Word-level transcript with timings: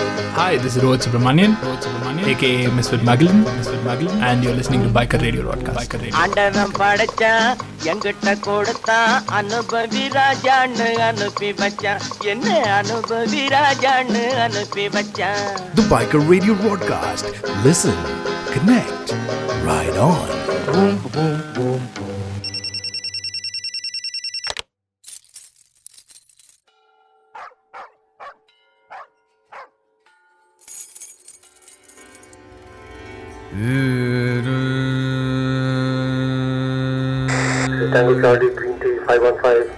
Hi, 0.00 0.56
this 0.56 0.76
is 0.76 0.82
Rohit 0.82 1.02
Subramanian, 1.02 1.52
Rohit 1.58 1.82
Subramanian, 1.84 2.26
aka 2.26 2.50
Misfit 2.70 3.02
Magellan, 3.02 3.38
Misfit 3.50 3.82
Magellan, 3.84 4.22
and 4.22 4.44
you're 4.44 4.54
listening 4.54 4.82
to 4.82 4.88
Biker 4.90 5.20
Radio 5.20 5.42
Broadcast. 5.42 5.76
Biker 5.78 5.98
Radio. 6.00 6.14
ஆண்டவன் 6.22 6.72
படைச்சான் 6.78 7.50
எங்கிட்ட 7.90 8.34
கொடுத்தான் 8.46 9.10
அனுபவி 9.40 10.04
ராஜான்னு 10.16 10.88
அனுப்பி 11.08 11.50
வச்சான் 11.60 12.02
என்ன 12.32 12.48
அனுபவி 12.78 13.42
ராஜான்னு 13.56 14.24
அனுப்பி 14.46 14.86
வச்சான் 14.96 15.44
The 15.80 15.86
Biker 15.92 16.22
Radio 16.32 16.56
Broadcast. 16.64 17.26
Listen, 17.68 17.98
connect, 18.54 19.06
ride 19.70 20.00
on. 20.08 20.26
Boom 20.68 21.00
boom 21.14 21.42
boom 21.56 21.86
Tango 33.61 33.77
Charlie, 38.19 38.49
Green 38.55 38.79
Tea 38.79 38.97
515. 39.05 39.69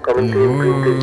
Coming 0.00 0.32
team, 0.32 0.56
Green 0.56 0.84
Tea. 0.84 1.00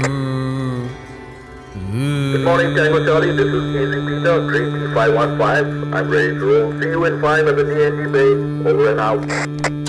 Good 2.32 2.44
morning, 2.44 2.76
Tango 2.76 3.06
Charlie. 3.06 3.36
This 3.38 3.54
is 3.54 3.64
Easy 3.76 4.00
Peter, 4.08 4.36
Green 4.48 4.74
Tea 4.74 4.94
515. 4.96 5.94
I'm 5.94 6.10
ready 6.10 6.34
to 6.34 6.44
roll. 6.44 6.72
See 6.82 6.90
you 6.90 7.06
in 7.06 7.22
5 7.22 7.48
at 7.48 7.56
the 7.56 7.64
DND 7.66 8.12
base. 8.12 8.66
Over 8.66 8.90
and 8.90 9.00
out. 9.00 9.80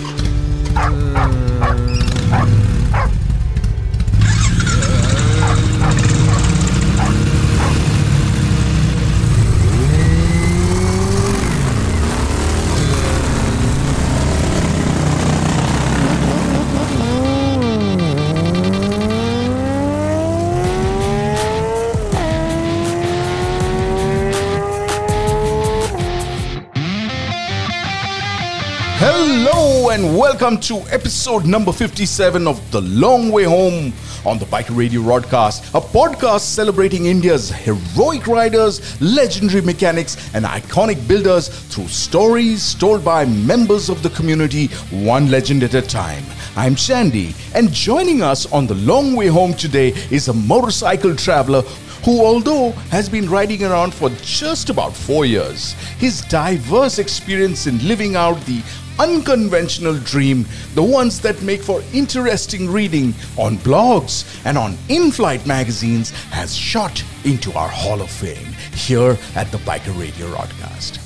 Welcome 30.33 30.59
to 30.59 30.79
episode 30.89 31.45
number 31.45 31.71
57 31.71 32.47
of 32.47 32.71
The 32.71 32.81
Long 32.81 33.31
Way 33.31 33.45
Home 33.45 33.93
on 34.25 34.39
the 34.39 34.47
Biker 34.47 34.75
Radio 34.75 35.03
Broadcast, 35.03 35.63
a 35.75 35.81
podcast 35.81 36.41
celebrating 36.41 37.05
India's 37.05 37.51
heroic 37.51 38.27
riders, 38.27 38.99
legendary 39.03 39.61
mechanics, 39.61 40.35
and 40.35 40.47
iconic 40.47 41.07
builders 41.07 41.49
through 41.49 41.89
stories 41.89 42.73
told 42.77 43.05
by 43.05 43.27
members 43.27 43.91
of 43.91 44.03
the 44.03 44.09
community, 44.09 44.69
one 44.91 45.31
legend 45.31 45.65
at 45.65 45.75
a 45.75 45.83
time. 45.83 46.25
I'm 46.57 46.77
Shandy, 46.77 47.35
and 47.55 47.71
joining 47.71 48.23
us 48.23 48.51
on 48.55 48.67
The 48.67 48.77
Long 48.77 49.15
Way 49.15 49.27
Home 49.27 49.53
today 49.53 49.89
is 50.11 50.29
a 50.29 50.33
motorcycle 50.33 51.15
traveler 51.15 51.61
who, 52.05 52.25
although 52.25 52.71
has 52.91 53.09
been 53.09 53.29
riding 53.29 53.63
around 53.63 53.95
for 53.95 54.09
just 54.23 54.71
about 54.71 54.95
four 54.95 55.25
years, 55.25 55.75
his 55.99 56.23
diverse 56.23 56.99
experience 56.99 57.67
in 57.67 57.87
living 57.87 58.17
out 58.17 58.41
the 58.47 58.63
unconventional 59.03 59.99
dream, 59.99 60.47
the 60.75 60.83
ones 60.83 61.21
that 61.21 61.43
make 61.43 61.61
for 61.61 61.83
interesting 61.93 62.71
reading 62.71 63.13
on 63.37 63.57
blogs 63.59 64.25
and 64.45 64.57
on 64.57 64.79
in 64.89 65.11
flight 65.11 65.45
magazines, 65.45 66.11
has 66.31 66.55
shot 66.55 67.03
into 67.25 67.53
our 67.55 67.69
Hall 67.69 68.01
of 68.01 68.11
Fame 68.11 68.53
here 68.75 69.19
at 69.35 69.51
the 69.51 69.59
Biker 69.59 69.99
Radio 69.99 70.31
Broadcast. 70.31 71.01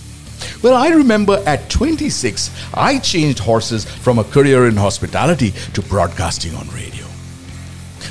Well, 0.63 0.75
I 0.75 0.89
remember 0.89 1.43
at 1.47 1.71
26, 1.71 2.51
I 2.75 2.99
changed 2.99 3.39
horses 3.39 3.85
from 3.85 4.19
a 4.19 4.25
career 4.25 4.69
in 4.69 4.77
hospitality 4.77 5.53
to 5.73 5.83
broadcasting 5.83 6.55
on 6.55 6.69
radio. 6.69 7.07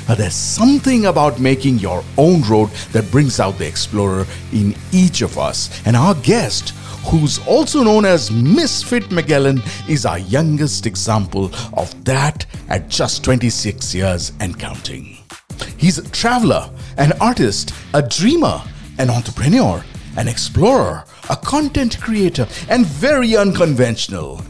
Now, 0.08 0.14
there's 0.14 0.34
something 0.34 1.06
about 1.06 1.40
making 1.40 1.78
your 1.78 2.04
own 2.16 2.42
road 2.42 2.70
that 2.92 3.10
brings 3.10 3.40
out 3.40 3.58
the 3.58 3.66
explorer 3.66 4.26
in 4.52 4.74
each 4.92 5.22
of 5.22 5.38
us. 5.38 5.82
And 5.84 5.96
our 5.96 6.14
guest, 6.14 6.72
who's 7.06 7.38
also 7.46 7.82
known 7.82 8.04
as 8.04 8.30
Misfit 8.30 9.10
Magellan, 9.12 9.62
is 9.88 10.04
our 10.04 10.18
youngest 10.18 10.86
example 10.86 11.50
of 11.74 12.04
that 12.04 12.46
at 12.68 12.88
just 12.88 13.22
26 13.22 13.94
years 13.94 14.32
and 14.40 14.58
counting. 14.58 15.16
He's 15.76 15.98
a 15.98 16.10
traveler, 16.10 16.68
an 16.96 17.12
artist, 17.20 17.72
a 17.94 18.02
dreamer, 18.02 18.60
an 18.98 19.10
entrepreneur, 19.10 19.84
an 20.16 20.26
explorer, 20.26 21.04
a 21.30 21.36
content 21.36 22.00
creator, 22.00 22.48
and 22.68 22.84
very 22.86 23.36
unconventional. 23.36 24.42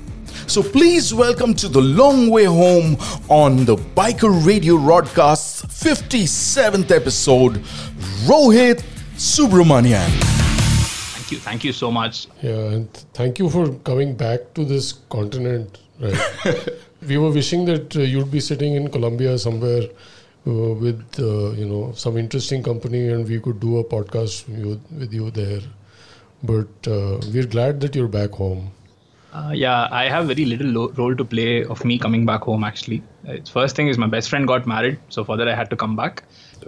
So 0.46 0.62
please 0.62 1.12
welcome 1.12 1.54
to 1.54 1.68
the 1.68 1.80
long 1.82 2.30
way 2.30 2.44
home 2.44 2.96
on 3.28 3.64
the 3.64 3.76
Biker 3.76 4.46
Radio 4.46 4.78
Broadcast's 4.78 5.62
57th 5.62 6.90
episode, 6.90 7.54
Rohit 8.24 8.82
Subramanian. 9.16 10.35
Thank 11.26 11.32
you, 11.32 11.40
thank 11.40 11.64
you 11.64 11.72
so 11.72 11.90
much. 11.90 12.28
Yeah, 12.40 12.74
and 12.74 12.94
th- 12.94 13.06
thank 13.12 13.40
you 13.40 13.50
for 13.50 13.72
coming 13.88 14.14
back 14.14 14.54
to 14.54 14.64
this 14.64 14.92
continent. 15.14 15.78
Right, 15.98 16.68
we 17.08 17.18
were 17.18 17.32
wishing 17.32 17.64
that 17.64 17.96
uh, 17.96 18.02
you'd 18.02 18.30
be 18.30 18.38
sitting 18.38 18.74
in 18.74 18.88
Colombia 18.92 19.36
somewhere 19.36 19.88
uh, 20.46 20.52
with 20.84 21.18
uh, 21.18 21.50
you 21.60 21.66
know 21.66 21.90
some 21.96 22.16
interesting 22.16 22.62
company, 22.62 23.08
and 23.08 23.26
we 23.28 23.40
could 23.40 23.58
do 23.58 23.78
a 23.78 23.82
podcast 23.82 24.48
with 24.48 24.58
you, 24.60 24.80
with 25.00 25.12
you 25.12 25.32
there. 25.32 25.62
But 26.44 26.86
uh, 26.86 27.18
we're 27.34 27.50
glad 27.58 27.80
that 27.80 27.96
you're 27.96 28.06
back 28.06 28.30
home. 28.30 28.70
Uh, 29.32 29.50
yeah, 29.52 29.88
I 29.90 30.08
have 30.08 30.28
very 30.28 30.44
little 30.44 30.68
lo- 30.68 30.92
role 30.96 31.16
to 31.16 31.24
play 31.24 31.64
of 31.64 31.84
me 31.84 31.98
coming 31.98 32.24
back 32.24 32.42
home. 32.42 32.62
Actually, 32.62 33.02
It's 33.24 33.50
first 33.50 33.74
thing 33.74 33.88
is 33.88 33.98
my 33.98 34.06
best 34.06 34.30
friend 34.30 34.46
got 34.46 34.64
married, 34.64 35.00
so 35.08 35.24
for 35.24 35.36
that 35.36 35.48
I 35.48 35.56
had 35.56 35.70
to 35.70 35.76
come 35.76 35.96
back. 35.96 36.22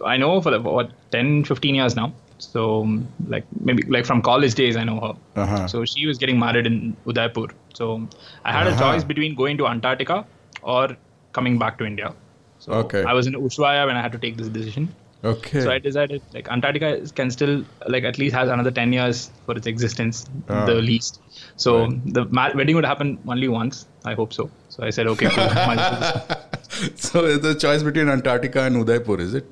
I 0.05 0.17
know 0.17 0.41
for 0.41 0.51
like, 0.51 0.65
what 0.65 0.91
10, 1.13 1.45
15 1.45 1.77
years 1.77 1.95
now. 1.95 2.13
So 2.38 2.82
um, 2.82 3.09
like 3.26 3.44
maybe 3.60 3.82
like 3.84 4.06
from 4.06 4.22
college 4.22 4.54
days 4.54 4.76
I 4.76 4.84
know 4.84 5.00
her. 5.00 5.43
Uh-huh. 5.43 5.66
So 5.69 5.84
she 5.84 6.06
was 6.06 6.19
getting 6.19 6.38
married 6.38 6.66
in 6.66 6.97
Udaipur. 7.06 7.47
So 7.75 8.09
I 8.44 8.53
had 8.53 8.66
a 8.69 8.78
choice 8.78 9.04
between 9.04 9.34
going 9.34 9.59
to 9.59 9.66
Antarctica 9.66 10.25
or 10.62 10.97
coming 11.32 11.59
back 11.59 11.78
to 11.78 11.84
India. 11.84 12.15
So 12.59 12.72
Okay. 12.72 13.03
I 13.04 13.12
was 13.12 13.27
in 13.27 13.34
Ushuaia 13.34 13.87
when 13.87 13.97
I 13.97 14.03
had 14.03 14.12
to 14.12 14.19
take 14.19 14.37
this 14.37 14.48
decision. 14.48 14.94
Okay. 15.25 15.60
So 15.62 15.71
I 15.71 15.78
decided 15.78 16.22
like 16.32 16.48
Antarctica 16.48 17.04
can 17.15 17.31
still 17.31 17.65
like 17.88 18.04
at 18.04 18.19
least 18.19 18.34
has 18.37 18.48
another 18.48 18.71
10 18.71 18.93
years 18.93 19.31
for 19.47 19.56
its 19.56 19.66
existence, 19.66 20.27
Ah. 20.48 20.65
the 20.65 20.75
least. 20.75 21.21
So 21.56 21.88
the 22.19 22.25
ma- 22.27 22.50
wedding 22.54 22.77
would 22.77 22.84
happen 22.84 23.19
only 23.27 23.48
once. 23.48 23.87
I 24.04 24.15
hope 24.15 24.32
so. 24.32 24.48
So 24.69 24.84
I 24.84 24.91
said, 24.91 25.09
okay, 25.09 25.28
cool. 25.28 25.44
Might 25.71 25.78
as 25.78 25.91
well 25.93 26.27
just- 26.28 27.03
So 27.12 27.25
it's 27.25 27.43
the 27.43 27.54
choice 27.56 27.82
between 27.82 28.09
Antarctica 28.09 28.62
and 28.62 28.77
Udaipur, 28.77 29.21
is 29.21 29.34
it? 29.34 29.47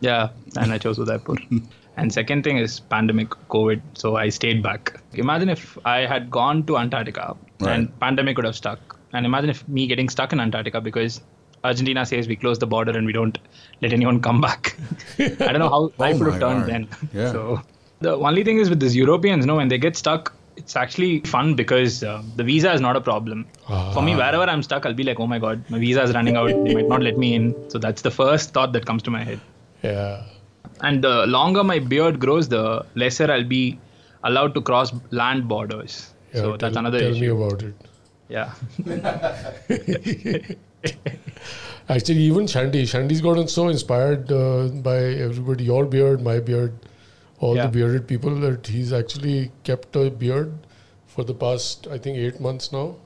yeah, 0.00 0.30
and 0.56 0.72
I 0.72 0.78
chose 0.78 0.98
Udaipur. 0.98 1.36
and 1.96 2.12
second 2.12 2.42
thing 2.44 2.56
is 2.58 2.80
pandemic, 2.80 3.30
COVID. 3.50 3.80
So 3.94 4.16
I 4.16 4.28
stayed 4.30 4.62
back. 4.62 5.00
Imagine 5.14 5.48
if 5.48 5.78
I 5.84 5.98
had 6.06 6.30
gone 6.30 6.64
to 6.66 6.76
Antarctica 6.78 7.36
Right. 7.60 7.72
and 7.78 8.00
pandemic 8.00 8.36
would 8.38 8.46
have 8.46 8.56
stuck. 8.56 8.98
And 9.12 9.26
imagine 9.26 9.50
if 9.50 9.66
me 9.68 9.86
getting 9.86 10.08
stuck 10.08 10.32
in 10.32 10.40
Antarctica 10.40 10.80
because 10.80 11.20
Argentina 11.64 12.04
says 12.06 12.26
we 12.26 12.34
close 12.36 12.58
the 12.58 12.66
border 12.66 12.96
and 12.96 13.06
we 13.06 13.12
don't 13.12 13.38
let 13.82 13.92
anyone 13.92 14.20
come 14.20 14.40
back. 14.40 14.76
I 15.18 15.28
don't 15.28 15.58
know 15.58 15.68
how 15.68 15.92
I 16.00 16.12
Oh 16.12 16.18
would 16.18 16.32
have 16.32 16.40
turned 16.40 16.60
God. 16.62 16.66
then. 16.68 16.88
Yeah. 17.12 17.30
So 17.32 17.60
the 18.00 18.16
only 18.16 18.42
thing 18.42 18.58
is 18.58 18.68
with 18.70 18.80
these 18.80 18.96
Europeans, 18.96 19.44
know 19.46 19.56
when 19.56 19.68
they 19.68 19.78
get 19.78 19.96
stuck, 19.96 20.34
it's 20.56 20.76
actually 20.76 21.20
fun 21.20 21.54
because 21.54 22.02
uh, 22.02 22.22
the 22.36 22.44
visa 22.44 22.72
is 22.72 22.80
not 22.80 22.96
a 22.96 23.00
problem. 23.00 23.46
For 23.66 24.02
me, 24.02 24.14
wherever 24.16 24.42
I'm 24.44 24.62
stuck, 24.62 24.84
I'll 24.86 24.92
be 24.94 25.04
like, 25.04 25.20
oh 25.20 25.26
my 25.26 25.38
god, 25.38 25.62
my 25.70 25.78
visa 25.78 26.02
is 26.02 26.12
running 26.14 26.36
out. 26.36 26.48
They 26.48 26.74
might 26.74 26.88
not 26.88 27.00
let 27.02 27.16
me 27.16 27.34
in. 27.34 27.70
So 27.70 27.78
that's 27.78 28.02
the 28.02 28.10
first 28.10 28.50
thought 28.52 28.72
that 28.72 28.84
comes 28.86 29.02
to 29.04 29.10
my 29.10 29.22
head. 29.24 29.40
Yeah, 29.82 30.24
And 30.82 31.02
the 31.02 31.26
longer 31.26 31.64
my 31.64 31.78
beard 31.78 32.20
grows, 32.20 32.48
the 32.48 32.84
lesser 32.94 33.30
I'll 33.30 33.44
be 33.44 33.78
allowed 34.24 34.54
to 34.54 34.60
cross 34.60 34.92
land 35.10 35.48
borders. 35.48 36.12
yeah. 36.34 36.40
so 36.40 36.48
tell, 36.50 36.58
that's 36.58 36.76
another 36.76 36.98
tell 37.00 37.10
issue. 37.12 37.20
me 37.20 37.26
about 37.44 37.62
it. 37.62 37.74
Yeah. 38.28 38.52
Actually, 41.88 42.18
even 42.20 42.46
Shandy, 42.46 42.86
Shandy's 42.86 43.20
gotten 43.20 43.48
so 43.48 43.68
inspired 43.68 44.30
uh, 44.32 44.68
by 44.68 44.96
everybody. 44.98 45.64
Your 45.64 45.84
beard, 45.84 46.22
my 46.22 46.38
beard, 46.40 46.72
all 47.40 47.56
Yeah. 47.56 47.66
the 47.66 47.72
bearded 47.72 48.06
people 48.06 48.34
that 48.40 48.66
he's 48.66 48.92
actually 48.92 49.50
kept 49.64 49.94
a 49.96 50.10
beard 50.10 50.52
for 51.06 51.24
the 51.24 51.34
past, 51.34 51.86
I 51.88 51.98
think, 51.98 52.16
eight 52.18 52.40
months 52.40 52.72
now, 52.72 52.96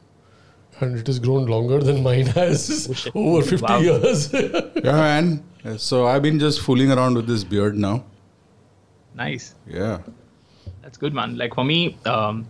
and 0.80 0.96
it 0.98 1.06
has 1.06 1.18
grown 1.18 1.46
longer 1.46 1.80
than 1.82 2.02
mine 2.02 2.26
has 2.40 3.08
over 3.14 3.42
fifty 3.42 3.64
Wow. 3.72 3.80
years. 3.80 4.32
Yeah, 4.32 4.92
man. 4.92 5.42
So 5.76 6.06
I've 6.06 6.22
been 6.22 6.38
just 6.38 6.60
fooling 6.60 6.92
around 6.92 7.14
with 7.14 7.26
this 7.26 7.44
beard 7.44 7.76
now. 7.76 8.04
Nice. 9.14 9.54
Yeah. 9.66 9.98
That's 10.82 10.98
good, 10.98 11.12
man. 11.14 11.36
Like 11.36 11.54
for 11.54 11.64
me, 11.64 11.96
um, 12.06 12.46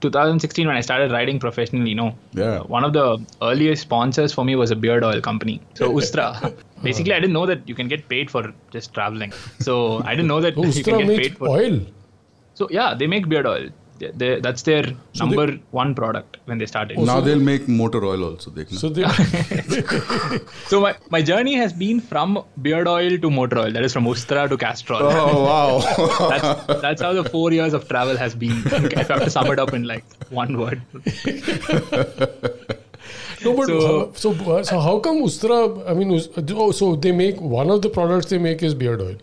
2016 0.00 0.66
when 0.66 0.76
I 0.76 0.80
started 0.80 1.10
riding 1.12 1.38
professionally, 1.38 1.90
you 1.90 1.94
know, 1.94 2.14
Yeah. 2.34 2.60
one 2.60 2.84
of 2.84 2.92
the 2.92 3.06
earliest 3.42 3.82
sponsors 3.82 4.32
for 4.32 4.44
me 4.44 4.54
was 4.56 4.70
a 4.70 4.76
beard 4.76 5.04
oil 5.04 5.20
company. 5.20 5.60
So 5.74 5.90
Ustraa. 6.00 6.54
Basically, 6.82 7.14
I 7.14 7.20
didn't 7.20 7.32
know 7.32 7.46
that 7.46 7.66
you 7.68 7.74
can 7.74 7.88
get 7.88 8.08
paid 8.08 8.30
for 8.30 8.52
just 8.70 8.92
traveling. 8.92 9.32
So 9.60 10.02
I 10.04 10.10
didn't 10.14 10.28
know 10.28 10.40
that 10.42 10.54
Oh, 10.56 10.64
you 10.66 10.84
can 10.84 10.98
get 11.06 11.18
paid 11.18 11.38
for. 11.38 11.48
oil. 11.48 11.80
So 12.54 12.68
yeah, 12.70 12.94
they 12.94 13.06
make 13.06 13.28
beard 13.28 13.46
oil. 13.46 13.68
They, 13.98 14.10
they, 14.20 14.40
that's 14.40 14.62
their 14.62 14.84
number 15.18 15.46
one 15.70 15.94
product 15.94 16.36
when 16.44 16.58
they 16.58 16.66
started. 16.66 16.98
Now 16.98 17.18
oh, 17.18 17.20
they'll 17.20 17.38
make 17.40 17.66
motor 17.68 18.04
oil 18.04 18.24
also. 18.24 18.50
They. 18.50 18.64
So 18.66 18.88
they, 18.88 19.04
So 20.66 20.80
my, 20.80 20.94
my 21.10 21.22
journey 21.22 21.54
has 21.54 21.72
been 21.72 22.00
from 22.00 22.42
beard 22.62 22.88
oil 22.88 23.18
to 23.18 23.30
motor 23.30 23.58
oil. 23.58 23.72
That 23.72 23.84
is 23.84 23.92
from 23.92 24.04
Ustraa 24.04 24.48
to 24.48 24.56
Castrol. 24.56 25.00
oh 25.02 25.44
wow! 25.44 26.28
That's, 26.30 26.80
that's 26.82 27.02
how 27.02 27.12
the 27.12 27.24
four 27.24 27.52
years 27.52 27.72
of 27.74 27.88
travel 27.88 28.16
has 28.16 28.34
been. 28.34 28.62
if 28.66 29.10
I 29.10 29.14
have 29.14 29.24
to 29.24 29.30
sum 29.30 29.46
it 29.52 29.58
up 29.58 29.72
in 29.72 29.84
like 29.84 30.04
one 30.30 30.58
word. 30.58 30.82
no, 33.44 33.54
but 33.56 33.66
So- 33.66 34.12
so, 34.14 34.34
so, 34.34 34.62
so 34.62 34.80
how 34.80 34.98
come 34.98 35.22
Ustraa? 35.22 35.88
I 35.90 35.94
mean, 35.94 36.10
oh, 36.56 36.70
so 36.72 36.96
they 36.96 37.12
make 37.12 37.40
one 37.40 37.70
of 37.70 37.82
the 37.82 37.88
products 37.88 38.26
they 38.26 38.38
make 38.38 38.62
is 38.62 38.74
beard 38.74 39.00
oil. 39.00 39.16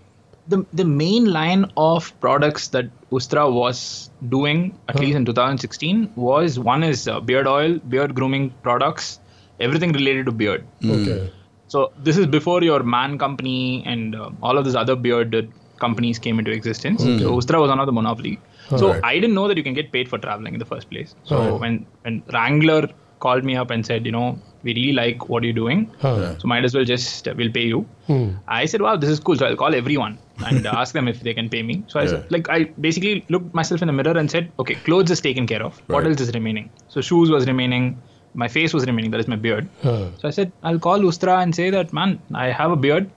The 0.47 0.65
the 0.73 0.83
main 0.83 1.25
line 1.31 1.71
of 1.77 2.07
products 2.19 2.67
that 2.69 2.85
Ustraa 3.11 3.51
was 3.53 4.09
doing, 4.29 4.77
at 4.89 4.99
least 4.99 5.15
in 5.15 5.25
2016, 5.25 6.11
was 6.15 6.59
one 6.59 6.83
is 6.83 7.07
uh, 7.07 7.19
beard 7.21 7.47
oil, 7.47 7.79
beard 7.79 8.13
grooming 8.15 8.49
products, 8.61 9.19
everything 9.59 9.93
related 9.93 10.25
to 10.25 10.31
beard. 10.31 10.65
Okay. 10.83 11.31
So 11.67 11.91
this 11.97 12.17
is 12.17 12.27
before 12.27 12.61
your 12.61 12.83
Man 12.83 13.17
Company 13.17 13.83
and 13.85 14.15
uh, 14.15 14.29
all 14.41 14.57
of 14.57 14.65
these 14.65 14.75
other 14.75 14.95
bearded 14.95 15.51
companies 15.79 16.19
came 16.19 16.39
into 16.39 16.51
existence. 16.51 17.01
So 17.03 17.07
Ustraa 17.37 17.59
was 17.61 17.71
another 17.71 17.81
of 17.81 17.85
the 17.87 17.91
monopoly. 18.01 18.39
So 18.77 18.91
Right. 18.91 19.01
I 19.03 19.13
didn't 19.15 19.33
know 19.35 19.47
that 19.47 19.57
you 19.57 19.63
can 19.63 19.73
get 19.73 19.91
paid 19.91 20.09
for 20.09 20.17
traveling 20.17 20.53
in 20.53 20.59
the 20.59 20.65
first 20.73 20.89
place. 20.89 21.15
So 21.23 21.39
Right. 21.39 21.59
when 21.63 21.85
when 22.03 22.21
Wrangler 22.33 22.89
called 23.19 23.43
me 23.49 23.55
up 23.55 23.69
and 23.71 23.85
said, 23.85 24.05
you 24.05 24.11
know, 24.11 24.37
we 24.63 24.73
really 24.77 24.93
like 24.93 25.29
what 25.29 25.43
you're 25.43 25.59
doing, 25.59 25.89
Huh. 26.01 26.37
so 26.39 26.47
might 26.51 26.65
as 26.67 26.73
well 26.77 26.85
just 26.93 27.27
uh, 27.27 27.33
we'll 27.37 27.51
pay 27.57 27.65
you. 27.73 27.79
Hmm. 28.07 28.29
I 28.47 28.65
said, 28.73 28.81
wow, 28.85 28.95
this 29.03 29.09
is 29.15 29.19
cool. 29.19 29.37
So 29.41 29.45
I'll 29.47 29.55
call 29.63 29.75
everyone 29.75 30.17
and 30.45 30.65
ask 30.65 30.93
them 30.93 31.07
if 31.07 31.19
they 31.21 31.33
can 31.33 31.49
pay 31.49 31.61
me. 31.63 31.83
So 31.87 31.99
I 31.99 32.05
said, 32.07 32.31
like, 32.31 32.49
I 32.49 32.63
basically 32.79 33.25
looked 33.29 33.53
myself 33.53 33.81
in 33.81 33.87
the 33.87 33.93
mirror 33.93 34.17
and 34.17 34.29
said, 34.29 34.51
okay, 34.59 34.75
clothes 34.75 35.11
is 35.11 35.21
taken 35.21 35.45
care 35.47 35.63
of. 35.63 35.77
What 35.87 36.03
Right. 36.03 36.11
else 36.11 36.21
is 36.21 36.33
remaining? 36.33 36.69
So 36.87 37.01
shoes 37.01 37.29
was 37.29 37.45
remaining. 37.47 38.01
My 38.33 38.47
face 38.47 38.73
was 38.73 38.85
remaining. 38.85 39.11
That 39.11 39.19
is 39.19 39.27
my 39.27 39.35
beard. 39.35 39.69
Huh. 39.83 40.09
So 40.17 40.27
I 40.27 40.31
said, 40.31 40.51
I'll 40.63 40.79
call 40.79 40.99
Ustraa 40.99 41.43
and 41.43 41.53
say 41.53 41.69
that, 41.69 41.93
man, 41.93 42.19
I 42.33 42.47
have 42.49 42.71
a 42.71 42.75
beard. 42.75 43.09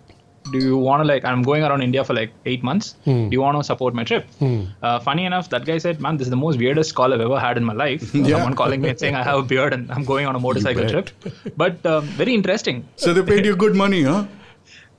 Do 0.52 0.58
you 0.58 0.76
want 0.76 1.00
to 1.02 1.06
like? 1.08 1.24
I'm 1.24 1.42
going 1.42 1.64
around 1.64 1.82
India 1.82 2.04
for 2.04 2.14
like 2.14 2.30
eight 2.44 2.62
months. 2.62 2.94
Hmm. 3.04 3.28
Do 3.30 3.34
you 3.34 3.40
want 3.40 3.56
to 3.58 3.64
support 3.64 3.94
my 3.94 4.04
trip? 4.04 4.28
Hmm. 4.38 4.64
Uh, 4.80 5.00
funny 5.00 5.24
enough, 5.24 5.48
that 5.50 5.64
guy 5.64 5.78
said, 5.78 6.00
man, 6.00 6.18
this 6.18 6.26
is 6.26 6.30
the 6.30 6.36
most 6.36 6.58
weirdest 6.58 6.94
call 6.94 7.12
I've 7.12 7.20
ever 7.20 7.40
had 7.40 7.56
in 7.56 7.64
my 7.64 7.72
life. 7.72 8.02
Someone 8.12 8.54
calling 8.54 8.80
me 8.80 8.90
and 8.90 8.98
saying 9.00 9.16
I 9.16 9.24
have 9.24 9.38
a 9.38 9.42
beard 9.42 9.72
and 9.72 9.90
I'm 9.90 10.04
going 10.04 10.24
on 10.26 10.36
a 10.36 10.38
motorcycle 10.38 10.88
trip. 10.88 11.10
But 11.56 11.84
um, 11.84 12.04
very 12.22 12.34
interesting. 12.34 12.86
so 12.96 13.12
they 13.12 13.22
paid 13.22 13.44
you 13.44 13.56
good 13.56 13.74
money, 13.74 14.02
huh? 14.02 14.26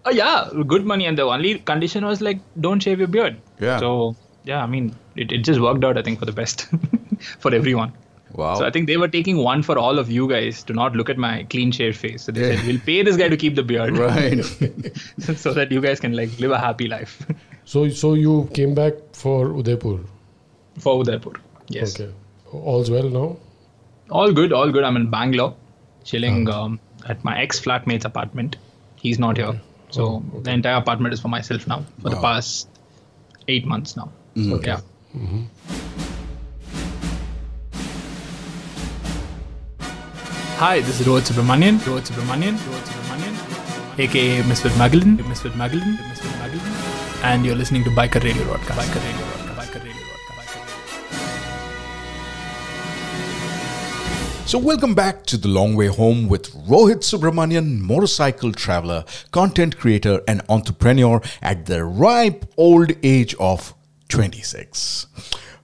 Oh 0.08 0.10
yeah, 0.10 0.50
good 0.74 0.86
money, 0.96 1.06
and 1.12 1.18
the 1.22 1.24
only 1.36 1.54
condition 1.70 2.06
was 2.10 2.22
like 2.28 2.40
don't 2.66 2.84
shave 2.88 3.00
your 3.04 3.08
beard. 3.20 3.40
Yeah. 3.68 3.80
So 3.86 3.94
yeah, 4.50 4.64
I 4.64 4.68
mean 4.74 4.92
it, 5.16 5.32
it 5.38 5.40
just 5.48 5.60
worked 5.70 5.84
out 5.84 5.98
I 6.02 6.04
think 6.10 6.20
for 6.20 6.26
the 6.34 6.36
best 6.42 6.68
for 7.46 7.54
everyone. 7.60 7.94
Wow. 8.42 8.54
So 8.60 8.66
I 8.66 8.70
think 8.72 8.88
they 8.88 8.98
were 9.02 9.08
taking 9.08 9.38
one 9.38 9.64
for 9.64 9.78
all 9.84 10.00
of 10.00 10.12
you 10.12 10.28
guys 10.30 10.62
to 10.70 10.74
not 10.80 10.96
look 11.02 11.10
at 11.10 11.18
my 11.18 11.32
clean 11.54 11.72
shaved 11.78 11.98
face. 11.98 12.24
So 12.24 12.32
they 12.32 12.56
said 12.56 12.66
we'll 12.68 12.80
pay 12.88 13.02
this 13.10 13.18
guy 13.22 13.30
to 13.30 13.38
keep 13.44 13.56
the 13.56 13.64
beard, 13.64 13.98
right. 14.04 14.44
so 15.46 15.54
that 15.54 15.72
you 15.72 15.82
guys 15.82 16.00
can 16.00 16.16
like 16.22 16.38
live 16.40 16.52
a 16.52 16.60
happy 16.60 16.88
life 16.88 17.16
So, 17.66 17.90
so 17.90 18.14
you 18.14 18.50
came 18.54 18.76
back 18.76 18.94
for 19.14 19.40
Udaipur. 19.62 19.98
for 20.80 21.00
Udaipur. 21.02 21.34
Yes. 21.70 22.00
Okay. 22.00 22.14
All's 22.52 22.92
well 22.92 23.10
now. 23.10 23.38
All 24.10 24.32
good, 24.32 24.54
all 24.54 24.72
good. 24.72 24.84
I'm 24.84 24.96
in 24.96 25.10
Bangalore, 25.10 25.56
chilling 26.06 26.50
um, 26.50 26.80
at 27.08 27.24
my 27.26 27.38
ex 27.42 27.60
flatmate's 27.60 28.06
apartment. 28.06 28.56
He's 28.96 29.20
not 29.20 29.38
here, 29.38 29.60
so 29.90 30.24
oh, 30.36 30.40
the 30.42 30.52
entire 30.52 30.76
apartment 30.76 31.14
is 31.14 31.20
for 31.20 31.30
myself 31.30 31.68
now 31.68 31.84
for 32.02 32.10
the 32.10 32.22
past 32.22 32.70
eight 33.48 33.66
months 33.66 33.96
now. 33.96 34.12
Mm-hmm. 34.36 34.52
So, 34.52 34.62
yeah. 34.64 34.82
Mm-hmm. 35.16 35.44
Hi, 40.58 40.80
this 40.82 41.00
is 41.00 41.08
Rohit 41.08 41.30
Subramanian. 41.32 41.78
Rohit 41.86 42.10
Subramanian. 42.10 42.58
Rohit 42.58 42.88
Subramanian. 42.92 44.00
AKA 44.00 44.44
Misfit 44.48 44.76
Magellan. 44.78 45.16
Misfit 45.30 45.56
Magellan. 45.56 45.98
Misfit 46.10 46.32
Magellan. 46.40 46.74
And 47.24 47.46
you're 47.46 47.56
listening 47.56 47.84
to 47.84 47.92
Biker 47.92 48.24
Radio 48.24 48.44
Broadcast. 48.46 48.80
Biker 48.80 49.04
Radio 49.06 49.27
So, 54.48 54.58
welcome 54.58 54.96
back 54.96 55.26
to 55.26 55.36
The 55.36 55.50
Long 55.50 55.76
Way 55.76 55.88
Home 55.88 56.30
with 56.30 56.54
Rohit 56.54 57.04
Subramanian, 57.04 57.82
motorcycle 57.82 58.54
traveler, 58.54 59.04
content 59.32 59.78
creator, 59.78 60.22
and 60.26 60.42
entrepreneur 60.48 61.22
at 61.42 61.66
the 61.66 61.84
ripe 61.84 62.46
old 62.56 62.94
age 63.04 63.36
of 63.42 63.76
26. 64.08 65.08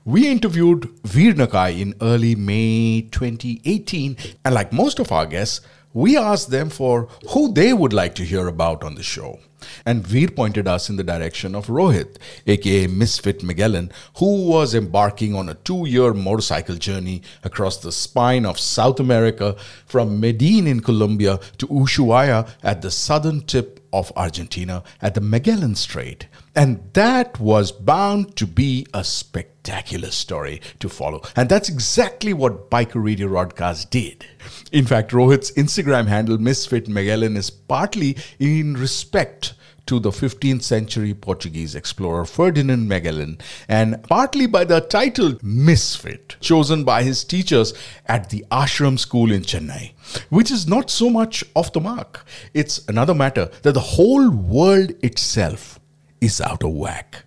We 0.06 0.28
interviewed 0.28 0.90
Veer 1.06 1.34
Nakai 1.34 1.80
in 1.80 1.96
early 2.02 2.36
May 2.36 3.08
2018, 3.10 4.18
and 4.44 4.54
like 4.54 4.74
most 4.74 5.00
of 5.00 5.14
our 5.14 5.26
guests, 5.26 5.62
we 5.94 6.18
asked 6.18 6.52
them 6.52 6.70
for 6.70 7.08
who 7.30 7.54
they 7.54 7.72
would 7.72 7.94
like 7.94 8.14
to 8.16 8.26
hear 8.26 8.48
about 8.48 8.84
on 8.84 8.96
the 8.96 9.02
show. 9.02 9.40
And 9.86 10.06
Veer 10.06 10.28
pointed 10.28 10.68
us 10.68 10.90
in 10.90 10.98
the 10.98 11.06
direction 11.06 11.56
of 11.56 11.68
Rohit, 11.68 12.18
aka 12.46 12.88
Misfit 12.88 13.44
Magellan, 13.44 13.94
who 14.18 14.46
was 14.46 14.76
embarking 14.76 15.36
on 15.36 15.48
a 15.48 15.54
two 15.54 15.86
year 15.88 16.14
motorcycle 16.14 16.76
journey 16.76 17.22
across 17.46 17.78
the 17.78 17.94
spine 17.94 18.46
of 18.46 18.60
South 18.60 19.00
America 19.00 19.56
from 19.86 20.20
Medellin 20.20 20.68
in 20.68 20.82
Colombia 20.82 21.40
to 21.60 21.68
Ushuaia 21.68 22.50
at 22.62 22.82
the 22.82 22.92
southern 22.92 23.40
tip 23.40 23.80
of 23.94 24.12
Argentina 24.18 24.84
at 25.02 25.14
the 25.14 25.22
Magellan 25.22 25.76
Strait. 25.76 26.28
And 26.56 26.90
that 26.94 27.40
was 27.40 27.72
bound 27.72 28.36
to 28.36 28.46
be 28.46 28.86
a 28.94 29.04
spectacular 29.04 30.12
story 30.12 30.62
to 30.80 30.88
follow. 30.88 31.24
And 31.36 31.50
that's 31.50 31.70
exactly 31.70 32.34
what 32.34 32.70
Biker 32.70 33.04
Radio 33.04 33.28
Broadcast 33.28 33.90
did. 33.90 34.26
In 34.72 34.86
fact, 34.86 35.12
Rohit's 35.12 35.52
Instagram 35.52 36.08
handle, 36.08 36.38
Misfit 36.38 36.88
Magellan, 36.88 37.38
is 37.38 37.50
partly 37.50 38.18
in 38.40 38.76
respect 38.76 39.56
to 39.86 40.00
the 40.00 40.12
15th 40.12 40.64
century 40.64 41.14
Portuguese 41.14 41.76
explorer 41.76 42.26
Ferdinand 42.26 42.88
Magellan, 42.88 43.38
and 43.68 44.02
partly 44.04 44.46
by 44.46 44.64
the 44.64 44.80
title 44.80 45.38
Misfit, 45.42 46.38
chosen 46.40 46.84
by 46.84 47.04
his 47.04 47.24
teachers 47.24 47.74
at 48.06 48.30
the 48.30 48.46
ashram 48.50 48.98
school 48.98 49.32
in 49.32 49.42
Chennai, 49.42 49.92
which 50.30 50.52
is 50.52 50.68
not 50.68 50.90
so 50.90 51.10
much 51.10 51.44
off 51.54 51.74
the 51.74 51.82
mark. 51.82 52.26
It's 52.54 52.88
another 52.88 53.14
matter 53.14 53.52
that 53.64 53.74
the 53.74 53.80
whole 53.82 54.30
world 54.30 54.92
itself 55.04 55.80
is 56.24 56.40
out 56.40 56.64
of 56.64 56.72
whack. 56.72 57.26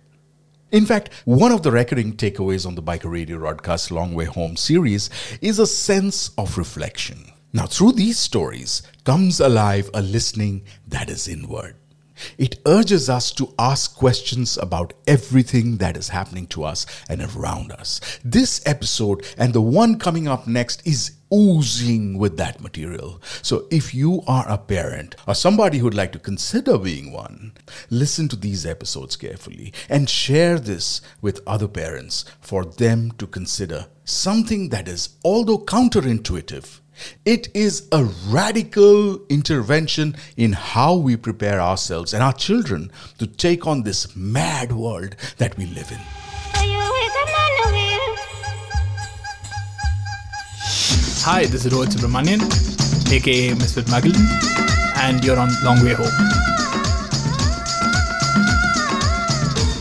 In 0.71 0.85
fact, 0.85 1.11
one 1.25 1.51
of 1.51 1.61
the 1.61 1.71
recurring 1.71 2.17
takeaways 2.17 2.65
on 2.65 2.73
the 2.73 2.81
Biker 2.81 3.11
Radio 3.11 3.37
Broadcast 3.37 3.91
Long 3.91 4.15
Way 4.15 4.25
Home 4.25 4.57
series 4.57 5.11
is 5.39 5.59
a 5.59 5.67
sense 5.67 6.31
of 6.35 6.57
reflection. 6.57 7.31
Now, 7.53 7.67
through 7.67 7.91
these 7.91 8.17
stories 8.17 8.81
comes 9.03 9.39
alive 9.39 9.91
a 9.93 10.01
listening 10.01 10.63
that 10.87 11.11
is 11.11 11.27
inward. 11.27 11.75
It 12.37 12.59
urges 12.65 13.09
us 13.09 13.31
to 13.33 13.53
ask 13.59 13.95
questions 13.95 14.57
about 14.57 14.93
everything 15.05 15.77
that 15.77 15.97
is 15.97 16.09
happening 16.09 16.47
to 16.47 16.63
us 16.63 16.85
and 17.09 17.21
around 17.21 17.71
us. 17.71 17.99
This 18.23 18.61
episode 18.65 19.25
and 19.37 19.53
the 19.53 19.61
one 19.61 19.99
coming 19.99 20.27
up 20.27 20.47
next 20.47 20.85
is 20.85 21.11
oozing 21.33 22.17
with 22.17 22.37
that 22.37 22.61
material. 22.61 23.21
So 23.41 23.67
if 23.69 23.93
you 23.93 24.23
are 24.27 24.47
a 24.47 24.57
parent 24.57 25.15
or 25.27 25.35
somebody 25.35 25.77
who'd 25.77 25.93
like 25.93 26.11
to 26.13 26.19
consider 26.19 26.77
being 26.77 27.11
one, 27.11 27.53
listen 27.89 28.27
to 28.29 28.35
these 28.35 28.65
episodes 28.65 29.15
carefully 29.15 29.73
and 29.89 30.09
share 30.09 30.59
this 30.59 31.01
with 31.21 31.41
other 31.45 31.67
parents 31.67 32.25
for 32.39 32.63
them 32.63 33.11
to 33.17 33.27
consider 33.27 33.87
something 34.05 34.69
that 34.69 34.87
is, 34.87 35.17
although 35.25 35.59
counterintuitive, 35.59 36.79
it 37.25 37.47
is 37.53 37.87
a 37.91 38.03
radical 38.27 39.25
intervention 39.27 40.15
in 40.35 40.53
how 40.53 40.95
we 40.95 41.15
prepare 41.15 41.59
ourselves 41.59 42.13
and 42.13 42.23
our 42.23 42.33
children 42.33 42.91
to 43.17 43.27
take 43.27 43.67
on 43.67 43.83
this 43.83 44.15
mad 44.15 44.71
world 44.71 45.15
that 45.37 45.57
we 45.57 45.65
live 45.67 45.91
in. 45.91 45.99
Hi, 51.29 51.45
this 51.45 51.65
is 51.65 51.73
Rohit 51.73 51.91
Subramanian, 51.93 52.41
aka 53.11 53.53
Misfit 53.53 53.89
Magellan, 53.89 54.21
and 54.95 55.23
you're 55.25 55.37
on 55.37 55.49
Long 55.63 55.83
Way 55.83 55.93
Home. 55.93 56.37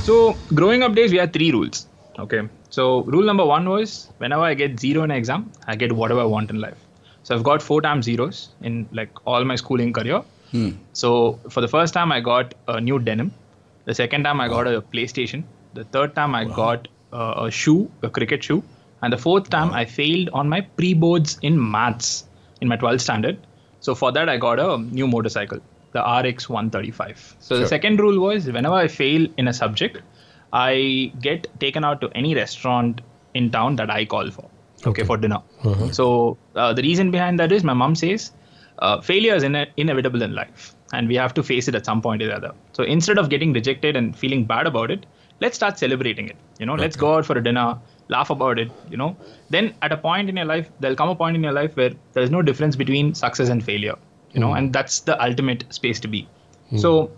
So, 0.03 0.37
growing 0.55 0.83
up 0.83 0.95
days, 0.95 1.13
we 1.13 1.19
had 1.19 1.33
three 1.33 1.53
rules. 1.53 1.87
Okay. 2.19 2.43
So, 2.71 3.03
rule 3.05 3.25
number 3.25 3.45
one 3.45 3.69
was 3.69 4.11
whenever 4.19 4.43
I 4.43 4.55
get 4.55 4.79
zero 4.79 5.03
in 5.05 5.11
an 5.11 5.17
exam, 5.17 5.51
I 5.67 5.77
get 5.77 5.93
whatever 5.93 6.21
I 6.21 6.25
want 6.25 6.51
in 6.51 6.61
life. 6.61 6.86
So, 7.27 7.35
I've 7.35 7.43
got 7.49 7.63
four 7.69 7.81
times 7.87 8.05
zeros 8.09 8.41
in 8.63 8.89
like 8.99 9.11
all 9.27 9.45
my 9.45 9.57
schooling 9.63 9.93
career. 9.93 10.23
So, 10.93 11.11
for 11.55 11.61
the 11.61 11.69
first 11.69 11.93
time, 11.95 12.13
I 12.17 12.21
got 12.21 12.55
a 12.69 12.81
new 12.81 12.99
denim. 13.09 13.33
The 13.87 13.95
second 14.01 14.23
time, 14.29 14.41
I 14.41 14.49
got 14.49 14.67
a 14.69 14.81
PlayStation. 14.81 15.43
The 15.75 15.85
third 15.97 16.15
time, 16.19 16.37
I 16.41 16.45
got 16.45 16.89
uh, 17.13 17.45
a 17.47 17.51
shoe, 17.51 17.91
a 18.03 18.11
cricket 18.11 18.45
shoe. 18.45 18.63
And 19.03 19.13
the 19.13 19.19
fourth 19.19 19.51
time, 19.51 19.73
I 19.73 19.85
failed 19.85 20.31
on 20.33 20.49
my 20.49 20.61
pre 20.61 20.95
boards 20.95 21.39
in 21.43 21.59
maths 21.71 22.13
in 22.61 22.69
my 22.69 22.77
12th 22.77 23.01
standard. 23.01 23.39
So 23.81 23.95
for 23.95 24.13
that, 24.13 24.29
I 24.29 24.37
got 24.37 24.61
a 24.61 24.79
new 24.79 25.07
motorcycle, 25.09 25.61
the 25.93 26.01
RX 26.01 26.49
135. 26.49 27.37
So 27.41 27.59
the 27.59 27.67
second 27.69 28.01
rule 28.01 28.21
was 28.21 28.47
whenever 28.47 28.75
I 28.75 28.89
fail 28.89 29.27
in 29.37 29.49
a 29.49 29.53
subject, 29.53 30.01
I 30.53 31.13
get 31.21 31.49
taken 31.61 31.85
out 31.85 32.01
to 32.03 32.11
any 32.23 32.35
restaurant 32.35 33.01
in 33.35 33.51
town 33.51 33.77
that 33.77 33.91
I 33.91 34.05
call 34.05 34.31
for. 34.31 34.49
Okay, 34.87 35.03
for 35.05 35.17
dinner. 35.17 35.41
So 35.93 36.39
uh, 36.55 36.73
the 36.73 36.83
reason 36.83 37.11
behind 37.11 37.39
that 37.41 37.53
is 37.53 37.65
my 37.65 37.75
mom 37.75 37.95
says 37.95 38.31
uh, 38.79 39.01
failure 39.01 39.35
is 39.35 39.43
ine- 39.43 39.69
inevitable 39.77 40.23
in 40.23 40.35
life, 40.35 40.75
and 40.93 41.09
we 41.09 41.17
have 41.17 41.35
to 41.35 41.43
face 41.43 41.69
it 41.69 41.75
at 41.75 41.85
some 41.85 42.01
point 42.01 42.23
or 42.23 42.27
the 42.27 42.37
other. 42.37 42.53
So 42.73 42.85
instead 42.85 43.19
of 43.19 43.29
getting 43.29 43.53
rejected 43.53 43.97
and 43.97 44.17
feeling 44.17 44.45
bad 44.45 44.67
about 44.67 44.91
it, 44.91 45.07
let's 45.41 45.57
start 45.57 45.79
celebrating 45.79 46.29
it. 46.29 46.37
You 46.59 46.67
know, 46.67 46.75
let's 46.75 46.97
go 46.97 47.17
out 47.17 47.27
for 47.27 47.37
a 47.37 47.43
dinner, 47.43 47.79
laugh 48.09 48.31
about 48.31 48.59
it. 48.59 48.71
You 48.89 48.97
know, 48.97 49.17
then 49.51 49.75
at 49.83 49.93
a 49.93 49.97
point 49.97 50.29
in 50.29 50.37
your 50.37 50.45
life, 50.47 50.71
there'll 50.81 50.97
come 50.97 51.09
a 51.09 51.17
point 51.17 51.37
in 51.37 51.43
your 51.43 51.53
life 51.53 51.77
where 51.77 51.91
there 52.13 52.23
is 52.23 52.31
no 52.31 52.43
difference 52.43 52.77
between 52.77 53.15
success 53.15 53.49
and 53.49 53.65
failure. 53.65 53.97
You 54.33 54.41
know, 54.41 54.53
and 54.55 54.73
that's 54.73 55.01
the 55.01 55.21
ultimate 55.23 55.65
space 55.71 55.99
to 56.01 56.09
be. 56.09 56.29
So 56.77 57.11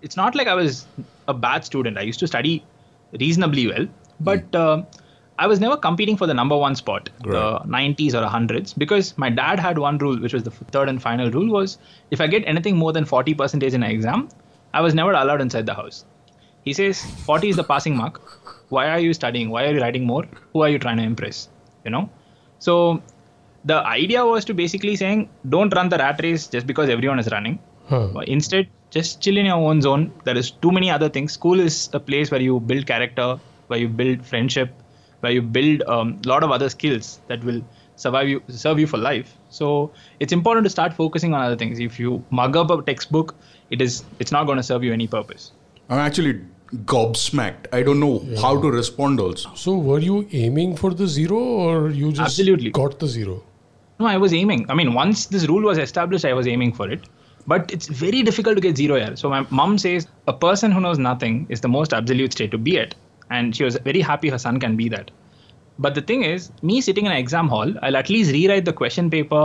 it's 0.00 0.16
not 0.16 0.34
like 0.34 0.48
I 0.48 0.54
was 0.54 0.86
a 1.28 1.34
bad 1.34 1.64
student. 1.64 1.98
I 1.98 2.02
used 2.02 2.18
to 2.20 2.26
study 2.26 2.64
reasonably 3.20 3.66
well, 3.68 3.86
but 4.20 4.54
uh, 4.54 4.82
I 5.42 5.46
was 5.50 5.58
never 5.58 5.76
competing 5.76 6.16
for 6.16 6.26
the 6.30 6.34
number 6.34 6.56
one 6.56 6.76
spot, 6.76 7.08
the 7.22 7.58
90s 7.76 8.14
or 8.14 8.24
100s, 8.24 8.78
because 8.78 9.06
my 9.18 9.28
dad 9.28 9.58
had 9.58 9.76
one 9.76 9.98
rule, 9.98 10.18
which 10.24 10.34
was 10.36 10.44
the 10.44 10.52
third 10.74 10.88
and 10.88 11.02
final 11.02 11.32
rule, 11.36 11.48
was 11.50 11.78
if 12.12 12.20
I 12.20 12.28
get 12.28 12.44
anything 12.46 12.76
more 12.76 12.92
than 12.92 13.04
40 13.04 13.34
percentage 13.34 13.74
in 13.74 13.82
an 13.82 13.90
exam, 13.90 14.28
I 14.72 14.80
was 14.82 14.94
never 14.94 15.10
allowed 15.10 15.40
inside 15.40 15.66
the 15.66 15.74
house. 15.74 16.04
He 16.64 16.72
says 16.72 17.00
40 17.24 17.48
is 17.48 17.56
the 17.56 17.64
passing 17.64 17.96
mark. 17.96 18.20
Why 18.68 18.88
are 18.88 19.00
you 19.00 19.12
studying? 19.12 19.50
Why 19.50 19.64
are 19.64 19.72
you 19.74 19.80
writing 19.80 20.04
more? 20.06 20.26
Who 20.52 20.62
are 20.62 20.68
you 20.68 20.78
trying 20.78 20.98
to 20.98 21.02
impress? 21.02 21.48
You 21.84 21.90
know. 21.90 22.08
So 22.60 23.02
the 23.64 23.78
idea 23.94 24.24
was 24.24 24.44
to 24.44 24.54
basically 24.54 24.94
saying 24.94 25.28
don't 25.48 25.74
run 25.74 25.88
the 25.88 25.98
rat 25.98 26.20
race 26.22 26.46
just 26.46 26.68
because 26.68 26.88
everyone 26.88 27.18
is 27.24 27.32
running. 27.32 27.58
Hmm. 27.88 28.12
Huh. 28.12 28.20
Instead, 28.36 28.68
just 28.90 29.20
chill 29.20 29.36
in 29.42 29.46
your 29.46 29.56
own 29.56 29.82
zone. 29.82 30.12
There 30.22 30.38
is 30.44 30.52
too 30.52 30.70
many 30.70 30.88
other 30.98 31.08
things. 31.08 31.32
School 31.32 31.58
is 31.58 31.90
a 32.00 32.00
place 32.12 32.30
where 32.30 32.40
you 32.48 32.60
build 32.60 32.86
character, 32.86 33.28
where 33.66 33.80
you 33.80 33.88
build 33.88 34.24
friendship, 34.24 34.72
where 35.22 35.32
you 35.32 35.42
build 35.42 35.82
a 35.82 35.92
um, 35.92 36.20
lot 36.24 36.44
of 36.44 36.50
other 36.50 36.68
skills 36.68 37.20
that 37.28 37.42
will 37.44 37.62
survive 37.96 38.28
you, 38.28 38.42
serve 38.48 38.78
you 38.78 38.86
for 38.86 38.98
life. 38.98 39.36
So 39.50 39.92
it's 40.20 40.32
important 40.32 40.64
to 40.64 40.70
start 40.70 40.94
focusing 40.94 41.34
on 41.34 41.40
other 41.40 41.56
things. 41.56 41.78
If 41.78 41.98
you 41.98 42.24
mug 42.30 42.56
up 42.56 42.70
a 42.70 42.82
textbook, 42.82 43.34
it 43.70 43.80
is 43.80 44.04
it's 44.18 44.32
not 44.32 44.44
going 44.44 44.56
to 44.56 44.62
serve 44.62 44.82
you 44.82 44.92
any 44.92 45.06
purpose. 45.06 45.52
I'm 45.88 45.98
actually 45.98 46.40
gobsmacked. 46.94 47.66
I 47.72 47.82
don't 47.82 48.00
know 48.00 48.26
how 48.40 48.60
to 48.60 48.70
respond 48.70 49.20
also. 49.20 49.54
So 49.54 49.76
were 49.76 50.00
you 50.00 50.28
aiming 50.32 50.76
for 50.76 50.92
the 50.92 51.06
zero 51.06 51.38
or 51.38 51.90
you 51.90 52.10
just 52.10 52.20
Absolutely. 52.20 52.70
got 52.70 52.98
the 52.98 53.06
zero? 53.06 53.42
No, 54.00 54.06
I 54.06 54.16
was 54.16 54.32
aiming. 54.34 54.66
I 54.70 54.74
mean, 54.74 54.94
once 54.94 55.26
this 55.26 55.46
rule 55.46 55.62
was 55.62 55.78
established, 55.78 56.24
I 56.24 56.32
was 56.32 56.48
aiming 56.48 56.72
for 56.72 56.90
it. 56.90 57.08
But 57.46 57.72
it's 57.72 57.88
very 57.88 58.22
difficult 58.22 58.56
to 58.56 58.60
get 58.60 58.76
zero 58.76 58.98
here. 58.98 59.16
So 59.16 59.28
my 59.28 59.46
mom 59.50 59.76
says 59.78 60.06
a 60.26 60.32
person 60.32 60.70
who 60.72 60.80
knows 60.80 60.98
nothing 60.98 61.46
is 61.48 61.60
the 61.60 61.68
most 61.68 61.92
absolute 61.92 62.32
state 62.32 62.50
to 62.52 62.58
be 62.58 62.78
at. 62.78 62.94
And 63.38 63.56
she 63.56 63.64
was 63.68 63.76
very 63.90 64.00
happy 64.12 64.28
her 64.36 64.38
son 64.46 64.60
can 64.64 64.76
be 64.76 64.88
that. 64.94 65.10
But 65.78 65.94
the 65.98 66.02
thing 66.12 66.22
is, 66.30 66.50
me 66.70 66.80
sitting 66.86 67.06
in 67.06 67.12
an 67.12 67.18
exam 67.18 67.48
hall, 67.48 67.74
I'll 67.82 67.96
at 67.96 68.10
least 68.14 68.32
rewrite 68.32 68.64
the 68.70 68.72
question 68.80 69.10
paper 69.18 69.44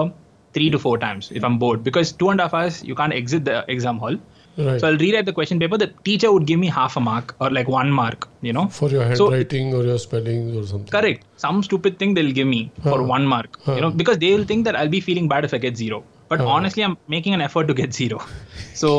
three 0.53 0.69
to 0.73 0.79
four 0.87 0.97
times 1.03 1.31
if 1.41 1.43
I'm 1.49 1.57
bored. 1.59 1.83
Because 1.83 2.11
two 2.23 2.29
and 2.31 2.39
a 2.39 2.43
half 2.43 2.53
hours, 2.53 2.83
you 2.89 2.95
can't 2.95 3.13
exit 3.13 3.45
the 3.45 3.63
exam 3.75 3.97
hall. 4.05 4.17
Right. 4.57 4.81
So 4.81 4.87
I'll 4.89 4.97
rewrite 4.97 5.25
the 5.29 5.33
question 5.37 5.59
paper. 5.63 5.77
The 5.77 5.87
teacher 6.09 6.31
would 6.35 6.45
give 6.51 6.59
me 6.59 6.67
half 6.75 6.97
a 6.97 6.99
mark 7.07 7.35
or 7.39 7.49
like 7.57 7.67
one 7.73 7.91
mark, 7.91 8.27
you 8.49 8.53
know. 8.57 8.67
for 8.77 8.89
your 8.89 9.03
So- 9.15 9.29
handwriting 9.29 9.73
or 9.79 9.83
your 9.89 9.97
spelling 10.05 10.43
or 10.57 10.63
something. 10.71 10.91
Correct. 10.97 11.25
Some 11.45 11.61
stupid 11.67 11.99
thing 11.99 12.15
they'll 12.19 12.31
give 12.39 12.47
me 12.53 12.61
for 12.83 13.01
one 13.03 13.27
mark. 13.35 13.59
Huh. 13.67 13.75
You 13.75 13.81
know, 13.85 13.91
because 14.03 14.17
they 14.25 14.31
will 14.35 14.45
think 14.53 14.65
that 14.69 14.75
I'll 14.81 14.93
be 14.97 15.01
feeling 15.09 15.27
bad 15.35 15.45
if 15.49 15.53
I 15.59 15.59
get 15.69 15.77
zero. 15.85 16.03
But 16.27 16.39
Huh. 16.45 16.47
honestly, 16.57 16.83
I'm 16.89 16.97
making 17.17 17.35
an 17.39 17.41
effort 17.49 17.67
to 17.73 17.75
get 17.83 17.93
zero. 18.03 18.21
So 18.83 18.89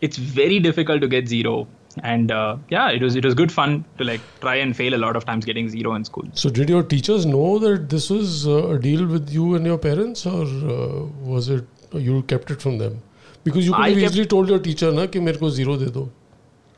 it's 0.00 0.16
very 0.42 0.60
difficult 0.68 1.00
to 1.06 1.08
get 1.16 1.28
zero 1.36 1.66
and 2.02 2.30
uh, 2.30 2.56
yeah 2.70 2.90
it 2.90 3.02
was 3.02 3.16
it 3.16 3.24
was 3.24 3.34
good 3.34 3.52
fun 3.52 3.84
to 3.98 4.04
like 4.04 4.20
try 4.40 4.56
and 4.56 4.76
fail 4.76 4.94
a 4.94 5.00
lot 5.04 5.16
of 5.16 5.24
times 5.24 5.44
getting 5.44 5.68
zero 5.68 5.94
in 5.94 6.04
school. 6.04 6.24
So 6.34 6.50
did 6.50 6.68
your 6.68 6.82
teachers 6.82 7.26
know 7.26 7.58
that 7.58 7.88
this 7.88 8.10
was 8.10 8.46
uh, 8.46 8.68
a 8.68 8.78
deal 8.78 9.06
with 9.06 9.30
you 9.30 9.54
and 9.54 9.66
your 9.66 9.78
parents? 9.78 10.26
Or 10.26 10.44
uh, 10.44 11.04
was 11.32 11.48
it 11.48 11.64
you 11.92 12.22
kept 12.22 12.50
it 12.50 12.60
from 12.60 12.78
them? 12.78 13.00
Because 13.44 13.66
you 13.66 13.72
could 13.72 13.84
I 13.84 13.90
have 13.90 13.98
easily 13.98 14.26
told 14.26 14.48
your 14.48 14.58
teacher 14.58 14.92
na 14.92 15.06
ki 15.06 15.20
mere 15.20 15.34
ko 15.34 15.50
zero 15.50 15.76
de 15.76 15.90
do. 15.90 16.10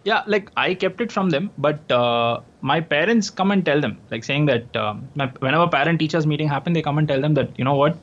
Yeah 0.05 0.23
like 0.33 0.51
i 0.57 0.73
kept 0.73 1.01
it 1.01 1.11
from 1.11 1.31
them 1.31 1.51
but 1.59 1.91
uh, 1.91 2.41
my 2.61 2.81
parents 2.81 3.29
come 3.29 3.51
and 3.51 3.65
tell 3.65 3.81
them 3.81 3.99
like 4.13 4.23
saying 4.23 4.45
that 4.47 4.77
uh, 4.77 4.95
my, 5.17 5.27
whenever 5.41 5.67
parent 5.67 5.99
teachers 5.99 6.29
meeting 6.33 6.47
happen 6.47 6.73
they 6.75 6.83
come 6.89 6.99
and 6.99 7.09
tell 7.09 7.21
them 7.21 7.35
that 7.35 7.59
you 7.59 7.65
know 7.65 7.75
what 7.75 7.97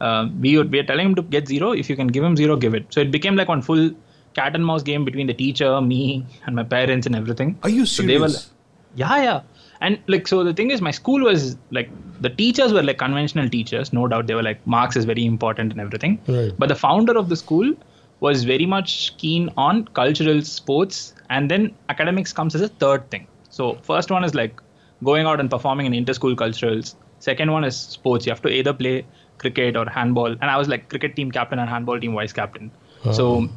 uh, 0.00 0.28
we, 0.40 0.60
we 0.62 0.78
are 0.78 0.84
telling 0.84 1.06
him 1.06 1.14
to 1.14 1.22
get 1.22 1.46
zero. 1.48 1.72
If 1.72 1.88
you 1.88 1.96
can 1.96 2.08
give 2.08 2.24
him 2.24 2.36
zero 2.36 2.56
give 2.56 2.74
it. 2.74 2.86
So 2.90 3.00
it 3.00 3.10
became 3.10 3.36
like 3.36 3.48
on 3.48 3.62
full 3.62 3.90
cat 4.34 4.54
and 4.54 4.64
mouse 4.66 4.82
game 4.82 5.04
between 5.04 5.26
the 5.26 5.34
teacher, 5.34 5.80
me, 5.80 6.26
and 6.46 6.56
my 6.56 6.64
parents 6.64 7.06
and 7.06 7.16
everything. 7.16 7.58
Are 7.62 7.70
you 7.70 7.86
So 7.86 8.02
they 8.02 8.18
were 8.18 8.28
serious? 8.28 8.50
yeah, 8.94 9.22
yeah. 9.22 9.40
And 9.80 9.98
like 10.06 10.26
so, 10.28 10.44
the 10.44 10.54
thing 10.54 10.70
is, 10.70 10.80
my 10.80 10.90
school 10.92 11.24
was 11.24 11.56
like 11.70 11.90
the 12.20 12.30
teachers 12.30 12.72
were 12.72 12.82
like 12.82 12.98
conventional 12.98 13.48
teachers, 13.48 13.92
no 13.92 14.06
doubt. 14.08 14.26
They 14.26 14.34
were 14.34 14.42
like 14.42 14.66
marks 14.66 14.96
is 14.96 15.04
very 15.04 15.24
important 15.26 15.72
and 15.72 15.80
everything. 15.80 16.20
Right. 16.26 16.52
But 16.58 16.68
the 16.68 16.74
founder 16.74 17.16
of 17.18 17.28
the 17.28 17.36
school 17.36 17.74
was 18.20 18.44
very 18.44 18.66
much 18.66 19.16
keen 19.18 19.50
on 19.56 19.84
cultural 19.88 20.40
sports, 20.42 21.14
and 21.28 21.50
then 21.50 21.74
academics 21.88 22.32
comes 22.32 22.54
as 22.54 22.62
a 22.62 22.68
third 22.68 23.10
thing. 23.10 23.26
So 23.50 23.74
first 23.82 24.10
one 24.10 24.24
is 24.24 24.34
like 24.34 24.60
going 25.02 25.26
out 25.26 25.40
and 25.40 25.50
performing 25.50 25.86
in 25.86 25.92
inter-school 25.94 26.34
culturals. 26.36 26.94
Second 27.18 27.52
one 27.52 27.64
is 27.64 27.76
sports. 27.76 28.24
You 28.26 28.32
have 28.32 28.42
to 28.42 28.48
either 28.48 28.72
play 28.72 29.04
cricket 29.38 29.76
or 29.76 29.84
handball, 29.90 30.26
and 30.32 30.44
I 30.44 30.56
was 30.56 30.68
like 30.68 30.88
cricket 30.88 31.14
team 31.16 31.30
captain 31.30 31.58
and 31.58 31.68
handball 31.68 32.00
team 32.00 32.14
vice 32.14 32.32
captain. 32.32 32.70
So 33.12 33.48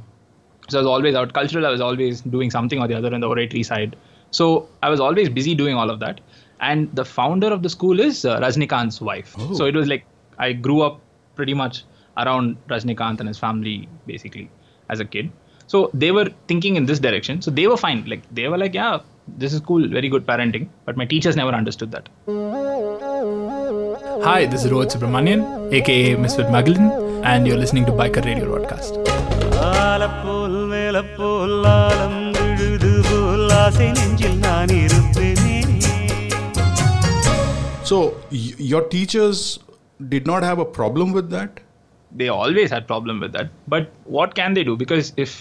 so 0.68 0.78
I 0.78 0.82
was 0.82 0.88
always 0.88 1.16
out. 1.16 1.34
Cultural, 1.34 1.66
I 1.66 1.70
was 1.70 1.82
always 1.82 2.22
doing 2.22 2.52
something 2.52 2.80
or 2.80 2.88
the 2.88 2.96
other 2.96 3.14
on 3.14 3.22
the 3.22 3.28
oratory 3.28 3.64
side. 3.64 3.96
So 4.32 4.68
I 4.84 4.90
was 4.90 5.00
always 5.00 5.30
busy 5.30 5.56
doing 5.56 5.76
all 5.76 5.90
of 5.90 6.00
that. 6.00 6.22
And 6.60 6.94
the 6.96 7.06
founder 7.06 7.48
of 7.48 7.64
the 7.64 7.70
school 7.70 8.00
is 8.00 8.26
uh, 8.26 8.40
Rajnikant's 8.40 9.00
wife. 9.00 9.36
So 9.54 9.66
it 9.66 9.76
was 9.76 9.88
like 9.88 10.06
I 10.38 10.54
grew 10.54 10.82
up 10.82 11.00
pretty 11.36 11.54
much 11.54 11.84
around 12.18 12.58
Rajnikant 12.68 13.20
and 13.20 13.28
his 13.28 13.38
family, 13.38 13.88
basically, 14.06 14.50
as 14.90 15.00
a 15.00 15.06
kid. 15.06 15.32
So 15.68 15.92
they 15.94 16.12
were 16.12 16.30
thinking 16.48 16.76
in 16.76 16.86
this 16.86 17.00
direction. 17.00 17.42
So 17.42 17.52
they 17.52 17.68
were 17.68 17.78
fine. 17.78 18.06
Like 18.06 18.24
they 18.34 18.48
were 18.48 18.58
like, 18.58 18.74
yeah, 18.74 19.00
this 19.28 19.54
is 19.54 19.60
cool, 19.60 19.88
very 19.88 20.10
good 20.10 20.26
parenting. 20.26 20.70
But 20.86 20.98
my 20.98 21.06
teachers 21.06 21.36
never 21.36 21.52
understood 21.52 21.92
that. 21.92 22.10
Hi, 24.24 24.46
this 24.46 24.66
is 24.66 24.72
Rohit 24.72 24.92
Subramanian, 24.92 25.72
aka 25.74 26.16
Misfit 26.16 26.52
Magellan, 26.52 27.24
and 27.24 27.48
you're 27.48 27.58
listening 27.58 27.86
to 27.86 27.92
Biker 27.92 28.26
Radio 28.26 28.46
Broadcast. 28.46 29.17
ஆலப்போல் 29.97 30.59
மேலப்போல் 30.73 31.57
ஆலம் 31.77 32.19
விழுது 32.39 32.93
போல் 33.09 33.53
ஆசை 33.63 33.89
நெஞ்சில் 33.99 34.39
நான் 34.47 34.75
இருப்பேனே 34.81 35.51
So 37.91 37.97
y- 38.41 38.59
your 38.71 38.83
teachers 38.89 39.39
did 40.13 40.25
not 40.27 40.43
have 40.43 40.59
a 40.59 40.69
problem 40.77 41.09
with 41.13 41.27
that? 41.31 41.51
They 42.13 42.29
always 42.37 42.71
had 42.75 42.87
problem 42.87 43.17
with 43.21 43.33
that. 43.33 43.49
But 43.69 43.85
what 44.17 44.31
can 44.35 44.55
they 44.55 44.65
do? 44.65 44.75
Because 44.77 45.07
if 45.17 45.33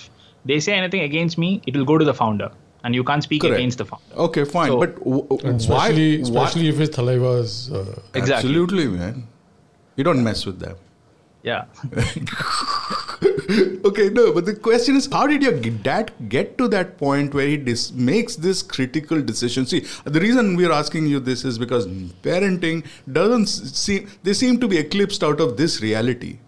they 0.46 0.60
say 0.66 0.74
anything 0.74 1.02
against 1.02 1.38
me, 1.38 1.50
it 1.66 1.74
will 1.78 1.86
go 1.86 1.98
to 1.98 2.08
the 2.10 2.14
founder, 2.14 2.50
and 2.84 2.98
you 2.98 3.04
can't 3.04 3.24
speak 3.24 3.42
Correct. 3.44 3.58
against 3.58 3.78
the 3.78 3.88
founder. 3.92 4.12
Okay, 4.28 4.44
fine. 4.56 4.72
So- 4.72 4.80
but 4.84 4.94
w- 5.06 5.24
w- 5.26 5.42
And 5.44 5.60
why? 5.66 5.78
especially, 5.78 6.10
why- 6.12 6.24
especially 6.26 6.68
if 6.68 6.80
his 6.84 6.92
thalaiva 6.98 7.32
is. 7.42 7.54
Uh, 7.72 7.86
Exactly. 8.14 8.36
Absolutely, 8.40 8.88
man. 8.98 9.16
You 9.98 10.06
don't 10.10 10.24
mess 10.30 10.42
with 10.50 10.60
them. 10.66 10.78
Yeah. 11.44 11.64
okay, 13.85 14.09
no, 14.09 14.33
but 14.33 14.45
the 14.45 14.55
question 14.55 14.97
is, 14.97 15.07
how 15.07 15.27
did 15.27 15.43
your 15.43 15.53
dad 15.53 16.13
get 16.29 16.59
to 16.59 16.69
that 16.69 16.99
point 16.99 17.35
where 17.35 17.47
he 17.47 17.57
dis- 17.57 17.93
makes 17.93 18.37
this 18.37 18.63
critical 18.63 19.23
decision? 19.23 19.67
See, 19.67 19.81
the 20.05 20.21
reason 20.21 20.57
we're 20.57 20.73
asking 20.73 21.07
you 21.07 21.21
this 21.21 21.45
is 21.45 21.59
because 21.59 21.87
parenting 21.87 22.85
doesn't 23.13 23.47
seem, 23.47 24.11
they 24.23 24.33
seem 24.33 24.59
to 24.61 24.69
be 24.69 24.79
eclipsed 24.79 25.23
out 25.23 25.41
of 25.41 25.57
this 25.57 25.81
reality 25.81 26.39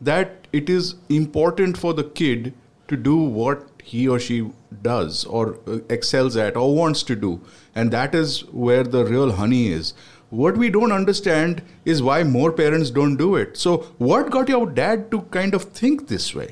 that 0.00 0.46
it 0.52 0.68
is 0.68 0.94
important 1.08 1.76
for 1.76 1.94
the 1.94 2.04
kid 2.04 2.52
to 2.88 2.96
do 2.96 3.16
what 3.16 3.68
he 3.82 4.06
or 4.08 4.18
she 4.18 4.50
does 4.82 5.24
or 5.24 5.58
uh, 5.66 5.78
excels 5.88 6.36
at 6.36 6.56
or 6.56 6.74
wants 6.74 7.02
to 7.02 7.16
do. 7.16 7.40
And 7.74 7.90
that 7.90 8.14
is 8.14 8.44
where 8.52 8.84
the 8.84 9.04
real 9.04 9.32
honey 9.32 9.68
is. 9.68 9.94
What 10.42 10.56
we 10.56 10.68
don't 10.74 10.92
understand 10.92 11.62
is 11.84 12.02
why 12.02 12.22
more 12.24 12.50
parents 12.60 12.90
don't 12.90 13.16
do 13.16 13.36
it. 13.36 13.56
So, 13.56 13.76
what 14.10 14.30
got 14.36 14.48
your 14.48 14.66
dad 14.78 15.10
to 15.12 15.20
kind 15.38 15.54
of 15.54 15.64
think 15.80 16.08
this 16.08 16.34
way? 16.34 16.50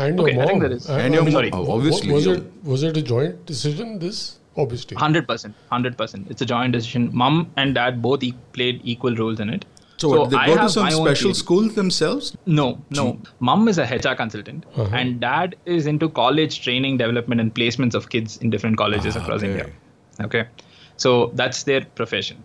and 0.00 0.18
your 0.18 0.26
Okay, 0.28 0.40
I 0.40 0.46
think 0.48 0.60
there 0.62 0.72
is- 0.74 0.84
I- 0.88 0.98
And 1.04 1.14
I 1.14 1.16
your 1.16 1.24
mean, 1.28 1.32
mom, 1.34 1.50
sorry. 1.50 1.72
obviously. 1.76 2.12
Was 2.16 2.26
it 2.32 2.44
was 2.72 2.82
it 2.90 2.96
a 2.98 3.02
joint 3.10 3.40
decision? 3.46 3.88
This 4.02 4.18
obviously. 4.64 4.96
Hundred 5.00 5.26
percent, 5.30 5.54
hundred 5.76 5.96
percent. 6.02 6.28
It's 6.34 6.44
a 6.46 6.48
joint 6.50 6.76
decision. 6.76 7.08
Mom 7.22 7.40
and 7.62 7.74
dad 7.78 7.98
both 8.04 8.22
e- 8.28 8.34
played 8.58 8.80
equal 8.94 9.16
roles 9.22 9.40
in 9.46 9.50
it. 9.56 9.64
so, 10.02 10.10
what, 10.10 10.30
they 10.34 10.36
I 10.42 10.46
go 10.50 10.54
to 10.54 10.60
have 10.60 10.70
some 10.74 10.86
special 10.90 11.30
theory. 11.30 11.34
school 11.40 11.66
themselves? 11.78 12.28
No, 12.58 12.66
no. 12.98 13.06
Mom 13.48 13.66
is 13.72 13.80
a 13.86 13.88
HR 13.96 14.14
consultant, 14.20 14.64
Uh-huh. 14.76 15.00
and 15.00 15.18
dad 15.24 15.56
is 15.78 15.88
into 15.94 16.08
college 16.20 16.54
training, 16.68 16.96
development, 17.02 17.40
and 17.46 17.52
placements 17.58 17.98
of 18.02 18.06
kids 18.14 18.38
in 18.46 18.54
different 18.54 18.78
colleges 18.84 19.18
across 19.22 19.42
Ah, 19.42 19.50
okay. 19.50 19.50
India. 19.50 19.66
Okay, 20.28 20.44
so 21.06 21.12
that's 21.42 21.64
their 21.72 21.82
profession. 22.02 22.38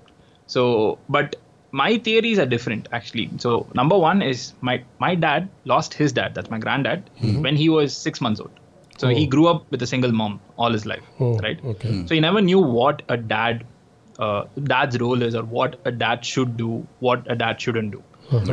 So, 0.47 0.99
but 1.09 1.35
my 1.71 1.97
theories 1.97 2.39
are 2.39 2.45
different 2.45 2.87
actually. 2.91 3.29
So 3.37 3.67
number 3.73 3.97
one 3.97 4.21
is 4.21 4.53
my 4.61 4.83
my 4.99 5.15
dad 5.15 5.49
lost 5.65 5.93
his 5.93 6.13
dad, 6.13 6.33
that's 6.35 6.49
my 6.49 6.57
granddad, 6.59 7.09
when 7.21 7.55
he 7.55 7.69
was 7.69 7.95
six 7.95 8.21
months 8.21 8.39
old. 8.39 8.51
So 8.97 9.09
he 9.09 9.25
Oh. 9.25 9.29
grew 9.29 9.47
up 9.47 9.65
with 9.71 9.81
a 9.81 9.87
single 9.87 10.11
mom 10.11 10.39
all 10.57 10.71
his 10.71 10.85
life, 10.85 11.03
Oh, 11.19 11.37
right? 11.39 11.59
okay. 11.65 11.89
Hmm. 11.89 12.05
So 12.07 12.15
he 12.15 12.21
never 12.21 12.41
knew 12.41 12.59
what 12.59 13.01
a 13.09 13.17
dad, 13.17 13.65
uh, 14.19 14.45
dad's 14.63 14.99
role 14.99 15.21
is, 15.21 15.35
or 15.35 15.43
what 15.43 15.75
a 15.85 15.91
dad 15.91 16.23
should 16.23 16.55
do, 16.55 16.87
what 16.99 17.29
a 17.29 17.35
dad 17.35 17.59
shouldn't 17.59 17.91
do. 17.91 18.03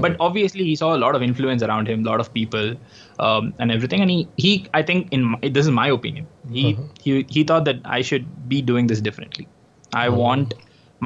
But 0.00 0.16
obviously, 0.20 0.64
he 0.64 0.74
saw 0.76 0.94
a 0.96 0.98
lot 1.02 1.14
of 1.14 1.22
influence 1.22 1.62
around 1.62 1.88
him, 1.88 2.04
a 2.06 2.10
lot 2.10 2.20
of 2.20 2.32
people, 2.34 2.74
um, 3.18 3.54
and 3.58 3.70
everything. 3.70 4.00
And 4.02 4.10
he, 4.10 4.28
he, 4.36 4.66
I 4.74 4.82
think, 4.82 5.12
in 5.12 5.22
my, 5.24 5.38
this 5.42 5.64
is 5.64 5.70
my 5.70 5.88
opinion. 5.88 6.26
He, 6.50 6.76
he, 7.02 7.24
he 7.28 7.44
thought 7.44 7.64
that 7.64 7.76
I 7.84 8.02
should 8.02 8.26
be 8.48 8.60
doing 8.60 8.86
this 8.88 9.00
differently. 9.00 9.48
I 9.94 10.08
want 10.08 10.54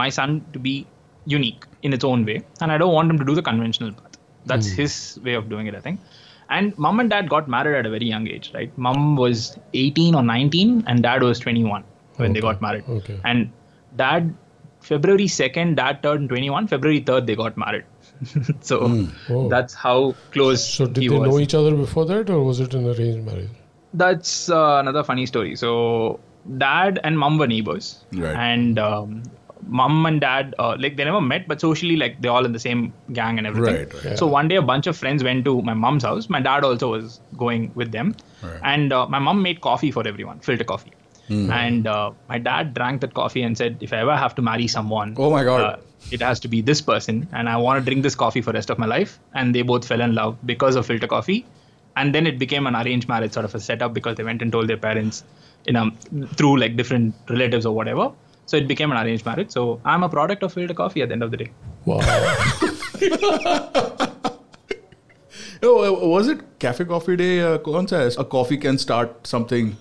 my 0.03 0.09
son 0.19 0.35
to 0.55 0.59
be 0.69 0.75
unique 1.37 1.65
in 1.83 1.93
its 1.97 2.05
own 2.13 2.25
way, 2.31 2.39
and 2.61 2.71
I 2.77 2.79
don't 2.83 2.95
want 2.99 3.11
him 3.13 3.19
to 3.23 3.27
do 3.31 3.35
the 3.41 3.43
conventional 3.51 3.93
path. 3.99 4.17
That's 4.51 4.69
his 4.81 4.95
way 5.25 5.35
of 5.35 5.49
doing 5.53 5.67
it, 5.67 5.75
I 5.75 5.81
think. 5.87 6.01
And 6.57 6.77
mom 6.87 7.01
and 7.03 7.11
dad 7.11 7.29
got 7.35 7.49
married 7.55 7.77
at 7.79 7.87
a 7.87 7.91
very 7.91 8.07
young 8.15 8.27
age, 8.35 8.51
right? 8.55 8.77
Mom 8.89 9.17
was 9.23 9.59
18 9.75 10.15
or 10.15 10.23
19, 10.23 10.85
and 10.87 11.03
dad 11.07 11.23
was 11.29 11.41
21 11.41 11.83
when 12.17 12.33
they 12.33 12.41
got 12.49 12.63
married. 12.67 12.85
okay. 12.99 13.17
And 13.25 13.51
dad, 14.03 14.33
February 14.91 15.27
2nd, 15.39 15.75
dad 15.81 16.03
turned 16.05 16.29
21. 16.29 16.69
February 16.75 17.01
3rd, 17.01 17.27
they 17.27 17.35
got 17.43 17.57
married. 17.65 17.85
so 18.71 18.79
Oh. 19.29 19.49
that's 19.55 19.75
how 19.87 19.97
close 20.37 20.63
So 20.77 20.87
did 20.87 21.03
he 21.03 21.09
they 21.09 21.19
was. 21.19 21.29
know 21.29 21.41
each 21.41 21.55
other 21.63 21.75
before 21.75 22.07
that, 22.13 22.31
or 22.31 22.45
was 22.45 22.61
it 22.67 22.75
an 22.75 22.87
arranged 22.93 23.27
marriage? 23.31 23.51
That's 23.95 24.49
uh, 24.49 24.77
another 24.85 25.03
funny 25.11 25.27
story. 25.27 25.57
So 25.57 26.21
dad 26.59 27.01
and 27.03 27.19
mom 27.19 27.39
were 27.39 27.49
neighbors, 27.49 28.05
Right. 28.13 28.37
and 28.51 28.79
um, 28.79 29.23
mom 29.67 30.07
and 30.07 30.21
dad 30.21 30.55
uh, 30.59 30.77
like 30.79 30.97
they 30.97 31.05
never 31.05 31.21
met, 31.21 31.47
but 31.49 31.61
socially 31.61 31.97
like 31.97 32.21
they're 32.23 32.31
all 32.31 32.45
in 32.45 32.53
the 32.53 32.59
same 32.59 32.93
gang 33.13 33.39
and 33.39 33.47
everything. 33.47 33.75
Right, 33.77 34.05
right. 34.05 34.19
So 34.19 34.27
one 34.27 34.49
day 34.49 34.57
a 34.57 34.63
bunch 34.63 34.87
of 34.87 34.97
friends 34.97 35.23
went 35.25 35.45
to 35.45 35.61
my 35.63 35.75
mom's 35.75 36.05
house. 36.05 36.29
My 36.29 36.41
dad 36.41 36.65
also 36.65 36.91
was 36.93 37.21
going 37.37 37.73
with 37.75 37.93
them, 37.93 38.15
Right. 38.43 38.61
and 38.63 38.93
uh, 38.93 39.07
my 39.09 39.19
mom 39.19 39.43
made 39.43 39.61
coffee 39.61 39.91
for 39.91 40.07
everyone, 40.07 40.41
filter 40.41 40.65
coffee. 40.65 40.93
Hmm. 41.29 41.51
And 41.51 41.87
uh, 41.89 42.13
my 42.29 42.39
dad 42.39 42.73
drank 42.75 43.01
that 43.01 43.15
coffee 43.15 43.43
and 43.43 43.59
said, 43.59 43.79
"If 43.81 43.93
I 43.93 43.99
ever 43.99 44.17
have 44.17 44.35
to 44.37 44.43
marry 44.43 44.69
someone, 44.69 45.15
Oh 45.19 45.31
my 45.31 45.43
God. 45.43 45.61
uh, 45.61 45.77
it 46.13 46.21
has 46.23 46.39
to 46.41 46.49
be 46.49 46.61
this 46.61 46.81
person, 46.81 47.29
and 47.33 47.49
I 47.49 47.57
want 47.57 47.81
to 47.81 47.85
drink 47.85 48.05
this 48.05 48.15
coffee 48.15 48.41
for 48.43 48.53
rest 48.53 48.71
of 48.71 48.79
my 48.79 48.87
life." 48.87 49.19
And 49.35 49.53
they 49.55 49.63
both 49.63 49.85
fell 49.87 50.01
in 50.01 50.15
love 50.15 50.37
because 50.47 50.77
of 50.77 50.87
filter 50.87 51.09
coffee, 51.09 51.45
and 51.97 52.15
then 52.15 52.29
it 52.29 52.39
became 52.39 52.69
an 52.69 52.77
arranged 52.77 53.09
marriage 53.09 53.33
sort 53.33 53.45
of 53.45 53.55
a 53.57 53.59
setup 53.61 53.93
because 53.93 54.17
they 54.17 54.23
went 54.23 54.41
and 54.41 54.53
told 54.53 54.69
their 54.69 54.77
parents, 54.77 55.25
you 55.67 55.73
know, 55.73 55.91
through 56.37 56.59
like 56.59 56.77
different 56.77 57.15
relatives 57.29 57.67
or 57.67 57.75
whatever. 57.75 58.13
So 58.47 58.57
it 58.57 58.67
became 58.69 58.91
an 58.93 58.99
arranged 58.99 59.27
marriage. 59.27 59.51
So 59.51 59.81
I'm 59.85 60.03
a 60.03 60.09
product 60.09 60.43
of 60.43 60.53
filter 60.53 60.75
coffee 60.75 61.03
at 61.03 61.09
the 61.09 61.15
end 61.15 61.23
of 61.23 61.31
the 61.31 61.37
day. 61.37 61.51
Wow. 61.85 61.99
oh, 65.63 65.85
uh, 65.85 66.07
was 66.07 66.29
it 66.29 66.59
Cafe 66.59 66.85
Coffee 66.85 67.17
Day? 67.17 67.41
Uh, 67.41 67.59
a 67.59 68.25
coffee 68.25 68.57
can 68.57 68.79
start 68.79 69.27
something. 69.27 69.77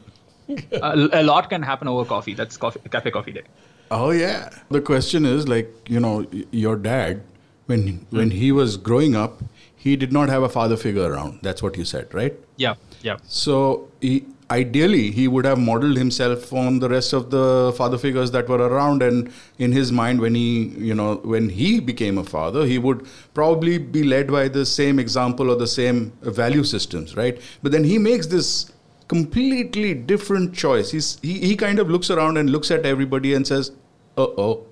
a, 0.72 1.10
a 1.14 1.24
lot 1.24 1.50
can 1.50 1.62
happen 1.62 1.88
over 1.88 2.06
coffee. 2.06 2.34
That's 2.34 2.58
coffee, 2.58 2.80
Cafe 2.92 3.12
Coffee 3.12 3.32
Day. 3.34 3.44
Oh 3.92 4.10
yeah. 4.10 4.50
The 4.70 4.82
question 4.82 5.26
is 5.26 5.48
like 5.48 5.72
you 5.88 6.00
know 6.00 6.26
your 6.52 6.76
dad 6.76 7.22
when 7.68 8.06
when 8.10 8.32
he 8.32 8.52
was 8.52 8.78
growing 8.78 9.16
up 9.16 9.44
he 9.86 9.96
did 9.96 10.12
not 10.12 10.30
have 10.30 10.42
a 10.42 10.50
father 10.50 10.76
figure 10.76 11.04
around. 11.12 11.42
That's 11.44 11.62
what 11.62 11.78
you 11.78 11.86
said, 11.86 12.12
right? 12.12 12.34
Yeah. 12.58 12.74
Yeah. 13.04 13.18
So 13.28 13.88
he, 14.02 14.26
ideally, 14.52 15.12
he 15.12 15.28
would 15.28 15.46
have 15.46 15.58
modeled 15.58 15.98
himself 15.98 16.54
on 16.54 16.80
the 16.80 16.90
rest 16.90 17.14
of 17.14 17.30
the 17.32 17.74
father 17.78 17.98
figures 17.98 18.32
that 18.32 18.48
were 18.48 18.58
around, 18.58 19.02
and 19.02 19.32
in 19.58 19.72
his 19.72 19.92
mind, 19.92 20.20
when 20.20 20.36
he, 20.36 20.66
you 20.78 20.94
know, 20.94 21.16
when 21.18 21.50
he 21.50 21.80
became 21.80 22.18
a 22.18 22.24
father, 22.24 22.66
he 22.66 22.78
would 22.78 23.08
probably 23.34 23.78
be 23.78 24.04
led 24.04 24.32
by 24.32 24.48
the 24.48 24.66
same 24.66 25.00
example 25.00 25.50
or 25.50 25.56
the 25.56 25.68
same 25.68 26.12
value 26.22 26.64
systems, 26.64 27.16
right? 27.16 27.40
But 27.64 27.72
then 27.72 27.84
he 27.84 27.98
makes 27.98 28.28
this 28.28 28.72
completely 29.08 29.94
different 29.94 30.54
choice. 30.54 30.92
He's, 30.92 31.20
he 31.22 31.40
he 31.40 31.56
kind 31.56 31.80
of 31.80 31.90
looks 31.90 32.10
around 32.10 32.38
and 32.38 32.50
looks 32.50 32.72
at 32.72 32.86
everybody 32.86 33.34
and 33.34 33.46
says, 33.48 33.72
"Uh 34.18 34.28
oh, 34.38 34.66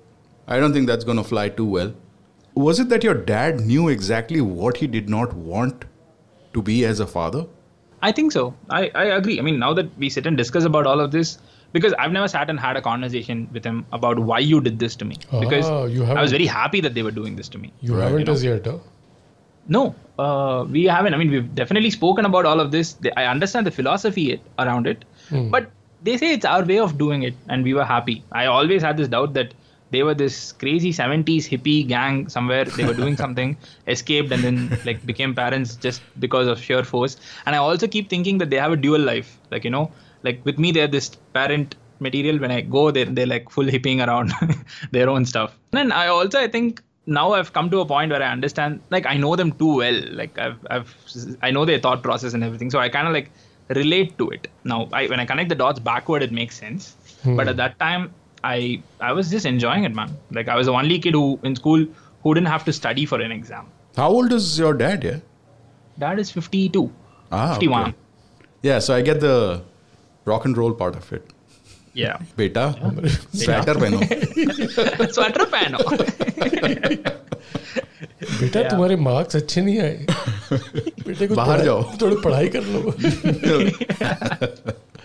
I 0.46 0.60
don't 0.60 0.72
think 0.72 0.86
that's 0.86 1.04
going 1.04 1.18
to 1.18 1.24
fly 1.24 1.48
too 1.48 1.66
well." 1.66 1.94
Was 2.54 2.78
it 2.78 2.88
that 2.90 3.02
your 3.02 3.14
dad 3.14 3.60
knew 3.60 3.88
exactly 3.88 4.40
what 4.40 4.76
he 4.76 4.86
did 4.86 5.08
not 5.08 5.34
want 5.34 5.84
to 6.52 6.62
be 6.62 6.84
as 6.84 7.00
a 7.00 7.06
father? 7.06 7.46
I 8.06 8.12
think 8.18 8.32
so. 8.36 8.44
I, 8.78 8.80
I 9.02 9.04
agree. 9.18 9.38
I 9.42 9.42
mean, 9.48 9.58
now 9.64 9.72
that 9.80 9.98
we 10.04 10.08
sit 10.14 10.26
and 10.30 10.36
discuss 10.42 10.64
about 10.70 10.86
all 10.92 11.00
of 11.04 11.10
this, 11.12 11.36
because 11.76 11.94
I've 11.98 12.12
never 12.16 12.28
sat 12.32 12.50
and 12.54 12.60
had 12.64 12.76
a 12.80 12.82
conversation 12.86 13.44
with 13.58 13.64
him 13.68 13.78
about 13.98 14.18
why 14.30 14.38
you 14.48 14.60
did 14.66 14.78
this 14.78 14.96
to 15.02 15.06
me. 15.12 15.16
Because 15.44 15.70
Ah, 15.76 15.84
you 15.94 16.04
I 16.04 16.20
was 16.24 16.34
very 16.38 16.46
happy 16.56 16.80
that 16.88 16.94
they 16.98 17.04
were 17.06 17.14
doing 17.20 17.36
this 17.42 17.48
to 17.54 17.58
me. 17.62 17.72
You 17.80 17.94
Right, 17.94 18.04
haven't 18.04 18.20
you 18.20 18.26
know. 18.26 18.32
as 18.40 18.44
yet, 18.48 18.66
huh? 18.72 18.76
No, 19.76 19.82
uh, 20.18 20.64
we 20.76 20.84
haven't. 20.84 21.14
I 21.14 21.16
mean, 21.22 21.30
we've 21.30 21.54
definitely 21.54 21.90
spoken 21.90 22.26
about 22.30 22.44
all 22.52 22.60
of 22.60 22.70
this. 22.70 22.96
I 23.16 23.24
understand 23.34 23.66
the 23.66 23.70
philosophy 23.80 24.26
around 24.64 24.86
it, 24.86 25.04
but 25.56 25.70
they 26.08 26.16
say 26.22 26.32
it's 26.38 26.44
our 26.54 26.64
way 26.72 26.78
of 26.86 26.98
doing 26.98 27.22
it, 27.22 27.34
and 27.48 27.64
we 27.64 27.72
were 27.78 27.84
happy. 27.92 28.22
I 28.40 28.46
always 28.56 28.82
had 28.82 28.98
this 29.02 29.08
doubt 29.14 29.32
that 29.38 29.54
they 29.94 30.02
were 30.02 30.14
this 30.14 30.52
crazy 30.52 30.92
70s 30.92 31.44
hippie 31.52 31.86
gang 31.86 32.28
somewhere. 32.28 32.64
They 32.64 32.84
were 32.84 32.98
doing 33.02 33.16
something, 33.16 33.56
escaped, 33.86 34.32
and 34.32 34.42
then 34.42 34.78
like 34.84 35.04
became 35.06 35.34
parents 35.34 35.76
just 35.76 36.02
because 36.18 36.48
of 36.48 36.60
sheer 36.60 36.82
force. 36.92 37.16
And 37.46 37.54
I 37.54 37.58
also 37.58 37.86
keep 37.86 38.08
thinking 38.14 38.38
that 38.38 38.50
they 38.50 38.56
have 38.64 38.72
a 38.72 38.76
dual 38.76 39.00
life. 39.00 39.38
Like 39.50 39.64
you 39.64 39.70
know, 39.70 39.90
like 40.22 40.44
with 40.44 40.58
me, 40.58 40.72
they're 40.72 40.88
this 40.96 41.10
parent 41.32 41.76
material. 42.00 42.38
When 42.38 42.50
I 42.50 42.62
go, 42.62 42.90
they're, 42.90 43.12
they're 43.18 43.32
like 43.34 43.50
full 43.50 43.70
hipping 43.76 44.00
around 44.00 44.32
their 44.90 45.08
own 45.08 45.24
stuff. 45.26 45.56
And 45.72 45.92
I 45.92 46.08
also 46.08 46.40
I 46.40 46.48
think 46.48 46.82
now 47.06 47.32
I've 47.32 47.52
come 47.52 47.70
to 47.70 47.80
a 47.80 47.86
point 47.86 48.10
where 48.10 48.22
I 48.22 48.30
understand, 48.32 48.80
like 48.90 49.06
I 49.06 49.16
know 49.16 49.36
them 49.36 49.52
too 49.52 49.76
well. 49.76 50.02
Like 50.10 50.38
I've, 50.38 50.58
I've, 50.70 50.96
I 51.42 51.50
know 51.50 51.64
their 51.64 51.78
thought 51.78 52.02
process 52.02 52.34
and 52.34 52.42
everything. 52.42 52.70
So 52.70 52.78
I 52.78 52.88
kind 52.88 53.06
of 53.06 53.12
like 53.12 53.30
relate 53.68 54.16
to 54.18 54.30
it. 54.30 54.48
Now, 54.64 54.88
I, 54.92 55.06
when 55.06 55.20
I 55.20 55.26
connect 55.26 55.48
the 55.50 55.54
dots 55.54 55.80
backward, 55.80 56.22
it 56.22 56.32
makes 56.32 56.58
sense. 56.58 56.96
Hmm. 57.22 57.36
But 57.36 57.48
at 57.48 57.56
that 57.56 57.78
time, 57.78 58.12
I, 58.43 58.81
I 59.01 59.11
was 59.13 59.29
just 59.29 59.45
enjoying 59.45 59.83
it, 59.83 59.95
man. 59.95 60.11
Like 60.31 60.47
I 60.47 60.55
was 60.55 60.67
the 60.67 60.73
only 60.81 60.99
kid 60.99 61.13
who 61.13 61.23
in 61.43 61.55
school 61.55 61.85
who 62.23 62.33
didn't 62.35 62.47
have 62.51 62.63
to 62.65 62.73
study 62.73 63.05
for 63.05 63.19
an 63.21 63.31
exam. 63.31 63.65
How 63.97 64.09
old 64.19 64.31
is 64.33 64.47
your 64.59 64.73
dad? 64.73 65.03
Yeah. 65.03 65.17
Dad 65.97 66.19
is 66.19 66.31
52, 66.31 66.83
Ah, 67.31 67.53
51. 67.53 67.81
okay. 67.81 67.93
Yeah, 68.69 68.79
so 68.79 68.93
I 68.95 69.01
get 69.01 69.19
the 69.19 69.61
rock 70.25 70.45
and 70.45 70.57
roll 70.57 70.73
part 70.73 70.95
of 71.01 71.11
it. 71.19 71.35
Yeah. 71.99 72.17
बेटा 72.37 72.63
sweater 73.35 73.77
पहनो 73.83 73.99
Sweater 75.15 75.45
pehno. 75.53 75.79
बेटा 78.39 78.61
तुम्हारे 78.69 78.95
marks 79.07 79.35
अच्छे 79.35 79.61
नहीं 79.61 79.79
आए 79.79 80.05
बेटे 81.07 81.27
को 81.27 81.35
बाहर 81.35 81.59
थोड़ा- 81.59 81.65
जाओ। 81.65 81.97
थोड़ी 82.01 82.15
पढ़ाई 82.23 82.47
कर 82.55 82.63
लो 82.63 82.79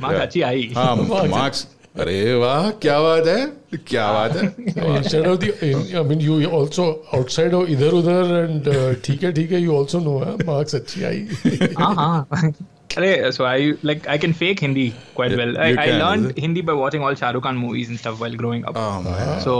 Mark 0.02 0.20
अच्छी 0.20 0.42
आई. 0.50 0.72
हाँ 0.76 0.94
मार्क्स 0.96 1.66
अरे 1.97 2.33
वाह 2.39 2.69
क्या 2.81 2.99
बात 3.01 3.27
है 3.27 3.45
क्या 3.87 4.11
बात 4.13 4.35
है 4.35 4.47
I 5.99 6.03
mean 6.09 6.19
you 6.25 6.35
also 6.57 6.83
outside 7.17 7.53
of 7.59 7.69
इधर 7.75 7.93
उधर 7.99 8.33
and 8.39 8.67
uh, 8.73 8.93
ठीक 9.05 9.23
है 9.23 9.31
ठीक 9.33 9.51
है 9.51 9.61
you 9.65 9.77
also 9.79 10.01
know 10.07 10.17
huh? 10.25 10.35
marks 10.49 10.75
अच्छी 10.75 11.03
आई 11.03 11.25
uh-huh. 11.87 12.51
Arey, 12.97 13.31
so 13.37 13.45
I 13.45 13.57
like 13.87 14.07
I 14.13 14.17
can 14.21 14.33
fake 14.37 14.61
Hindi 14.65 14.85
quite 15.17 15.31
You- 15.33 15.37
well. 15.41 15.57
I, 15.65 15.67
you 15.71 15.77
I 15.81 15.85
can, 15.87 15.95
is 15.95 16.01
learned 16.03 16.29
it? 16.31 16.39
Hindi 16.45 16.61
by 16.69 16.75
watching 16.79 17.03
all 17.09 17.17
Shah 17.23 17.31
Rukh 17.35 17.43
Khan 17.47 17.57
movies 17.63 17.89
and 17.93 17.99
stuff 18.03 18.19
while 18.25 18.37
growing 18.43 18.63
up. 18.71 18.79
Oh, 18.83 19.01
man. 19.07 19.33
So 19.47 19.57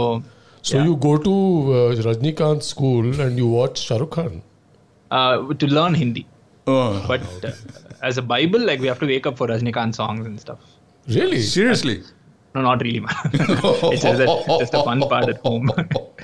so 0.70 0.76
Yeah. 0.78 0.88
you 0.88 0.96
go 1.04 1.12
to 1.26 1.34
uh, 1.34 1.84
Rajnikant 2.08 2.66
school 2.70 3.20
and 3.26 3.38
you 3.42 3.46
watch 3.58 3.82
Shah 3.90 3.98
Rukh 4.04 4.10
Khan 4.16 4.40
uh, 5.10 5.54
to 5.64 5.70
learn 5.76 5.94
Hindi, 6.02 6.24
Oh, 6.66 7.04
but 7.12 7.22
uh, 7.52 7.54
as 8.10 8.18
a 8.24 8.26
Bible, 8.34 8.66
like 8.72 8.80
we 8.86 8.92
have 8.94 8.98
to 9.04 9.10
wake 9.14 9.26
up 9.32 9.38
for 9.42 9.48
Rajnikant 9.54 10.00
songs 10.02 10.26
and 10.32 10.40
stuff. 10.48 10.66
really 11.14 11.38
seriously 11.52 11.94
No, 12.52 12.62
not 12.62 12.82
really, 12.82 12.98
man. 12.98 13.14
it's 13.32 14.02
just, 14.02 14.18
that, 14.18 14.28
oh, 14.28 14.44
oh, 14.48 14.58
just 14.58 14.72
the 14.72 14.82
fun 14.82 15.02
oh, 15.02 15.08
part 15.08 15.28
at 15.28 15.38
home. 15.38 15.70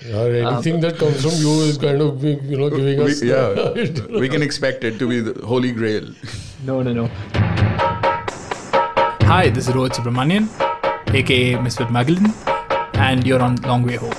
Yeah, 0.04 0.16
uh, 0.16 0.50
anything 0.50 0.80
that 0.80 0.98
comes 0.98 1.22
from 1.22 1.32
you 1.34 1.52
is 1.62 1.78
kind 1.78 2.02
of 2.02 2.22
you 2.24 2.58
know 2.58 2.68
giving 2.68 2.98
we, 2.98 3.12
us 3.12 3.22
yeah 3.22 3.70
we 4.20 4.28
can 4.28 4.42
expect 4.42 4.84
it 4.84 4.98
to 4.98 5.08
be 5.08 5.20
the 5.20 5.46
holy 5.46 5.72
grail 5.72 6.04
no, 6.64 6.82
no, 6.82 6.92
no. 6.92 7.06
Hi, 9.30 9.50
this 9.50 9.68
is 9.68 9.74
Rohit 9.74 9.92
Subramanian, 9.92 10.48
aka 11.14 11.54
Mr. 11.54 11.88
Magellan, 11.90 12.32
and 12.94 13.26
you're 13.26 13.42
on 13.42 13.56
Long 13.62 13.84
Way 13.84 13.96
Home. 13.96 14.14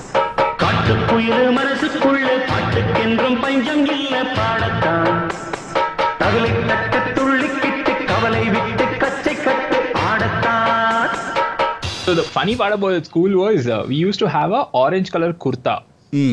So 12.08 12.13
the 12.15 12.24
funny 12.24 12.56
part 12.56 12.74
about 12.74 13.06
school 13.06 13.34
was 13.38 13.67
uh, 13.67 13.86
we 13.88 13.96
used 13.96 14.20
to 14.20 14.28
have 14.30 14.52
a 14.52 14.62
orange 14.82 15.12
color 15.12 15.34
kurta. 15.34 15.84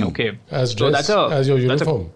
Okay. 0.09 0.39
as 0.51 0.71
So 0.71 0.77
dress 0.77 0.93
that's 0.93 1.09
a 1.11 1.23
as 1.39 1.49
your 1.49 1.57
that's 1.59 1.83
a- 1.83 1.85
uniform 1.87 2.11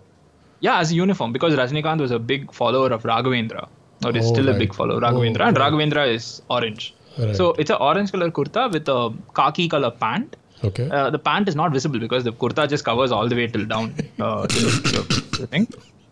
Yeah, 0.60 0.78
as 0.82 0.92
a 0.92 0.94
uniform 0.94 1.32
because 1.32 1.54
Rajnikant 1.60 2.00
was 2.00 2.12
a 2.12 2.18
big 2.20 2.52
follower 2.58 2.90
of 2.96 3.02
Raghavendra. 3.02 3.64
Or 4.04 4.16
is 4.16 4.26
Oh, 4.26 4.32
still 4.34 4.48
a 4.48 4.54
big 4.54 4.72
follower 4.74 4.98
of 4.98 5.02
Raghavendra, 5.02 5.40
Oh, 5.40 5.48
and 5.48 5.58
right. 5.58 5.72
Raghavendra 5.72 6.04
is 6.18 6.40
orange. 6.48 6.94
Right. 7.18 7.34
So 7.34 7.48
it's 7.64 7.70
a 7.76 7.78
orange 7.86 8.12
color 8.12 8.30
kurta 8.30 8.66
with 8.72 8.88
a 8.88 9.12
khaki 9.38 9.66
color 9.68 9.90
pant 9.90 10.36
Okay. 10.68 10.88
uh, 10.90 11.10
the 11.10 11.18
pant 11.18 11.48
is 11.48 11.56
not 11.56 11.72
visible 11.72 11.98
because 12.04 12.22
the 12.28 12.32
kurta 12.44 12.68
just 12.74 12.84
covers 12.84 13.10
all 13.16 13.26
the 13.32 13.34
way 13.40 13.48
till 13.48 13.64
down. 13.64 13.92
Uh, 14.20 14.46
to 14.46 14.60
the, 14.92 15.22
the 15.40 15.46
thing. 15.48 15.66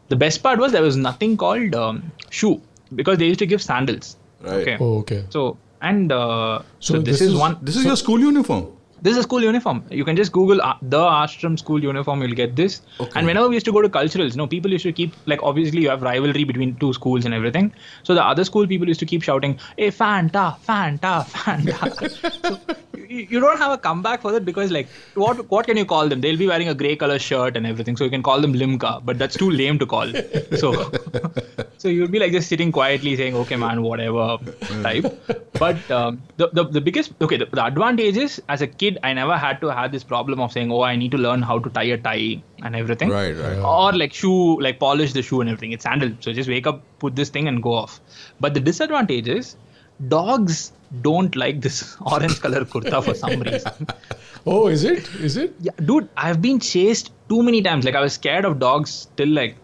The 0.09 0.17
best 0.17 0.43
part 0.43 0.59
was 0.65 0.73
there 0.73 0.83
was 0.83 0.97
nothing 0.97 1.37
called 1.37 1.77
um, 1.77 2.03
shoe 2.31 2.61
because 2.97 3.19
they 3.19 3.27
used 3.27 3.39
to 3.47 3.47
give 3.55 3.63
sandals. 3.63 4.17
Right. 4.43 4.55
Okay. 4.67 4.77
oh, 4.81 4.99
okay. 5.05 5.25
So 5.31 5.57
and 5.81 6.12
uh, 6.12 6.62
so, 6.81 6.95
So 6.95 7.01
this, 7.01 7.19
this 7.19 7.21
is, 7.23 7.33
is- 7.33 7.39
one. 7.39 7.59
This 7.62 7.77
is 7.77 7.85
your 7.85 7.97
school 7.97 8.21
uniform. 8.21 8.76
This 9.07 9.12
is 9.12 9.19
a 9.19 9.23
school 9.23 9.40
uniform. 9.40 9.85
You 9.88 10.05
can 10.05 10.16
just 10.16 10.33
Google 10.33 10.61
uh, 10.61 10.75
the 10.83 10.99
Ashram 10.99 11.57
school 11.57 11.81
uniform. 11.81 12.23
You'll 12.23 12.35
get 12.40 12.57
this. 12.57 12.81
Okay. 12.99 13.12
And 13.14 13.25
whenever 13.25 13.49
we 13.49 13.55
used 13.55 13.66
to 13.66 13.73
go 13.77 13.81
to 13.81 13.88
culturals, 13.88 14.33
you 14.33 14.38
know, 14.38 14.49
people 14.49 14.73
used 14.73 14.83
to 14.83 14.92
keep 14.92 15.14
like 15.27 15.45
obviously 15.45 15.83
you 15.83 15.90
have 15.90 16.03
rivalry 16.03 16.42
between 16.42 16.75
two 16.81 16.92
schools 16.92 17.25
and 17.25 17.33
everything. 17.33 17.73
So 18.03 18.16
the 18.16 18.25
other 18.25 18.42
school 18.42 18.66
people 18.66 18.88
used 18.88 18.99
to 19.05 19.07
keep 19.07 19.23
shouting, 19.23 19.61
"Hey, 19.77 19.92
Fanta, 20.01 20.47
Fanta, 20.71 21.14
Fanta." 21.37 22.01
so 22.42 22.59
you, 23.09 23.29
you 23.31 23.40
don't 23.40 23.59
have 23.59 23.73
a 23.73 23.79
comeback 23.79 24.23
for 24.23 24.33
that 24.33 24.45
because 24.45 24.73
like 24.73 24.88
what 25.14 25.49
what 25.51 25.66
can 25.66 25.77
you 25.77 25.85
call 25.85 26.09
them? 26.09 26.21
They'll 26.21 26.42
be 26.45 26.49
wearing 26.49 26.69
a 26.69 26.75
grey 26.75 26.97
color 26.97 27.19
shirt 27.19 27.57
and 27.57 27.66
everything, 27.66 27.97
so 27.97 28.05
you 28.05 28.11
can 28.11 28.23
call 28.23 28.40
them 28.40 28.55
Limca, 28.55 29.05
but 29.05 29.19
that's 29.19 29.37
too 29.37 29.51
lame 29.51 29.79
to 29.79 29.87
call. 29.87 30.12
So 30.57 30.90
so 31.79 31.88
you'd 31.88 32.11
be 32.11 32.19
like 32.19 32.33
just 32.33 32.49
sitting 32.49 32.73
quietly 32.73 33.16
saying, 33.16 33.37
"Okay, 33.37 33.57
man, 33.57 33.83
whatever," 33.83 34.38
type. 34.83 35.07
But 35.59 35.90
um, 35.90 36.23
the, 36.37 36.49
the 36.53 36.64
the 36.64 36.81
biggest 36.81 37.12
okay, 37.21 37.37
the, 37.37 37.47
the 37.47 37.64
advantage 37.64 38.16
is 38.16 38.42
as 38.49 38.62
a 38.62 38.66
kid, 38.66 38.96
I 39.03 39.13
never 39.13 39.37
had 39.37 39.61
to 39.61 39.69
have 39.69 39.93
this 39.93 40.05
problem 40.05 40.41
of 40.41 40.53
saying, 40.53 40.71
"Oh, 40.73 40.83
I 40.83 40.97
need 40.97 41.11
to 41.13 41.19
learn 41.19 41.43
how 41.43 41.59
to 41.59 41.71
tie 41.71 41.85
a 41.85 41.99
tie 41.99 42.43
and 42.63 42.77
everything." 42.77 43.11
Right, 43.11 43.33
right. 43.37 43.59
Or 43.59 43.93
like 43.93 44.13
shoe, 44.13 44.61
like 44.61 44.79
polish 44.79 45.13
the 45.13 45.23
shoe 45.23 45.41
and 45.41 45.51
everything. 45.51 45.73
It's 45.73 45.85
sandal, 45.85 46.13
so 46.21 46.33
just 46.33 46.49
wake 46.49 46.67
up, 46.67 46.83
put 46.99 47.17
this 47.17 47.29
thing, 47.31 47.49
and 47.49 47.63
go 47.63 47.73
off. 47.75 48.01
But 48.41 48.55
the 48.55 48.61
disadvantage 48.61 49.29
is, 49.29 49.57
dogs 50.09 50.73
don't 51.03 51.35
like 51.37 51.61
this 51.61 51.97
orange 52.13 52.41
color 52.41 52.65
kurta 52.65 53.03
for 53.03 53.15
some 53.15 53.41
reason. 53.41 53.87
Oh, 54.49 54.69
is 54.69 54.85
it? 54.85 55.13
Is 55.17 55.37
it? 55.37 55.55
Yeah, 55.61 55.73
dude, 55.85 56.09
I've 56.17 56.41
been 56.41 56.61
chased 56.61 57.11
too 57.29 57.43
many 57.43 57.63
times. 57.63 57.85
Like 57.85 57.97
I 57.97 58.01
was 58.01 58.13
scared 58.13 58.45
of 58.45 58.61
dogs 58.61 59.09
till 59.17 59.27
like 59.29 59.57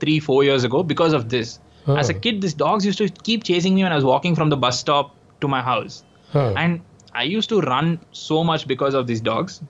three, 0.00 0.18
four 0.18 0.44
years 0.44 0.64
ago 0.64 0.82
because 0.82 1.12
of 1.12 1.28
this. 1.28 1.58
As 1.86 2.08
a 2.08 2.14
kid, 2.14 2.40
these 2.40 2.54
dogs 2.54 2.86
used 2.86 2.96
to 2.98 3.08
keep 3.10 3.44
chasing 3.44 3.74
me 3.74 3.82
when 3.82 3.92
I 3.92 3.96
was 3.96 4.04
walking 4.04 4.34
from 4.34 4.48
the 4.48 4.56
bus 4.56 4.78
stop 4.80 5.14
to 5.42 5.48
my 5.48 5.60
house, 5.60 6.04
Huh. 6.32 6.54
and 6.56 6.80
I 7.14 7.24
used 7.24 7.48
to 7.50 7.60
run 7.60 8.00
so 8.12 8.42
much 8.44 8.66
because 8.66 8.94
of 8.94 9.06
these 9.06 9.20
dogs. 9.20 9.60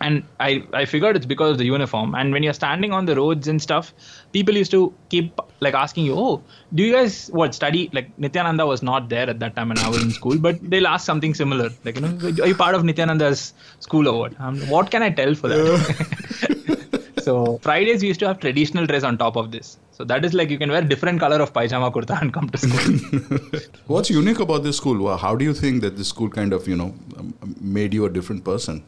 And 0.00 0.22
I, 0.38 0.64
I 0.72 0.84
figured 0.84 1.16
it's 1.16 1.26
because 1.26 1.50
of 1.50 1.58
the 1.58 1.64
uniform. 1.64 2.14
And 2.14 2.32
when 2.32 2.44
you're 2.44 2.52
standing 2.52 2.92
on 2.92 3.06
the 3.06 3.16
roads 3.16 3.48
and 3.48 3.60
stuff, 3.60 3.92
people 4.32 4.54
used 4.54 4.70
to 4.70 4.94
keep 5.08 5.40
like 5.58 5.74
asking 5.74 6.04
you, 6.04 6.14
"Oh, 6.16 6.40
do 6.72 6.84
you 6.84 6.92
guys 6.92 7.28
what 7.32 7.52
study?" 7.52 7.90
Like 7.92 8.16
Nityananda 8.16 8.64
was 8.64 8.80
not 8.80 9.08
there 9.08 9.28
at 9.28 9.40
that 9.40 9.56
time 9.56 9.70
when 9.70 9.78
I 9.78 9.88
was 9.88 10.00
in 10.00 10.12
school, 10.12 10.38
but 10.38 10.56
they'll 10.62 10.86
ask 10.86 11.04
something 11.04 11.34
similar, 11.34 11.70
like 11.84 11.96
you 11.96 12.02
know, 12.02 12.28
"Are 12.44 12.46
you 12.46 12.54
part 12.54 12.76
of 12.76 12.84
Nityananda's 12.84 13.54
school 13.80 14.06
or 14.06 14.18
what?" 14.20 14.40
Um, 14.40 14.60
what 14.68 14.92
can 14.92 15.02
I 15.02 15.10
tell 15.10 15.34
for 15.34 15.48
that? 15.48 17.12
so 17.22 17.58
Fridays 17.58 18.00
we 18.00 18.06
used 18.06 18.20
to 18.20 18.28
have 18.28 18.38
traditional 18.38 18.86
dress 18.86 19.02
on 19.02 19.18
top 19.18 19.34
of 19.34 19.50
this. 19.50 19.78
So 19.98 20.04
that 20.04 20.24
is 20.24 20.32
like 20.32 20.48
you 20.48 20.58
can 20.58 20.70
wear 20.70 20.80
different 20.80 21.18
color 21.18 21.38
of 21.42 21.52
pajama 21.52 21.90
kurta 21.90 22.16
and 22.22 22.32
come 22.32 22.48
to 22.50 22.58
school. 22.58 23.60
What's 23.88 24.10
unique 24.10 24.38
about 24.38 24.62
this 24.62 24.76
school? 24.76 25.16
How 25.16 25.34
do 25.34 25.44
you 25.44 25.52
think 25.52 25.80
that 25.82 25.96
this 25.96 26.06
school 26.06 26.28
kind 26.28 26.52
of, 26.52 26.68
you 26.68 26.76
know, 26.76 26.94
um, 27.16 27.56
made 27.60 27.92
you 27.92 28.04
a 28.04 28.08
different 28.08 28.44
person? 28.44 28.84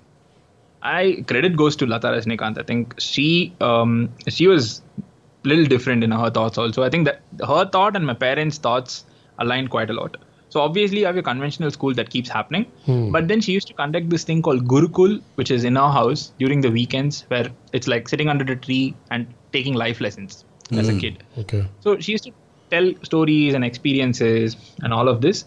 I 0.83 1.25
credit 1.27 1.57
goes 1.57 1.75
to 1.77 1.87
Lata 1.87 2.13
Rajnikant. 2.13 2.59
I 2.59 2.63
think 2.63 2.95
she 3.01 3.53
um, 3.61 4.09
she 4.29 4.47
was 4.47 4.83
a 4.97 5.49
little 5.49 5.65
different 5.65 6.05
in 6.05 6.13
her 6.13 6.31
thoughts 6.31 6.59
also. 6.59 6.85
I 6.85 6.91
think 6.91 7.07
that 7.07 7.23
her 7.45 7.65
thought 7.69 7.97
and 7.97 8.07
my 8.07 8.15
parents' 8.15 8.59
thoughts 8.59 9.05
aligned 9.41 9.71
quite 9.71 9.91
a 9.91 9.95
lot. 9.95 10.17
So 10.49 10.61
obviously 10.61 11.01
you 11.01 11.07
have 11.07 11.17
your 11.17 11.25
conventional 11.25 11.73
school 11.73 11.93
that 11.95 12.11
keeps 12.11 12.29
happening, 12.29 12.67
but 13.11 13.27
then 13.27 13.41
she 13.41 13.51
used 13.51 13.67
to 13.67 13.75
conduct 13.75 14.11
this 14.11 14.23
thing 14.23 14.43
called 14.43 14.69
Gurukul, 14.69 15.21
which 15.35 15.51
is 15.51 15.65
in 15.65 15.77
our 15.77 15.93
house 15.93 16.33
during 16.39 16.61
the 16.61 16.71
weekends, 16.71 17.25
where 17.29 17.51
it's 17.73 17.89
like 17.89 18.09
sitting 18.09 18.29
under 18.29 18.45
the 18.45 18.57
tree 18.57 18.95
and 19.11 19.27
taking 19.53 19.75
life 19.75 20.01
lessons 20.01 20.45
as 20.73 20.89
a 20.89 20.95
kid. 20.99 21.23
Okay. 21.39 21.67
So 21.81 21.99
she 21.99 22.13
used 22.13 22.25
to 22.25 22.33
tell 22.71 22.93
stories 23.03 23.55
and 23.55 23.65
experiences 23.65 24.57
and 24.83 24.93
all 24.93 25.09
of 25.09 25.21
this. 25.21 25.45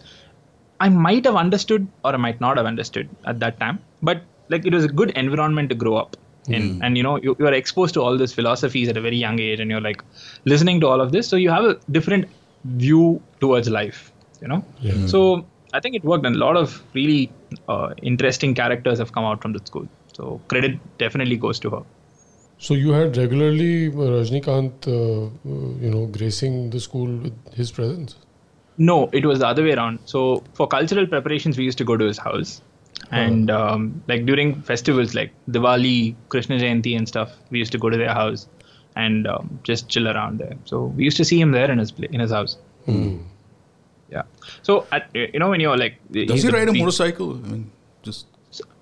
I 0.80 0.88
might 0.88 1.24
have 1.24 1.36
understood 1.36 1.86
or 2.04 2.12
I 2.12 2.16
might 2.16 2.40
not 2.40 2.56
have 2.56 2.66
understood 2.66 3.08
at 3.26 3.40
that 3.40 3.58
time, 3.60 3.80
but 4.02 4.22
like 4.48 4.66
it 4.66 4.74
was 4.74 4.84
a 4.84 4.88
good 4.88 5.10
environment 5.10 5.70
to 5.70 5.74
grow 5.74 5.96
up 5.96 6.16
in. 6.48 6.82
And 6.82 6.96
you 6.96 7.02
know, 7.02 7.16
you, 7.16 7.36
you 7.38 7.46
are 7.46 7.54
exposed 7.54 7.94
to 7.94 8.02
all 8.02 8.18
these 8.18 8.34
philosophies 8.34 8.88
at 8.88 8.96
a 8.96 9.00
very 9.00 9.16
young 9.16 9.38
age 9.40 9.60
and 9.60 9.70
you're 9.70 9.80
like 9.80 10.02
listening 10.44 10.80
to 10.80 10.88
all 10.88 11.00
of 11.00 11.12
this. 11.12 11.28
So 11.28 11.36
you 11.36 11.50
have 11.50 11.64
a 11.64 11.78
different 11.90 12.28
view 12.64 13.22
towards 13.40 13.70
life, 13.70 14.12
you 14.42 14.48
know? 14.48 14.64
So 15.06 15.46
I 15.72 15.80
think 15.80 15.96
it 15.96 16.04
worked 16.04 16.26
and 16.26 16.36
a 16.36 16.38
lot 16.38 16.56
of 16.56 16.82
really 16.94 17.32
uh, 17.68 17.94
interesting 18.02 18.54
characters 18.54 18.98
have 18.98 19.12
come 19.12 19.24
out 19.24 19.40
from 19.40 19.52
the 19.52 19.60
school. 19.64 19.88
So 20.12 20.40
credit 20.48 20.78
definitely 20.98 21.36
goes 21.36 21.58
to 21.60 21.70
her. 21.70 21.82
So 22.64 22.72
you 22.74 22.92
had 22.92 23.16
regularly 23.18 23.88
uh, 23.88 24.08
Rajnikant, 24.18 24.86
uh, 24.88 25.26
uh, 25.26 25.84
you 25.84 25.90
know, 25.94 26.06
gracing 26.06 26.70
the 26.70 26.80
school 26.80 27.08
with 27.24 27.54
his 27.54 27.70
presence. 27.70 28.16
No, 28.78 29.10
it 29.12 29.26
was 29.26 29.40
the 29.40 29.46
other 29.46 29.62
way 29.64 29.72
around. 29.74 29.98
So 30.12 30.42
for 30.54 30.66
cultural 30.66 31.06
preparations, 31.06 31.58
we 31.58 31.64
used 31.64 31.76
to 31.78 31.84
go 31.84 31.96
to 31.98 32.06
his 32.06 32.16
house, 32.18 32.62
and 33.10 33.50
um, 33.50 34.02
like 34.08 34.24
during 34.30 34.54
festivals 34.70 35.14
like 35.18 35.30
Diwali, 35.56 36.14
Krishna 36.30 36.56
Jayanti, 36.62 36.96
and 36.96 37.06
stuff, 37.12 37.34
we 37.50 37.58
used 37.58 37.72
to 37.72 37.78
go 37.84 37.90
to 37.90 37.98
their 37.98 38.14
house 38.14 38.48
and 38.96 39.26
um, 39.26 39.58
just 39.62 39.88
chill 39.90 40.08
around 40.08 40.38
there. 40.38 40.56
So 40.64 40.84
we 40.96 41.04
used 41.04 41.18
to 41.18 41.24
see 41.24 41.38
him 41.44 41.52
there 41.52 41.70
in 41.70 41.78
his 41.84 41.92
pla- 41.92 42.08
in 42.10 42.20
his 42.26 42.30
house. 42.40 42.56
Yeah. 42.88 44.22
So 44.62 44.86
at, 44.90 45.08
you 45.14 45.38
know 45.38 45.50
when 45.50 45.60
you're 45.60 45.76
like, 45.76 45.98
Does 46.10 46.30
he's 46.30 46.42
he 46.44 46.48
ride 46.58 46.68
a 46.68 46.72
motorcycle? 46.72 47.32
I 47.36 47.48
mean, 47.54 47.70
just 48.02 48.26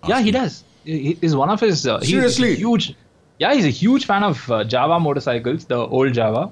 yeah, 0.09 0.21
he 0.21 0.31
does. 0.31 0.63
He 0.85 1.19
is 1.21 1.35
one 1.45 1.51
of 1.51 1.61
his. 1.61 1.87
Uh, 1.87 1.99
he's- 1.99 2.03
he's 2.03 2.11
Seriously? 2.17 2.55
huge. 2.57 2.95
Yeah, 3.43 3.55
he's 3.59 3.69
a 3.73 3.75
huge 3.83 4.07
fan 4.13 4.25
of 4.31 4.41
uh, 4.51 4.63
Jawa 4.73 5.01
motorcycles, 5.09 5.65
the 5.75 5.79
old 5.99 6.13
Jawa, 6.21 6.45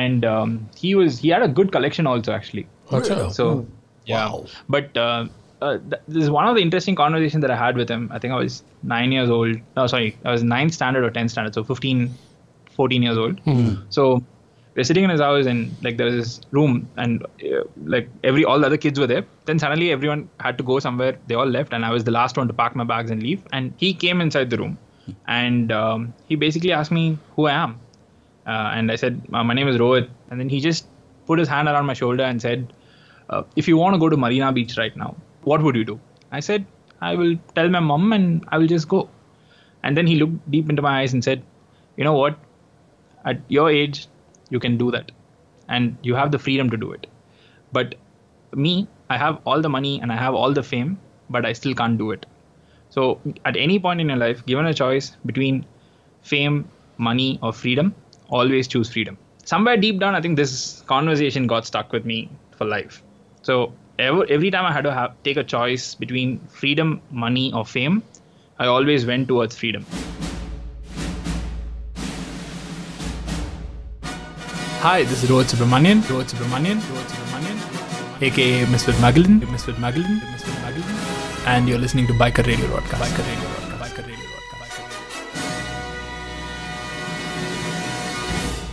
and 0.00 0.24
um, 0.32 0.56
he 0.82 0.94
was 1.02 1.18
he 1.26 1.28
had 1.36 1.42
a 1.46 1.48
good 1.60 1.72
collection 1.76 2.06
also 2.14 2.32
actually. 2.40 2.66
Acha. 2.98 3.20
So 3.38 3.48
yeah, 4.06 4.26
Wow. 4.30 4.46
but 4.76 4.96
uh, 4.96 5.26
uh, 5.60 5.78
th- 5.78 6.02
this 6.08 6.22
is 6.24 6.30
one 6.30 6.46
of 6.48 6.54
the 6.56 6.62
interesting 6.62 6.94
conversations 7.00 7.42
that 7.46 7.50
I 7.56 7.56
had 7.64 7.76
with 7.82 7.88
him. 7.96 8.08
I 8.18 8.18
think 8.18 8.32
I 8.36 8.38
was 8.44 8.62
nine 8.82 9.12
years 9.16 9.30
old. 9.38 9.56
No, 9.76 9.86
sorry, 9.94 10.16
I 10.24 10.32
was 10.36 10.42
ninth 10.42 10.74
standard 10.74 11.04
or 11.04 11.10
tenth 11.10 11.30
standard, 11.34 11.54
so 11.54 11.64
15, 11.64 12.12
14 12.76 13.02
years 13.02 13.18
old. 13.18 13.40
So 13.90 14.22
we're 14.74 14.84
sitting 14.88 15.04
in 15.04 15.10
his 15.10 15.20
house 15.20 15.46
and 15.46 15.74
like 15.86 15.98
there 15.98 16.06
was 16.06 16.16
this 16.16 16.40
room 16.50 16.88
and 16.96 17.24
uh, 17.24 17.62
like 17.96 18.08
every 18.24 18.44
all 18.52 18.58
the 18.64 18.66
other 18.66 18.78
kids 18.86 18.98
were 18.98 19.06
there. 19.06 19.24
Then 19.44 19.58
suddenly 19.58 19.90
everyone 19.92 20.28
had 20.40 20.56
to 20.62 20.64
go 20.64 20.78
somewhere. 20.78 21.18
They 21.26 21.34
all 21.34 21.46
left 21.58 21.72
and 21.74 21.84
I 21.84 21.90
was 21.96 22.04
the 22.04 22.10
last 22.10 22.36
one 22.42 22.48
to 22.48 22.54
pack 22.62 22.74
my 22.74 22.84
bags 22.84 23.10
and 23.10 23.22
leave. 23.22 23.42
And 23.52 23.74
he 23.76 23.92
came 24.06 24.20
inside 24.26 24.48
the 24.56 24.56
room 24.56 24.78
and 25.26 25.72
um, 25.72 26.14
he 26.26 26.36
basically 26.36 26.72
asked 26.72 26.90
me 26.90 27.18
who 27.36 27.46
I 27.46 27.52
am. 27.52 27.80
Uh, 28.46 28.72
and 28.74 28.90
I 28.90 28.96
said, 28.96 29.22
uh, 29.32 29.44
my 29.44 29.54
name 29.54 29.68
is 29.68 29.76
Rohit. 29.76 30.08
And 30.30 30.40
then 30.40 30.48
he 30.48 30.60
just 30.60 30.86
put 31.26 31.38
his 31.38 31.48
hand 31.48 31.68
around 31.68 31.86
my 31.86 31.94
shoulder 31.94 32.24
and 32.24 32.40
said, 32.40 32.72
uh, 33.30 33.42
if 33.56 33.68
you 33.68 33.76
want 33.76 33.94
to 33.94 33.98
go 33.98 34.08
to 34.08 34.16
Marina 34.16 34.52
Beach 34.52 34.76
right 34.76 34.96
now, 34.96 35.14
what 35.42 35.62
would 35.62 35.76
you 35.76 35.84
do? 35.84 36.00
I 36.30 36.40
said, 36.40 36.66
I 37.00 37.14
will 37.14 37.36
tell 37.54 37.68
my 37.68 37.80
mom 37.80 38.12
and 38.12 38.44
I 38.48 38.58
will 38.58 38.66
just 38.66 38.88
go. 38.88 39.08
And 39.82 39.96
then 39.96 40.06
he 40.06 40.16
looked 40.16 40.50
deep 40.50 40.70
into 40.70 40.82
my 40.82 41.00
eyes 41.00 41.12
and 41.12 41.22
said, 41.22 41.42
you 41.96 42.04
know 42.04 42.14
what? 42.14 42.38
At 43.24 43.40
your 43.48 43.70
age, 43.70 44.06
you 44.50 44.58
can 44.58 44.76
do 44.76 44.90
that. 44.90 45.12
And 45.68 45.96
you 46.02 46.14
have 46.14 46.32
the 46.32 46.38
freedom 46.38 46.70
to 46.70 46.76
do 46.76 46.92
it. 46.92 47.06
But 47.72 47.94
me, 48.54 48.88
I 49.08 49.16
have 49.16 49.40
all 49.44 49.60
the 49.60 49.68
money 49.68 50.00
and 50.00 50.12
I 50.12 50.16
have 50.16 50.34
all 50.34 50.52
the 50.52 50.62
fame, 50.62 50.98
but 51.30 51.46
I 51.46 51.52
still 51.52 51.74
can't 51.74 51.98
do 51.98 52.10
it. 52.10 52.26
So 52.92 53.18
at 53.46 53.56
any 53.56 53.78
point 53.78 54.02
in 54.02 54.10
your 54.10 54.18
life, 54.18 54.44
given 54.44 54.66
a 54.66 54.74
choice 54.74 55.16
between 55.24 55.64
fame, 56.20 56.68
money, 56.98 57.38
or 57.42 57.50
freedom, 57.50 57.94
always 58.28 58.68
choose 58.68 58.92
freedom. 58.92 59.16
Somewhere 59.44 59.78
deep 59.78 59.98
down, 59.98 60.14
I 60.14 60.20
think 60.20 60.36
this 60.36 60.82
conversation 60.86 61.46
got 61.46 61.64
stuck 61.64 61.90
with 61.90 62.04
me 62.04 62.28
for 62.50 62.66
life. 62.66 63.02
So 63.40 63.72
ever, 63.98 64.26
every 64.28 64.50
time 64.50 64.66
I 64.66 64.72
had 64.72 64.84
to 64.84 64.92
have, 64.92 65.14
take 65.22 65.38
a 65.38 65.44
choice 65.44 65.94
between 65.94 66.38
freedom, 66.48 67.00
money, 67.10 67.50
or 67.54 67.64
fame, 67.64 68.02
I 68.58 68.66
always 68.66 69.06
went 69.06 69.26
towards 69.26 69.56
freedom. 69.56 69.86
Hi, 74.84 75.04
this 75.04 75.24
is 75.24 75.30
Rohit 75.30 75.50
Subramanian. 75.54 76.02
Rohit 76.12 76.28
Subramanian. 76.34 76.78
Rohit 76.92 77.08
Subramanian. 77.16 78.22
AKA 78.22 78.66
Misfit 78.66 79.00
Magellan. 79.00 79.40
Misfit 79.50 79.78
Magellan. 79.78 80.20
Misfit 80.30 80.60
Magellan. 80.60 81.11
And 81.46 81.68
you're 81.68 81.78
listening 81.78 82.06
to 82.06 82.12
Biker 82.14 82.46
Radio 82.46 82.66
Broadcast. 82.68 83.02
Biker 83.02 83.26
Radio 83.26 83.51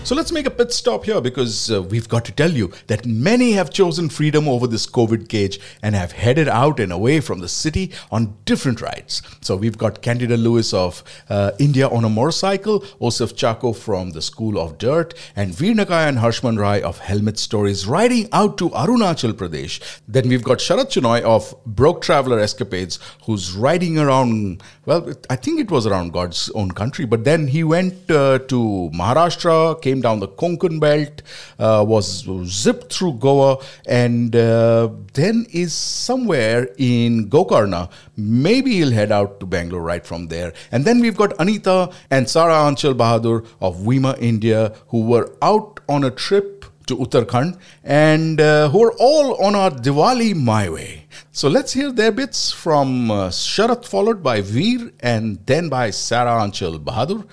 So 0.09 0.15
let's 0.15 0.31
make 0.31 0.47
a 0.47 0.49
pit 0.49 0.73
stop 0.73 1.05
here 1.05 1.21
because 1.21 1.69
uh, 1.69 1.83
we've 1.83 2.09
got 2.09 2.25
to 2.25 2.31
tell 2.31 2.49
you 2.49 2.71
that 2.87 3.05
many 3.05 3.51
have 3.51 3.69
chosen 3.69 4.09
freedom 4.09 4.47
over 4.47 4.65
this 4.65 4.87
COVID 4.87 5.29
cage 5.29 5.59
and 5.83 5.93
have 5.93 6.13
headed 6.13 6.47
out 6.47 6.79
and 6.79 6.91
away 6.91 7.19
from 7.19 7.41
the 7.41 7.47
city 7.47 7.91
on 8.09 8.35
different 8.43 8.81
rides. 8.81 9.21
So 9.41 9.55
we've 9.55 9.77
got 9.77 10.01
Candida 10.01 10.35
Louis 10.35 10.73
of 10.73 11.03
uh, 11.29 11.51
India 11.59 11.87
on 11.87 12.05
a 12.05 12.09
motorcycle, 12.09 12.79
Osif 12.99 13.35
Chako 13.35 13.71
from 13.71 14.09
the 14.09 14.21
School 14.23 14.57
of 14.59 14.79
Dirt, 14.79 15.13
and 15.35 15.53
Veer 15.53 15.79
and 15.79 16.17
Harshman 16.17 16.57
Rai 16.57 16.81
of 16.81 16.97
Helmet 16.97 17.37
Stories 17.37 17.85
riding 17.85 18.29
out 18.31 18.57
to 18.57 18.71
Arunachal 18.71 19.33
Pradesh. 19.33 19.79
Then 20.07 20.27
we've 20.27 20.43
got 20.43 20.57
Sharat 20.57 20.89
Chinoy 20.89 21.21
of 21.21 21.53
Broke 21.67 22.01
Traveler 22.01 22.39
Escapades, 22.39 22.97
who's 23.25 23.53
riding 23.53 23.99
around, 23.99 24.63
well, 24.87 25.13
I 25.29 25.35
think 25.35 25.59
it 25.59 25.69
was 25.69 25.85
around 25.85 26.13
God's 26.13 26.49
own 26.55 26.71
country, 26.71 27.05
but 27.05 27.25
then 27.25 27.45
he 27.45 27.63
went 27.63 28.09
uh, 28.09 28.39
to 28.39 28.89
Maharashtra, 28.91 29.79
came 29.83 29.98
down 30.01 30.19
the 30.19 30.27
Konkan 30.27 30.79
belt, 30.79 31.21
uh, 31.59 31.83
was 31.87 32.27
zipped 32.45 32.93
through 32.93 33.13
Goa, 33.13 33.57
and 33.87 34.35
uh, 34.35 34.89
then 35.13 35.45
is 35.51 35.73
somewhere 35.73 36.69
in 36.77 37.29
Gokarna. 37.29 37.89
Maybe 38.15 38.73
he'll 38.73 38.91
head 38.91 39.11
out 39.11 39.39
to 39.39 39.45
Bangalore 39.45 39.81
right 39.81 40.05
from 40.05 40.27
there. 40.27 40.53
And 40.71 40.85
then 40.85 40.99
we've 40.99 41.17
got 41.17 41.33
Anita 41.39 41.91
and 42.09 42.29
Sara 42.29 42.65
Anchal 42.65 42.93
Bahadur 42.93 43.45
of 43.61 43.77
Wima 43.77 44.19
India, 44.19 44.73
who 44.89 45.01
were 45.01 45.35
out 45.41 45.79
on 45.87 46.03
a 46.03 46.11
trip 46.11 46.65
to 46.89 46.97
Uttarakhand 46.97 47.57
and 47.83 48.41
uh, 48.41 48.69
who 48.69 48.83
are 48.83 48.93
all 48.99 49.41
on 49.43 49.55
our 49.55 49.69
Diwali 49.71 50.35
My 50.35 50.69
Way. 50.69 51.05
So 51.31 51.47
let's 51.47 51.73
hear 51.73 51.91
their 51.91 52.11
bits 52.11 52.51
from 52.51 53.11
uh, 53.11 53.29
Sharat, 53.29 53.85
followed 53.85 54.21
by 54.23 54.41
Veer, 54.41 54.91
and 54.99 55.39
then 55.45 55.69
by 55.69 55.91
Sarah 55.91 56.41
Anchal 56.41 56.79
Bahadur 56.79 57.25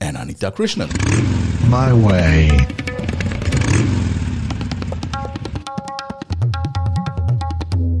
and 0.00 0.16
Anita 0.16 0.50
Krishnan. 0.50 1.33
My 1.74 1.92
way. 1.92 2.46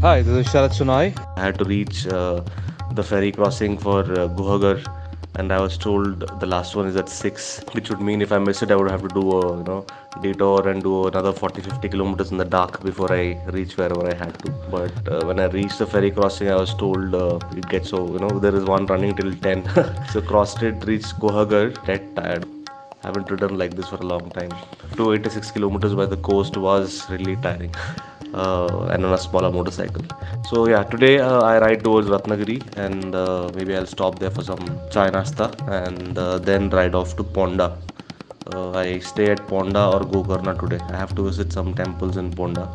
Hi, 0.02 0.22
this 0.22 0.46
is 0.46 0.46
Sharat 0.52 0.76
Sunai. 0.80 1.06
I 1.36 1.40
had 1.40 1.58
to 1.58 1.64
reach 1.64 2.06
uh, 2.06 2.44
the 2.92 3.02
ferry 3.02 3.32
crossing 3.32 3.76
for 3.76 4.02
uh, 4.02 4.28
Guhagar, 4.28 4.78
and 5.34 5.52
I 5.52 5.58
was 5.60 5.76
told 5.76 6.20
the 6.38 6.46
last 6.46 6.76
one 6.76 6.86
is 6.86 6.94
at 6.94 7.08
six, 7.08 7.64
which 7.72 7.90
would 7.90 8.00
mean 8.00 8.22
if 8.22 8.30
I 8.30 8.38
miss 8.38 8.62
it, 8.62 8.70
I 8.70 8.76
would 8.76 8.92
have 8.92 9.02
to 9.08 9.08
do 9.08 9.28
a 9.40 9.58
you 9.58 9.64
know 9.64 9.84
detour 10.22 10.68
and 10.68 10.80
do 10.80 11.08
another 11.08 11.32
40-50 11.32 11.90
kilometers 11.90 12.30
in 12.30 12.38
the 12.38 12.50
dark 12.56 12.80
before 12.84 13.12
I 13.12 13.24
reach 13.58 13.76
wherever 13.76 14.06
I 14.06 14.14
had 14.24 14.38
to. 14.44 14.52
But 14.70 15.08
uh, 15.08 15.26
when 15.26 15.40
I 15.40 15.46
reached 15.46 15.80
the 15.80 15.88
ferry 15.88 16.12
crossing, 16.12 16.48
I 16.48 16.54
was 16.64 16.74
told 16.74 17.12
uh, 17.12 17.40
it 17.56 17.68
gets 17.68 17.90
so 17.90 18.06
you 18.12 18.20
know 18.20 18.38
there 18.38 18.54
is 18.54 18.74
one 18.76 18.86
running 18.86 19.16
till 19.16 19.34
10. 19.34 19.64
so 20.12 20.22
crossed 20.22 20.62
it, 20.62 20.92
reached 20.92 21.18
Guhagar, 21.18 21.70
dead 21.86 22.14
tired. 22.14 22.46
Haven't 23.04 23.30
ridden 23.30 23.56
like 23.58 23.74
this 23.74 23.88
for 23.88 23.96
a 23.96 24.08
long 24.12 24.30
time. 24.30 24.50
286 24.96 25.50
kilometers 25.50 25.94
by 25.94 26.06
the 26.06 26.16
coast 26.16 26.56
was 26.56 27.08
really 27.10 27.36
tiring. 27.36 27.74
Uh, 28.42 28.88
and 28.92 29.04
on 29.04 29.12
a 29.12 29.18
smaller 29.18 29.48
motorcycle. 29.48 30.02
So 30.50 30.66
yeah, 30.66 30.82
today 30.82 31.20
uh, 31.20 31.42
I 31.42 31.60
ride 31.60 31.84
towards 31.84 32.08
Ratnagiri 32.08 32.56
and 32.76 33.14
uh, 33.14 33.48
maybe 33.54 33.76
I'll 33.76 33.86
stop 33.86 34.18
there 34.18 34.32
for 34.32 34.42
some 34.42 34.80
chai 34.90 35.08
nasta 35.08 35.54
and 35.68 36.18
uh, 36.18 36.38
then 36.40 36.68
ride 36.70 36.96
off 36.96 37.16
to 37.18 37.22
Ponda. 37.22 37.78
Uh, 38.52 38.72
I 38.72 38.98
stay 38.98 39.30
at 39.30 39.38
Ponda 39.46 39.84
or 39.94 40.00
Gokarna 40.00 40.58
today. 40.58 40.80
I 40.88 40.96
have 40.96 41.14
to 41.14 41.22
visit 41.22 41.52
some 41.52 41.74
temples 41.74 42.16
in 42.16 42.32
Ponda 42.32 42.68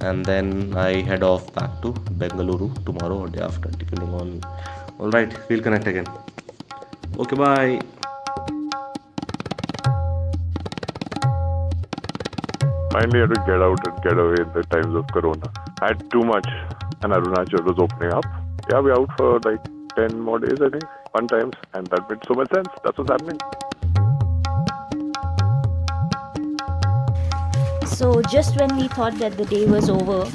and 0.00 0.24
then 0.24 0.74
I 0.76 1.02
head 1.02 1.24
off 1.24 1.52
back 1.54 1.82
to 1.82 1.92
Bengaluru 2.20 2.68
tomorrow 2.84 3.18
or 3.18 3.28
day 3.28 3.42
after, 3.42 3.68
depending 3.68 4.14
on. 4.14 4.40
All 5.00 5.10
right, 5.10 5.32
we'll 5.48 5.62
connect 5.62 5.88
again. 5.88 6.06
Okay, 7.18 7.34
bye. 7.34 7.80
Finally, 12.90 13.20
had 13.20 13.32
to 13.32 13.40
get 13.46 13.62
out 13.62 13.86
and 13.86 14.02
get 14.02 14.18
away 14.18 14.34
in 14.40 14.52
the 14.52 14.64
times 14.64 14.92
of 14.96 15.06
Corona. 15.12 15.48
I 15.80 15.88
had 15.88 16.10
too 16.10 16.22
much, 16.22 16.48
and 17.02 17.12
Arunachal 17.12 17.64
was 17.64 17.78
opening 17.78 18.12
up. 18.12 18.24
Yeah, 18.68 18.80
we're 18.80 18.94
out 18.94 19.08
for 19.16 19.38
like 19.44 19.64
10 19.94 20.18
more 20.18 20.40
days, 20.40 20.60
I 20.60 20.70
think, 20.70 20.82
one 21.12 21.28
times, 21.28 21.54
and 21.72 21.86
that 21.86 22.10
made 22.10 22.18
so 22.26 22.34
much 22.34 22.50
sense. 22.52 22.66
That's 22.82 22.98
what's 22.98 23.10
happening. 23.10 23.38
So 27.86 28.22
just 28.22 28.58
when 28.58 28.76
we 28.76 28.88
thought 28.88 29.14
that 29.20 29.36
the 29.36 29.44
day 29.44 29.66
was 29.66 29.88
over, 29.88 30.28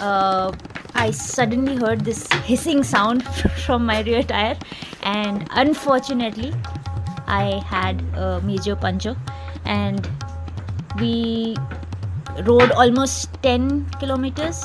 uh, 0.00 0.52
I 0.94 1.10
suddenly 1.12 1.76
heard 1.76 2.00
this 2.00 2.30
hissing 2.44 2.82
sound 2.82 3.24
from 3.64 3.86
my 3.86 4.02
rear 4.02 4.22
tire, 4.22 4.58
and 5.02 5.48
unfortunately, 5.52 6.52
I 7.26 7.62
had 7.64 8.02
a 8.14 8.42
major 8.42 8.76
puncture, 8.76 9.16
and 9.64 10.06
we 11.00 11.56
rode 12.44 12.70
almost 12.72 13.42
10 13.42 13.90
kilometers 14.00 14.64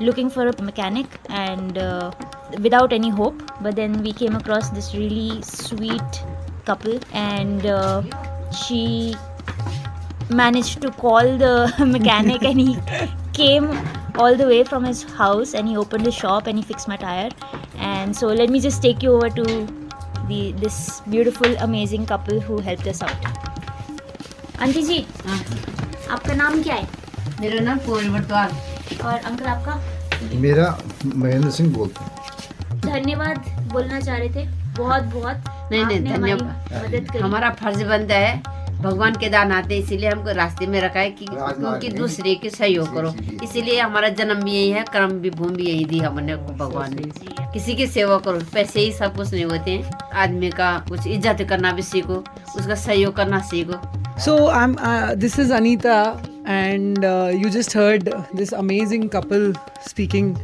looking 0.00 0.30
for 0.30 0.48
a 0.48 0.62
mechanic 0.62 1.06
and 1.28 1.78
uh, 1.78 2.12
without 2.60 2.92
any 2.92 3.10
hope. 3.10 3.42
But 3.60 3.76
then 3.76 4.02
we 4.02 4.12
came 4.12 4.36
across 4.36 4.70
this 4.70 4.94
really 4.94 5.42
sweet 5.42 6.24
couple, 6.64 6.98
and 7.12 7.66
uh, 7.66 8.02
she 8.52 9.14
managed 10.30 10.80
to 10.82 10.90
call 10.90 11.38
the 11.38 11.72
mechanic 11.86 12.42
and 12.42 12.60
he 12.60 12.76
came 13.32 13.70
all 14.16 14.36
the 14.36 14.46
way 14.46 14.64
from 14.64 14.84
his 14.84 15.02
house 15.02 15.54
and 15.54 15.68
he 15.68 15.76
opened 15.76 16.04
his 16.04 16.14
shop 16.14 16.46
and 16.46 16.58
he 16.58 16.62
fixed 16.62 16.88
my 16.88 16.96
tire 16.96 17.30
and 17.76 18.14
so 18.14 18.26
let 18.26 18.50
me 18.50 18.60
just 18.60 18.82
take 18.82 19.02
you 19.02 19.12
over 19.12 19.30
to 19.30 19.44
the 20.28 20.52
this 20.58 21.00
beautiful 21.08 21.56
amazing 21.60 22.04
couple 22.04 22.40
who 22.40 22.58
helped 22.58 22.86
us 22.86 23.00
out 23.00 23.47
aunty 24.62 24.82
ji 24.82 24.98
आपका 26.10 26.34
नाम 26.34 26.62
क्या 26.62 26.74
है? 26.74 26.86
मेरा 27.40 27.60
नाम 27.64 27.78
पूर्व 27.78 28.12
बटवाल 28.14 28.50
और 29.04 29.14
uncle 29.14 29.46
आपका? 29.46 29.74
मेरा 30.34 30.66
महेंद्र 31.06 31.50
सिंह 31.50 31.72
बोलते 31.74 32.04
हैं। 32.04 32.80
धन्यवाद 32.80 33.38
बोलना 33.72 34.00
चाह 34.00 34.16
रहे 34.16 34.28
थे। 34.28 34.46
बहुत 34.78 35.02
बहुत। 35.14 35.70
नहीं 35.72 35.84
नहीं 35.84 36.00
धन्यवाद। 36.04 36.72
मदद 36.74 37.10
करी। 37.10 37.18
हमारा 37.18 37.50
फ़र्ज़ 37.60 37.84
बनता 37.84 38.14
है 38.16 38.56
भगवान 38.78 39.14
केदारनाथ 39.14 39.70
है 39.70 39.78
इसीलिए 39.78 40.08
हमको 40.08 40.32
रास्ते 40.32 40.66
में 40.66 40.80
रखा 40.80 41.00
है 41.00 41.10
कि 41.10 41.26
क्योंकि 41.26 41.88
दूसरे 41.90 42.34
के 42.42 42.50
सहयोग 42.50 42.94
करो। 42.94 43.12
इसीलिए। 43.44 43.80
हमारा 43.80 44.08
जन्म 44.20 44.42
भी 44.42 44.52
यही 44.52 44.70
है 44.70 44.84
कर्म 44.92 45.12
भी 45.20 45.30
भूमि 45.30 45.54
भी 45.56 45.66
यही 45.66 45.84
दी 45.84 45.98
हमने 45.98 46.36
भगवान 46.36 46.94
ने। 46.94 47.50
किसी 47.52 47.74
की 47.74 47.86
सेवा 47.88 48.18
करो। 48.26 48.40
पैसे 48.54 48.80
ही 48.80 48.92
सब 48.92 49.16
कुछ 49.16 49.32
नहीं 49.32 49.44
होते 49.44 49.70
हैं। 49.70 49.98
आदमी 50.16 50.50
का 50.50 50.72
कुछ 50.88 51.06
इज़्ज़त 51.06 51.46
करना 51.48 51.72
भी 51.72 51.82
सीखो 51.84 52.22
उसका 52.56 52.74
सहयोग 52.74 53.16
करना 53.16 53.40
सीखो। 53.50 53.80
So 54.18 54.48
I'm. 54.48 54.76
Uh, 54.78 55.14
this 55.14 55.38
is 55.38 55.50
Anita, 55.50 56.20
and 56.44 57.04
uh, 57.04 57.30
you 57.32 57.50
just 57.50 57.72
heard 57.72 58.12
this 58.34 58.52
amazing 58.52 59.08
couple 59.10 59.52
speaking. 59.80 60.36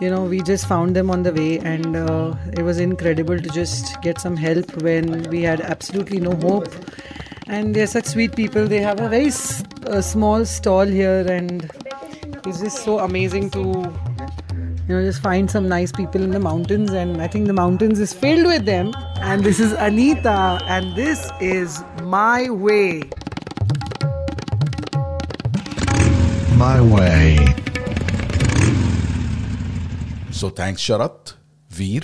You 0.00 0.10
know, 0.10 0.24
we 0.24 0.40
just 0.40 0.66
found 0.66 0.96
them 0.96 1.10
on 1.10 1.22
the 1.24 1.32
way, 1.32 1.58
and 1.58 1.96
uh, 1.96 2.34
it 2.56 2.62
was 2.62 2.80
incredible 2.80 3.38
to 3.38 3.48
just 3.50 4.00
get 4.02 4.20
some 4.20 4.36
help 4.36 4.82
when 4.82 5.22
we 5.30 5.42
had 5.42 5.60
absolutely 5.60 6.20
no 6.20 6.34
hope. 6.36 6.68
And 7.46 7.74
they're 7.74 7.86
such 7.86 8.06
sweet 8.06 8.34
people. 8.34 8.66
They 8.66 8.80
have 8.80 9.00
a 9.00 9.08
very 9.08 9.26
s- 9.26 9.62
uh, 9.86 10.00
small 10.00 10.44
stall 10.44 10.86
here, 10.86 11.26
and 11.28 11.70
it's 12.46 12.60
just 12.60 12.82
so 12.84 13.00
amazing 13.00 13.50
to 13.50 13.92
you 14.88 14.94
know 14.94 15.04
just 15.04 15.20
find 15.20 15.50
some 15.50 15.68
nice 15.68 15.92
people 15.92 16.22
in 16.22 16.30
the 16.30 16.40
mountains 16.40 16.92
and 16.92 17.20
i 17.20 17.26
think 17.28 17.46
the 17.46 17.52
mountains 17.52 18.00
is 18.00 18.14
filled 18.14 18.46
with 18.46 18.64
them 18.64 18.90
and 19.20 19.44
this 19.44 19.60
is 19.60 19.74
anita 19.86 20.58
and 20.76 20.96
this 20.96 21.30
is 21.42 21.82
my 22.08 22.48
way 22.48 23.02
My 26.56 26.80
way. 26.80 27.36
So 30.32 30.50
thanks, 30.50 30.82
Sharat, 30.82 31.34
Veer, 31.70 32.02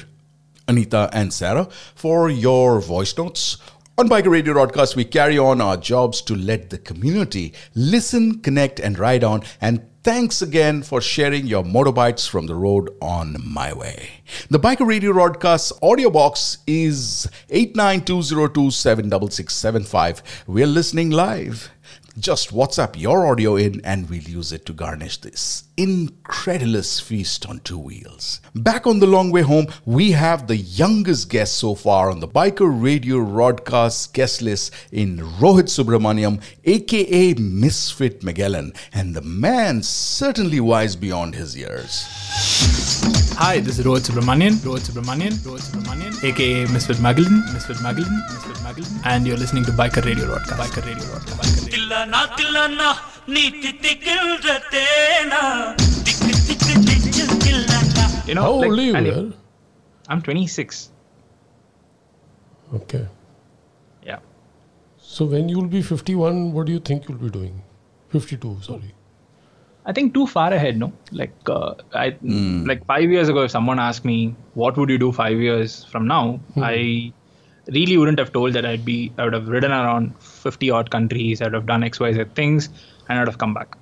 Anita, 0.68 1.10
and 1.12 1.32
Sarah 1.32 1.66
for 1.96 2.30
your 2.30 2.80
voice 2.80 3.18
notes. 3.18 3.58
On 3.98 4.08
Biker 4.08 4.30
Radio 4.30 4.52
Broadcast, 4.52 4.94
we 4.94 5.06
carry 5.06 5.38
on 5.38 5.60
our 5.60 5.76
jobs 5.76 6.22
to 6.22 6.36
let 6.36 6.70
the 6.70 6.78
community 6.78 7.52
listen, 7.74 8.40
connect, 8.42 8.78
and 8.78 8.96
ride 8.96 9.24
on. 9.24 9.42
And 9.60 9.84
thanks 10.04 10.40
again 10.42 10.82
for 10.82 11.00
sharing 11.00 11.46
your 11.46 11.64
motorbikes 11.64 12.28
from 12.28 12.46
the 12.46 12.54
road 12.54 12.90
on 13.00 13.38
my 13.42 13.72
way. 13.72 14.10
The 14.50 14.60
Biker 14.60 14.86
Radio 14.86 15.14
Broadcast 15.14 15.72
audio 15.82 16.10
box 16.10 16.58
is 16.66 17.26
8920276675. 17.48 20.20
We're 20.46 20.66
listening 20.66 21.08
live. 21.10 21.70
Just 22.18 22.52
WhatsApp 22.52 23.00
your 23.00 23.26
audio 23.26 23.56
in 23.56 23.80
and 23.84 24.08
we'll 24.08 24.22
use 24.22 24.52
it 24.52 24.64
to 24.66 24.72
garnish 24.72 25.16
this 25.18 25.64
incredulous 25.76 27.00
feast 27.00 27.44
on 27.46 27.58
two 27.60 27.76
wheels. 27.76 28.40
Back 28.54 28.86
on 28.86 29.00
the 29.00 29.06
long 29.08 29.32
way 29.32 29.42
home, 29.42 29.66
we 29.84 30.12
have 30.12 30.46
the 30.46 30.56
youngest 30.56 31.28
guest 31.28 31.56
so 31.56 31.74
far 31.74 32.10
on 32.10 32.20
the 32.20 32.28
Biker 32.28 32.70
Radio 32.70 33.24
Broadcast 33.24 34.14
guest 34.14 34.42
list 34.42 34.72
in 34.92 35.18
Rohit 35.18 35.68
Subramanian, 35.68 36.40
aka 36.64 37.34
Misfit 37.34 38.22
Magellan, 38.22 38.72
and 38.92 39.16
the 39.16 39.22
man 39.22 39.82
certainly 39.82 40.60
wise 40.60 40.94
beyond 40.94 41.34
his 41.34 41.56
years. 41.56 43.23
Hi, 43.41 43.59
this 43.59 43.79
is 43.79 43.85
Rohit 43.85 44.05
Subramanian, 44.07 44.53
Rohit 44.65 44.83
Subramanian, 44.89 45.33
Rohit 45.45 45.63
Subramanian, 45.67 46.13
aka 46.23 46.65
Misfit 46.73 46.99
Magellan, 47.05 47.37
Misfit 47.53 47.81
Magellan, 47.81 48.17
Misfit 48.33 48.59
Magellan, 48.63 48.91
and 49.05 49.25
you're 49.27 49.37
listening 49.37 49.63
to 49.65 49.71
Biker 49.71 50.03
Radio 50.05 50.25
Rodcast. 50.31 50.59
Biker 50.61 50.83
Radio 50.85 51.05
Rodcast. 51.13 51.37
Biker 51.39 51.61
Radio. 51.61 51.71
தில்லானா 51.75 52.21
தில்லானா 52.39 52.89
நீ 53.35 53.43
தித்திக்கின்ற 53.63 54.47
தேனா 54.75 55.41
திக்கு 56.07 56.31
திக்கு 56.49 56.75
திக்கு 56.89 57.25
தில்லானா 57.45 58.05
You 58.29 58.35
know, 58.37 58.43
How 58.47 58.55
like, 58.61 58.69
old 58.71 58.79
are 58.81 58.87
you? 58.87 58.95
and 58.99 59.07
if- 59.11 59.15
Yaar? 59.19 59.27
I'm 60.13 60.19
26. 60.25 60.81
Okay. 62.79 63.03
Yeah. 64.09 64.19
So 65.13 65.25
when 65.33 65.45
you'll 65.51 65.71
be 65.77 65.81
51, 65.95 66.35
what 66.55 66.65
do 66.67 66.73
you 66.77 66.81
think 66.89 67.07
you'll 67.07 67.23
be 67.27 67.31
doing? 67.39 67.55
52, 68.17 68.51
sorry. 68.69 68.91
I 69.86 69.92
think 69.92 70.14
too 70.14 70.26
far 70.26 70.52
ahead, 70.52 70.78
no? 70.78 70.92
Like, 71.12 71.34
uh, 71.46 71.74
I 71.92 72.10
hmm. 72.10 72.64
like 72.64 72.84
five 72.86 73.10
years 73.10 73.28
ago, 73.28 73.42
if 73.42 73.50
someone 73.50 73.78
asked 73.78 74.04
me 74.04 74.34
what 74.54 74.76
would 74.76 74.88
you 74.88 74.98
do 74.98 75.12
five 75.12 75.38
years 75.38 75.84
from 75.84 76.06
now, 76.06 76.40
hmm. 76.54 76.62
I 76.62 77.12
really 77.68 77.96
wouldn't 77.96 78.18
have 78.18 78.32
told 78.32 78.54
that 78.54 78.64
I'd 78.64 78.84
be. 78.84 79.12
I 79.18 79.24
would 79.24 79.34
have 79.34 79.48
ridden 79.48 79.72
around 79.72 80.14
50 80.20 80.70
odd 80.70 80.90
countries. 80.90 81.42
I'd 81.42 81.52
have 81.52 81.66
done 81.66 81.84
X, 81.84 82.00
Y, 82.00 82.12
Z 82.12 82.24
things, 82.34 82.70
and 83.08 83.18
I'd 83.18 83.28
have 83.28 83.38
come 83.38 83.52
back, 83.52 83.76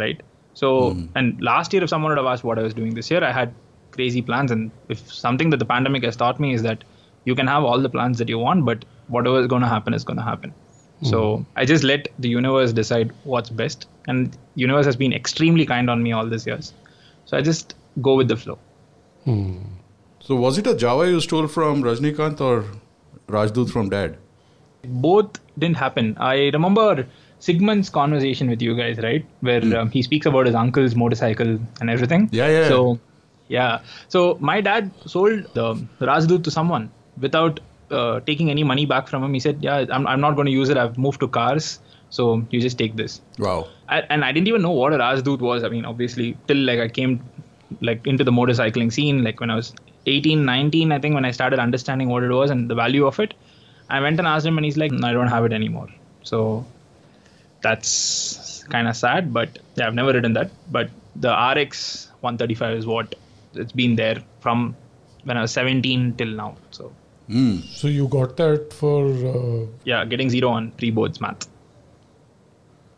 right? 0.00 0.20
So, 0.54 0.94
hmm. 0.94 1.06
and 1.14 1.40
last 1.40 1.72
year, 1.72 1.84
if 1.84 1.90
someone 1.90 2.10
would 2.10 2.18
have 2.18 2.26
asked 2.26 2.44
what 2.44 2.58
I 2.58 2.62
was 2.62 2.74
doing 2.74 2.94
this 2.94 3.10
year, 3.10 3.22
I 3.22 3.30
had 3.30 3.54
crazy 3.92 4.22
plans. 4.22 4.50
And 4.50 4.70
if 4.88 5.12
something 5.12 5.50
that 5.50 5.58
the 5.58 5.64
pandemic 5.64 6.02
has 6.04 6.16
taught 6.16 6.40
me 6.40 6.54
is 6.54 6.62
that 6.62 6.82
you 7.24 7.34
can 7.34 7.46
have 7.46 7.64
all 7.64 7.80
the 7.80 7.88
plans 7.88 8.18
that 8.18 8.28
you 8.28 8.38
want, 8.38 8.64
but 8.64 8.84
whatever 9.08 9.40
is 9.40 9.46
going 9.46 9.62
to 9.62 9.68
happen 9.68 9.94
is 9.94 10.04
going 10.04 10.16
to 10.16 10.22
happen. 10.22 10.54
So 11.02 11.38
hmm. 11.38 11.42
I 11.56 11.64
just 11.64 11.84
let 11.84 12.08
the 12.18 12.28
universe 12.28 12.72
decide 12.72 13.12
what's 13.24 13.50
best, 13.50 13.86
and 14.08 14.36
universe 14.54 14.86
has 14.86 14.96
been 14.96 15.12
extremely 15.12 15.66
kind 15.66 15.90
on 15.90 16.02
me 16.02 16.12
all 16.12 16.26
these 16.26 16.46
years. 16.46 16.72
So 17.26 17.36
I 17.36 17.42
just 17.42 17.74
go 18.00 18.14
with 18.14 18.28
the 18.28 18.36
flow. 18.36 18.58
Hmm. 19.24 19.58
So 20.20 20.36
was 20.36 20.58
it 20.58 20.66
a 20.66 20.74
Jawa 20.74 21.08
you 21.08 21.20
stole 21.20 21.46
from 21.46 21.82
Rajnikant 21.82 22.40
or 22.40 22.64
Rajdut 23.28 23.70
from 23.70 23.90
Dad? 23.90 24.16
Both 24.84 25.40
didn't 25.58 25.76
happen. 25.76 26.16
I 26.18 26.50
remember 26.52 27.06
Sigmund's 27.40 27.90
conversation 27.90 28.48
with 28.48 28.62
you 28.62 28.74
guys, 28.76 28.98
right, 28.98 29.24
where 29.40 29.60
hmm. 29.60 29.74
um, 29.74 29.90
he 29.90 30.02
speaks 30.02 30.26
about 30.26 30.46
his 30.46 30.54
uncle's 30.54 30.94
motorcycle 30.94 31.58
and 31.80 31.90
everything. 31.90 32.28
Yeah, 32.32 32.48
yeah. 32.48 32.68
So 32.68 32.98
yeah, 33.48 33.80
so 34.08 34.38
my 34.40 34.60
dad 34.60 34.90
sold 35.04 35.56
um, 35.58 35.88
the 35.98 36.06
Rajdut 36.06 36.42
to 36.44 36.50
someone 36.50 36.90
without 37.18 37.60
uh, 37.90 38.20
taking 38.20 38.50
any 38.50 38.64
money 38.64 38.86
back 38.86 39.08
from 39.08 39.22
him. 39.22 39.32
He 39.34 39.40
said, 39.40 39.62
"Yeah, 39.62 39.84
I'm, 39.90 40.06
I'm 40.06 40.20
not 40.20 40.34
going 40.34 40.46
to 40.46 40.52
use 40.52 40.68
it. 40.68 40.76
I've 40.76 40.98
moved 40.98 41.20
to 41.20 41.28
cars, 41.28 41.80
so 42.10 42.44
you 42.50 42.60
just 42.60 42.78
take 42.78 42.96
this." 42.96 43.20
Wow. 43.38 43.68
I, 43.88 44.00
and 44.10 44.24
I 44.24 44.32
didn't 44.32 44.48
even 44.48 44.62
know 44.62 44.70
what 44.70 44.92
a 44.92 44.98
Rajdut 44.98 45.40
was. 45.40 45.64
I 45.64 45.68
mean, 45.68 45.84
obviously, 45.84 46.36
till 46.46 46.56
like 46.58 46.80
I 46.80 46.88
came 46.88 47.22
like 47.80 48.06
into 48.06 48.24
the 48.24 48.32
motorcycling 48.32 48.92
scene, 48.92 49.22
like 49.24 49.40
when 49.40 49.50
I 49.50 49.56
was 49.56 49.74
18, 50.06 50.44
19, 50.44 50.92
I 50.92 50.98
think 50.98 51.14
when 51.14 51.24
I 51.24 51.30
started 51.30 51.58
understanding 51.58 52.08
what 52.08 52.22
it 52.22 52.30
was 52.30 52.50
and 52.50 52.70
the 52.70 52.74
value 52.74 53.06
of 53.06 53.18
it, 53.20 53.34
I 53.90 54.00
went 54.00 54.18
and 54.18 54.26
asked 54.26 54.46
him, 54.46 54.58
and 54.58 54.64
he's 54.64 54.76
like, 54.76 54.92
"No, 54.92 55.08
"I 55.08 55.12
don't 55.12 55.28
have 55.28 55.44
it 55.44 55.52
anymore." 55.52 55.88
So 56.22 56.64
that's 57.62 58.64
kind 58.68 58.88
of 58.88 58.96
sad, 58.96 59.32
but 59.32 59.58
yeah, 59.76 59.86
I've 59.86 59.94
never 59.94 60.12
ridden 60.12 60.32
that. 60.34 60.50
But 60.70 60.90
the 61.14 61.30
RX 61.30 62.08
135 62.20 62.78
is 62.78 62.86
what 62.86 63.14
it's 63.54 63.72
been 63.72 63.96
there 63.96 64.22
from 64.40 64.76
when 65.24 65.36
I 65.36 65.42
was 65.42 65.52
17 65.52 66.14
till 66.16 66.28
now. 66.28 66.56
So 66.70 66.92
Mm. 67.28 67.62
So 67.62 67.88
you 67.88 68.08
got 68.08 68.36
that 68.36 68.72
for. 68.72 69.06
Uh, 69.06 69.66
yeah, 69.84 70.04
getting 70.04 70.30
zero 70.30 70.50
on 70.50 70.72
three 70.72 70.90
boards 70.90 71.20
math. 71.20 71.48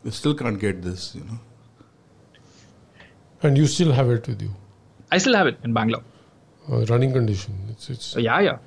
You 0.05 0.11
still 0.11 0.35
can't 0.35 0.59
get 0.61 0.83
this, 0.83 1.15
you 1.15 1.25
know. 1.25 1.39
And 3.43 3.57
you 3.57 3.67
still 3.67 3.93
have 3.93 4.11
it 4.11 4.27
with 4.27 4.43
you. 4.43 4.51
I 5.11 5.19
still 5.19 5.35
have 5.35 5.47
it 5.47 5.59
in 5.65 5.73
Bangalore. 5.73 6.03
Uh, 6.71 6.85
running 6.87 7.13
condition. 7.13 7.55
It's, 7.71 7.89
it's 7.89 8.17
uh, 8.17 8.21
yeah, 8.21 8.41
yeah, 8.41 8.59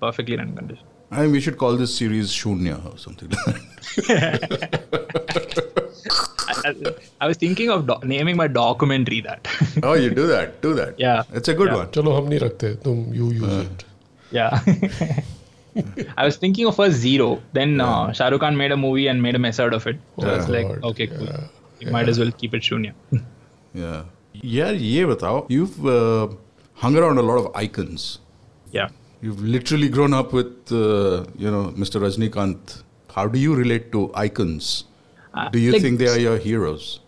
perfectly 0.00 0.36
running 0.36 0.56
condition. 0.56 0.84
I 1.10 1.22
mean, 1.22 1.32
we 1.32 1.40
should 1.40 1.56
call 1.56 1.76
this 1.76 1.96
series 1.96 2.30
Shunya 2.32 2.92
or 2.92 2.98
something 2.98 3.30
like 3.46 3.62
that. 4.08 4.96
I, 7.20 7.26
was 7.26 7.36
thinking 7.36 7.70
of 7.70 7.86
do- 7.86 8.00
naming 8.02 8.36
my 8.36 8.48
documentary 8.48 9.20
that. 9.20 9.46
oh, 9.82 9.94
you 9.94 10.10
do 10.10 10.26
that. 10.26 10.60
Do 10.62 10.74
that. 10.74 10.98
Yeah. 11.06 11.22
It's 11.32 11.48
a 11.48 11.54
good 11.54 11.68
yeah. 11.68 11.76
one. 11.76 11.86
Chalo, 11.88 12.14
hum 12.14 12.28
rakhte. 12.28 12.82
Tum, 12.82 13.12
you 13.14 13.30
use 13.30 13.42
uh. 13.42 13.68
it. 13.70 13.84
Yeah. 14.30 14.60
I 16.16 16.24
was 16.24 16.36
thinking 16.36 16.66
of 16.66 16.78
a 16.78 16.90
Zero. 16.90 17.42
Then 17.52 17.80
uh, 17.80 18.12
Shah 18.12 18.28
Rukh 18.28 18.40
Khan 18.40 18.56
made 18.56 18.72
a 18.72 18.76
movie 18.76 19.08
and 19.08 19.22
made 19.22 19.34
a 19.34 19.38
mess 19.38 19.60
out 19.60 19.74
of 19.74 19.86
it. 19.86 19.98
So 20.18 20.28
I 20.28 20.36
was 20.38 20.48
Yeah. 20.48 20.56
like, 20.56 20.82
okay, 20.84 21.06
cool. 21.06 21.28
You 21.80 21.90
might 21.90 22.08
as 22.08 22.18
well 22.18 22.30
keep 22.32 22.54
it 22.54 22.62
Shunya. 22.62 22.92
Yeah. 23.74 24.04
Yeah, 24.32 24.70
ye 24.70 25.02
batao. 25.02 25.44
You've 25.50 25.86
uh, 25.86 26.28
hung 26.74 26.96
around 26.96 27.18
a 27.18 27.22
lot 27.22 27.36
of 27.36 27.54
icons. 27.54 28.20
Yeah. 28.72 28.88
You've 29.20 29.42
literally 29.42 29.90
grown 29.90 30.14
up 30.14 30.32
with, 30.32 30.72
uh, 30.72 31.26
you 31.36 31.50
know, 31.50 31.74
Mr. 31.76 32.00
Rajnikant. 32.00 32.82
How 33.14 33.26
do 33.26 33.38
you 33.38 33.54
relate 33.54 33.92
to 33.92 34.10
icons? 34.14 34.84
Uh, 35.34 35.50
do 35.50 35.58
you 35.58 35.72
like- 35.72 35.82
think 35.82 35.98
they 35.98 36.08
are 36.08 36.18
your 36.18 36.38
heroes? 36.38 37.00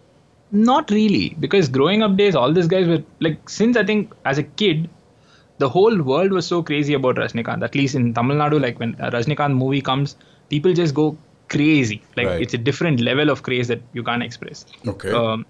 Not 0.52 0.90
really, 0.90 1.37
because 1.40 1.68
growing 1.70 2.02
up 2.02 2.16
days, 2.16 2.35
all 2.35 2.52
these 2.54 2.66
guys 2.68 2.87
were 2.88 3.02
like, 3.20 3.48
since 3.50 3.76
I 3.76 3.85
think 3.85 4.12
as 4.26 4.38
a 4.38 4.42
kid, 4.42 4.88
the 5.59 5.68
whole 5.68 6.01
world 6.03 6.33
was 6.33 6.47
so 6.47 6.62
crazy 6.62 6.94
about 6.94 7.16
Rajnikant. 7.16 7.62
At 7.62 7.75
least 7.75 7.94
in 7.94 8.14
Tamil 8.14 8.37
Nadu, 8.37 8.61
like 8.61 8.79
when 8.79 8.94
a 8.99 9.11
Rajnikant 9.11 9.55
movie 9.55 9.81
comes, 9.81 10.16
people 10.51 10.73
just 10.73 10.94
go 10.94 11.16
crazy. 11.49 12.03
Like 12.16 12.27
Right. 12.27 12.42
it's 12.42 12.55
a 12.55 12.59
different 12.59 13.01
level 13.01 13.31
of 13.31 13.42
craze 13.42 13.68
that 13.68 13.81
you 13.92 14.03
can't 14.03 14.23
express. 14.23 14.66
Okay. 14.87 15.11
Um, 15.11 15.47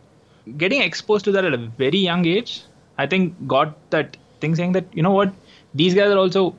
getting 0.56 0.80
exposed 0.82 1.24
to 1.26 1.32
that 1.32 1.44
at 1.44 1.52
a 1.54 1.58
very 1.58 1.98
young 1.98 2.24
age, 2.26 2.62
I 2.96 3.06
think 3.06 3.34
got 3.46 3.76
that 3.90 4.16
thing 4.40 4.54
saying 4.54 4.72
that 4.72 4.86
you 4.92 5.02
know 5.02 5.12
what, 5.12 5.32
these 5.74 5.94
guys 5.94 6.10
are 6.10 6.18
also 6.18 6.54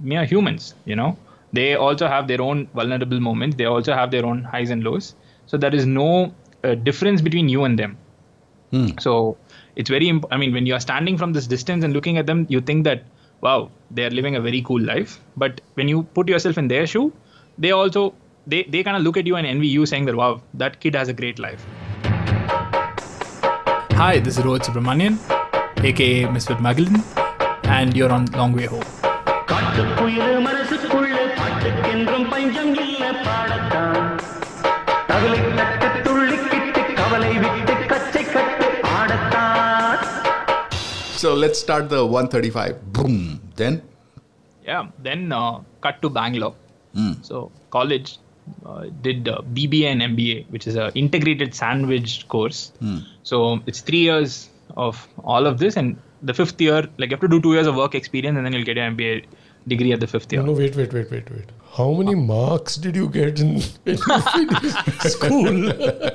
mere 0.00 0.24
humans. 0.24 0.74
You 0.84 0.96
know, 0.96 1.16
they 1.52 1.74
also 1.74 2.08
have 2.08 2.28
their 2.28 2.40
own 2.40 2.66
vulnerable 2.74 3.20
moments. 3.20 3.56
They 3.56 3.66
also 3.66 3.92
have 3.94 4.10
their 4.10 4.24
own 4.24 4.42
highs 4.42 4.70
and 4.70 4.82
lows. 4.84 5.14
So 5.46 5.56
there 5.56 5.74
is 5.74 5.86
no 5.86 6.32
uh, 6.64 6.74
difference 6.74 7.20
between 7.20 7.48
you 7.48 7.64
and 7.64 7.78
them. 7.78 7.96
Hmm. 8.70 8.88
So 9.00 9.36
it's 9.76 9.90
very. 9.90 10.08
Imp- 10.08 10.26
I 10.30 10.36
mean, 10.36 10.52
when 10.52 10.66
you 10.66 10.74
are 10.74 10.80
standing 10.80 11.16
from 11.16 11.32
this 11.32 11.46
distance 11.46 11.84
and 11.84 11.92
looking 11.92 12.18
at 12.18 12.26
them, 12.26 12.46
you 12.48 12.60
think 12.60 12.84
that 12.84 13.04
wow, 13.40 13.70
they 13.90 14.04
are 14.04 14.10
living 14.10 14.36
a 14.36 14.40
very 14.40 14.62
cool 14.62 14.80
life. 14.80 15.20
But 15.36 15.60
when 15.74 15.88
you 15.88 16.02
put 16.14 16.28
yourself 16.28 16.58
in 16.58 16.68
their 16.68 16.86
shoe, 16.86 17.12
they 17.58 17.70
also 17.70 18.14
they 18.46 18.62
they 18.64 18.82
kind 18.82 18.96
of 18.96 19.02
look 19.02 19.16
at 19.16 19.26
you 19.26 19.36
and 19.36 19.46
envy 19.46 19.68
you, 19.68 19.86
saying 19.86 20.06
that 20.06 20.16
wow, 20.16 20.40
that 20.54 20.80
kid 20.80 20.94
has 20.94 21.08
a 21.08 21.12
great 21.12 21.38
life. 21.38 21.64
Hi, 24.02 24.18
this 24.18 24.38
is 24.38 24.44
Rohit 24.44 24.64
Subramanian, 24.64 25.16
aka 25.82 26.24
Mr. 26.24 26.60
Magellan, 26.60 27.02
and 27.64 27.96
you're 27.96 28.12
on 28.12 28.26
Long 28.32 28.52
Way 28.52 28.66
Home. 28.66 28.84
So 41.16 41.34
let's 41.34 41.58
start 41.58 41.88
the 41.88 42.04
135. 42.04 42.92
Boom. 42.92 43.40
Then? 43.56 43.82
Yeah. 44.64 44.88
Then 44.98 45.32
uh, 45.32 45.60
cut 45.80 46.02
to 46.02 46.10
Bangalore. 46.10 46.54
Hmm. 46.94 47.12
So 47.22 47.50
college 47.70 48.18
uh, 48.64 48.86
did 49.02 49.28
uh, 49.28 49.40
BBA 49.52 49.84
and 49.84 50.02
MBA, 50.02 50.50
which 50.50 50.66
is 50.66 50.76
a 50.76 50.92
integrated 50.94 51.54
sandwich 51.54 52.28
course. 52.28 52.72
Hmm. 52.80 52.98
So 53.22 53.60
it's 53.66 53.80
three 53.80 54.00
years 54.00 54.50
of 54.76 55.08
all 55.24 55.46
of 55.46 55.58
this, 55.58 55.76
and 55.76 55.96
the 56.22 56.34
fifth 56.34 56.60
year, 56.60 56.88
like 56.98 57.10
you 57.10 57.16
have 57.16 57.20
to 57.20 57.28
do 57.28 57.40
two 57.40 57.54
years 57.54 57.66
of 57.66 57.76
work 57.76 57.94
experience, 57.94 58.36
and 58.36 58.44
then 58.44 58.52
you'll 58.52 58.64
get 58.64 58.76
your 58.76 58.86
MBA 58.86 59.24
degree 59.68 59.92
at 59.92 60.00
the 60.00 60.06
fifth 60.06 60.32
year. 60.32 60.42
No, 60.42 60.52
no, 60.52 60.58
wait, 60.58 60.76
wait, 60.76 60.92
wait, 60.92 61.10
wait, 61.10 61.30
wait. 61.30 61.50
How 61.72 61.92
many 61.92 62.14
marks 62.14 62.76
did 62.76 62.96
you 62.96 63.08
get 63.08 63.40
in 63.40 63.60
when 63.84 63.96
you 63.96 63.96
finished 63.98 65.10
school? 65.10 65.72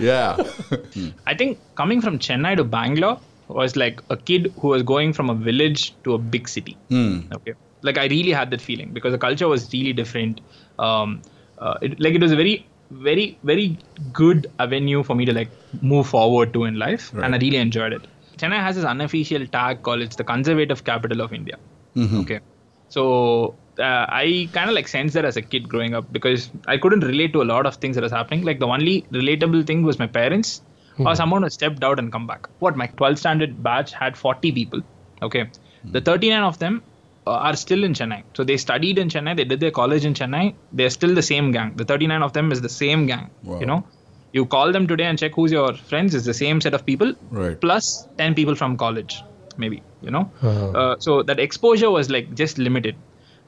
Yeah. 0.00 0.36
I 1.26 1.34
think 1.34 1.58
coming 1.76 2.00
from 2.00 2.18
Chennai 2.18 2.56
to 2.56 2.64
Bangalore 2.64 3.20
was 3.48 3.76
like 3.76 4.00
a 4.10 4.16
kid 4.16 4.52
who 4.60 4.68
was 4.68 4.82
going 4.82 5.12
from 5.12 5.30
a 5.30 5.34
village 5.34 5.94
to 6.04 6.14
a 6.14 6.18
big 6.18 6.48
city. 6.48 6.76
Hmm. 6.88 7.20
Okay, 7.32 7.54
like 7.82 7.98
I 7.98 8.06
really 8.06 8.30
had 8.30 8.50
that 8.50 8.60
feeling 8.60 8.90
because 8.92 9.12
the 9.12 9.18
culture 9.18 9.48
was 9.48 9.72
really 9.72 9.92
different. 9.92 10.40
Um, 10.78 11.22
uh, 11.58 11.74
it, 11.82 12.00
like 12.00 12.14
it 12.14 12.20
was 12.20 12.32
a 12.32 12.36
very, 12.36 12.66
very, 12.90 13.38
very 13.42 13.78
good 14.12 14.50
avenue 14.58 15.02
for 15.02 15.14
me 15.14 15.24
to 15.24 15.32
like 15.32 15.50
move 15.80 16.06
forward 16.06 16.52
to 16.54 16.64
in 16.64 16.78
life, 16.78 17.12
and 17.12 17.34
I 17.34 17.38
really 17.38 17.56
enjoyed 17.56 17.92
it. 17.92 18.06
Chennai 18.38 18.60
has 18.60 18.76
this 18.76 18.84
unofficial 18.84 19.46
tag 19.46 19.82
called 19.82 20.00
it's 20.00 20.16
the 20.16 20.24
conservative 20.24 20.84
capital 20.84 21.20
of 21.20 21.32
India. 21.32 21.58
Mhm. 21.96 22.22
Okay, 22.22 22.40
so 22.88 23.54
uh, 23.78 24.06
I 24.08 24.48
kind 24.52 24.68
of 24.68 24.74
like 24.74 24.88
sensed 24.88 25.14
that 25.14 25.24
as 25.24 25.36
a 25.36 25.42
kid 25.42 25.68
growing 25.68 25.94
up 25.94 26.12
because 26.12 26.50
I 26.66 26.78
couldn't 26.78 27.00
relate 27.00 27.32
to 27.34 27.42
a 27.42 27.44
lot 27.44 27.66
of 27.66 27.76
things 27.76 27.96
that 27.96 28.02
was 28.02 28.12
happening. 28.12 28.42
Like 28.42 28.58
the 28.58 28.66
only 28.66 29.02
relatable 29.12 29.66
thing 29.66 29.82
was 29.82 29.98
my 29.98 30.06
parents 30.06 30.62
or 30.98 31.14
someone 31.14 31.42
who 31.42 31.50
stepped 31.50 31.82
out 31.84 31.98
and 31.98 32.12
come 32.12 32.26
back. 32.26 32.48
What 32.60 32.76
my 32.76 32.86
12th 32.88 33.18
standard 33.18 33.62
batch 33.62 33.92
had 33.92 34.16
40 34.16 34.52
people. 34.52 34.80
Okay, 35.22 35.48
the 35.84 36.00
39 36.00 36.42
of 36.42 36.58
them 36.58 36.82
uh, 37.26 37.32
are 37.32 37.56
still 37.56 37.84
in 37.84 37.92
Chennai. 37.94 38.22
So 38.34 38.44
they 38.44 38.56
studied 38.56 38.98
in 38.98 39.08
Chennai. 39.08 39.36
They 39.36 39.44
did 39.44 39.60
their 39.60 39.70
college 39.70 40.04
in 40.04 40.14
Chennai. 40.14 40.54
They're 40.72 40.90
still 40.90 41.14
the 41.14 41.22
same 41.22 41.52
gang. 41.52 41.74
The 41.76 41.84
39 41.84 42.22
of 42.22 42.32
them 42.32 42.52
is 42.52 42.60
the 42.60 42.68
same 42.68 43.06
gang. 43.06 43.30
Wow. 43.44 43.60
You 43.60 43.66
know, 43.66 43.84
you 44.32 44.46
call 44.46 44.72
them 44.72 44.86
today 44.86 45.04
and 45.04 45.18
check 45.18 45.32
who's 45.34 45.52
your 45.52 45.74
friends. 45.74 46.14
It's 46.14 46.24
the 46.26 46.34
same 46.34 46.60
set 46.60 46.74
of 46.74 46.84
people 46.86 47.14
Right. 47.30 47.60
plus 47.60 48.08
10 48.18 48.34
people 48.34 48.54
from 48.54 48.76
college. 48.76 49.22
maybe 49.62 49.78
you 50.06 50.10
know. 50.10 50.20
Uh-huh. 50.50 50.68
Uh, 50.80 50.94
so 50.98 51.22
that 51.30 51.38
exposure 51.38 51.90
was 51.90 52.08
like 52.14 52.28
just 52.34 52.58
limited, 52.66 52.94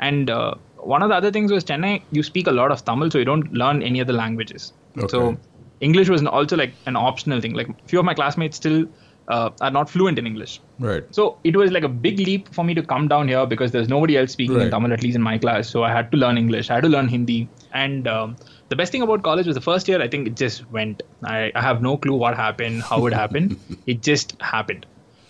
and 0.09 0.30
uh, 0.34 0.55
one 0.95 1.03
of 1.05 1.09
the 1.12 1.14
other 1.20 1.30
things 1.36 1.51
was 1.55 1.64
Chennai. 1.70 1.92
You 2.16 2.22
speak 2.22 2.47
a 2.53 2.53
lot 2.59 2.70
of 2.74 2.84
Tamil, 2.88 3.11
so 3.14 3.18
you 3.22 3.24
don't 3.28 3.53
learn 3.62 3.82
any 3.90 4.03
other 4.05 4.12
languages. 4.18 4.66
Okay. 4.99 5.09
So 5.14 5.22
English 5.89 6.09
was 6.14 6.24
also 6.39 6.57
like 6.57 6.74
an 6.87 6.97
optional 7.09 7.41
thing. 7.41 7.55
Like 7.61 7.68
few 7.89 7.99
of 8.03 8.07
my 8.11 8.14
classmates 8.20 8.57
still 8.57 8.87
uh, 9.28 9.51
are 9.61 9.70
not 9.70 9.91
fluent 9.95 10.18
in 10.18 10.26
English. 10.26 10.61
Right. 10.78 11.05
So 11.18 11.39
it 11.45 11.57
was 11.57 11.70
like 11.76 11.85
a 11.85 11.93
big 12.07 12.18
leap 12.28 12.49
for 12.57 12.64
me 12.64 12.74
to 12.78 12.82
come 12.82 13.09
down 13.12 13.28
here 13.28 13.45
because 13.53 13.72
there's 13.72 13.89
nobody 13.89 14.16
else 14.18 14.32
speaking 14.32 14.57
in 14.61 14.70
Tamil, 14.70 14.93
at 14.97 15.03
least 15.03 15.16
in 15.16 15.22
my 15.22 15.37
class. 15.45 15.68
So 15.68 15.85
I 15.85 15.93
had 15.93 16.11
to 16.12 16.18
learn 16.24 16.39
English. 16.39 16.70
I 16.70 16.74
had 16.74 16.85
to 16.89 16.93
learn 16.97 17.09
Hindi. 17.09 17.49
And 17.85 18.09
um, 18.14 18.37
the 18.68 18.76
best 18.76 18.93
thing 18.93 19.03
about 19.07 19.22
college 19.22 19.47
was 19.47 19.57
the 19.61 19.66
first 19.70 19.89
year, 19.89 20.01
I 20.03 20.09
think 20.09 20.28
it 20.32 20.37
just 20.37 20.70
went. 20.70 21.03
I, 21.24 21.53
I 21.55 21.62
have 21.68 21.82
no 21.82 21.97
clue 21.97 22.16
what 22.24 22.37
happened, 22.37 22.82
how 22.82 23.07
it 23.07 23.12
happened. 23.22 23.57
it 23.95 24.03
just 24.11 24.37
happened. 24.41 24.87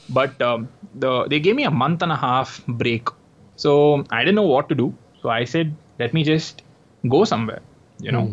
But 0.09 0.43
um, 0.43 0.69
the 0.95 1.13
they 1.35 1.41
gave 1.41 1.57
me 1.57 1.65
a 1.65 1.71
month 1.85 2.03
and 2.03 2.13
a 2.13 2.17
half 2.17 2.65
break. 2.67 3.09
So 3.57 4.05
I 4.11 4.21
didn't 4.25 4.35
know 4.43 4.51
what 4.57 4.69
to 4.75 4.75
do. 4.75 4.93
So 5.23 5.31
I 5.31 5.45
said, 5.45 5.75
let 5.99 6.13
me 6.13 6.23
just 6.25 6.63
go 7.09 7.25
somewhere, 7.25 7.63
you 8.01 8.13
know, 8.13 8.27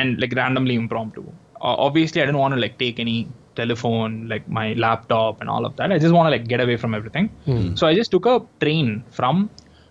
and 0.00 0.20
like 0.20 0.34
randomly 0.34 0.74
impromptu. 0.74 1.24
Obviously, 1.64 2.20
I 2.22 2.26
didn't 2.26 2.38
want 2.38 2.54
to 2.54 2.60
like 2.60 2.78
take 2.78 2.98
any 3.00 3.28
telephone, 3.56 4.28
like 4.28 4.48
my 4.48 4.72
laptop 4.74 5.40
and 5.40 5.48
all 5.48 5.64
of 5.64 5.76
that. 5.76 5.92
I 5.92 5.98
just 5.98 6.12
want 6.14 6.26
to 6.26 6.30
like 6.30 6.46
get 6.48 6.60
away 6.60 6.76
from 6.76 6.94
everything. 6.94 7.28
Hmm. 7.46 7.74
So 7.76 7.86
I 7.86 7.94
just 7.94 8.10
took 8.10 8.26
a 8.26 8.42
train 8.60 9.04
from 9.10 9.48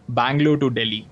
Bangalore 0.09 0.57
to 0.57 0.69
Delhi 0.69 1.07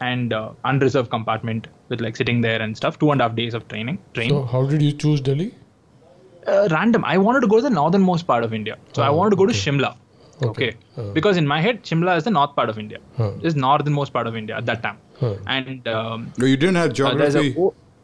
and 0.00 0.32
uh, 0.32 0.50
unreserved 0.64 1.10
compartment 1.10 1.68
with 1.88 2.00
like 2.00 2.16
sitting 2.16 2.40
there 2.40 2.60
and 2.60 2.76
stuff. 2.76 2.98
Two 2.98 3.10
and 3.12 3.20
a 3.20 3.24
half 3.28 3.36
days 3.36 3.54
of 3.54 3.66
training. 3.68 3.98
Train. 4.12 4.28
So 4.30 4.42
how 4.44 4.64
did 4.66 4.82
you 4.82 4.92
choose 4.92 5.20
Delhi? 5.20 5.54
uh, 6.46 6.68
random. 6.70 7.04
I 7.06 7.16
wanted 7.16 7.40
to 7.40 7.46
go 7.46 7.56
to 7.56 7.62
the 7.62 7.70
northernmost 7.70 8.26
part 8.26 8.44
of 8.44 8.52
India. 8.52 8.76
So 8.92 9.02
I 9.02 9.08
Oh, 9.08 9.14
wanted 9.16 9.30
to 9.30 9.36
go 9.36 9.46
to. 9.46 9.52
Shimla. 9.52 9.96
Okay. 10.42 10.74
Uh. 10.98 11.04
Because 11.12 11.36
in 11.38 11.46
my 11.46 11.60
head, 11.60 11.82
Shimla 11.84 12.16
is 12.18 12.24
the 12.24 12.30
north 12.30 12.54
part 12.54 12.68
of 12.68 12.78
India. 12.78 12.98
Huh. 13.16 13.30
It's 13.42 13.54
northernmost 13.54 14.12
part 14.12 14.26
of 14.26 14.36
India 14.36 14.56
at 14.56 14.66
that 14.66 14.82
time. 14.82 14.98
Huh. 15.20 15.36
And 15.46 15.88
um, 15.88 16.32
No, 16.36 16.44
you 16.44 16.56
didn't 16.58 16.74
have 16.74 16.90
uh, 16.90 16.92
geography 16.92 17.54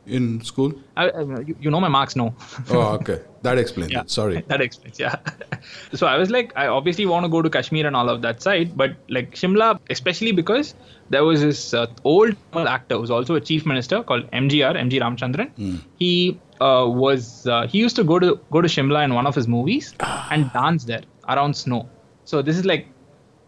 in 0.07 0.43
school? 0.43 0.73
I, 0.97 1.09
I, 1.11 1.21
you, 1.61 1.71
know 1.71 1.81
my 1.81 1.89
marks, 1.89 2.17
no. 2.17 2.35
Oh, 2.71 2.95
okay. 2.95 3.21
That 3.43 3.59
explains 3.59 3.93
Yeah. 3.93 4.01
it. 4.03 4.11
Sorry. 4.11 4.41
that 4.49 4.61
explains, 4.61 4.99
yeah. 4.99 5.17
so 5.95 6.07
I 6.07 6.17
was 6.19 6.31
like, 6.31 6.53
I 6.57 6.67
obviously 6.67 7.07
want 7.07 7.25
to 7.25 7.29
go 7.29 7.43
to 7.43 7.51
Kashmir 7.51 7.87
and 7.87 7.95
all 7.97 8.09
of 8.09 8.23
that 8.23 8.43
side, 8.43 8.77
but 8.77 8.97
like 9.09 9.35
Shimla, 9.35 9.79
especially 9.91 10.33
because 10.33 10.75
there 11.11 11.25
was 11.25 11.41
this 11.41 11.75
uh, 11.75 11.87
old 12.05 12.37
actor 12.55 12.97
who's 12.97 13.11
also 13.11 13.35
a 13.35 13.41
chief 13.41 13.67
minister 13.67 14.03
called 14.03 14.31
MGR, 14.33 14.77
MG 14.77 15.01
Ramchandran. 15.01 15.81
He 15.99 16.41
uh, 16.61 16.87
was 16.89 17.47
uh, 17.47 17.67
he 17.67 17.79
used 17.79 17.97
to 17.97 18.05
go 18.05 18.19
to 18.19 18.39
go 18.51 18.61
to 18.61 18.69
Shimla 18.69 19.05
in 19.05 19.15
one 19.15 19.27
of 19.27 19.35
his 19.35 19.49
movies 19.49 19.95
and 20.31 20.53
dance 20.53 20.85
there 20.85 21.03
around 21.29 21.55
snow. 21.57 21.89
So 22.25 22.43
this 22.43 22.57
is 22.59 22.65
like 22.65 22.87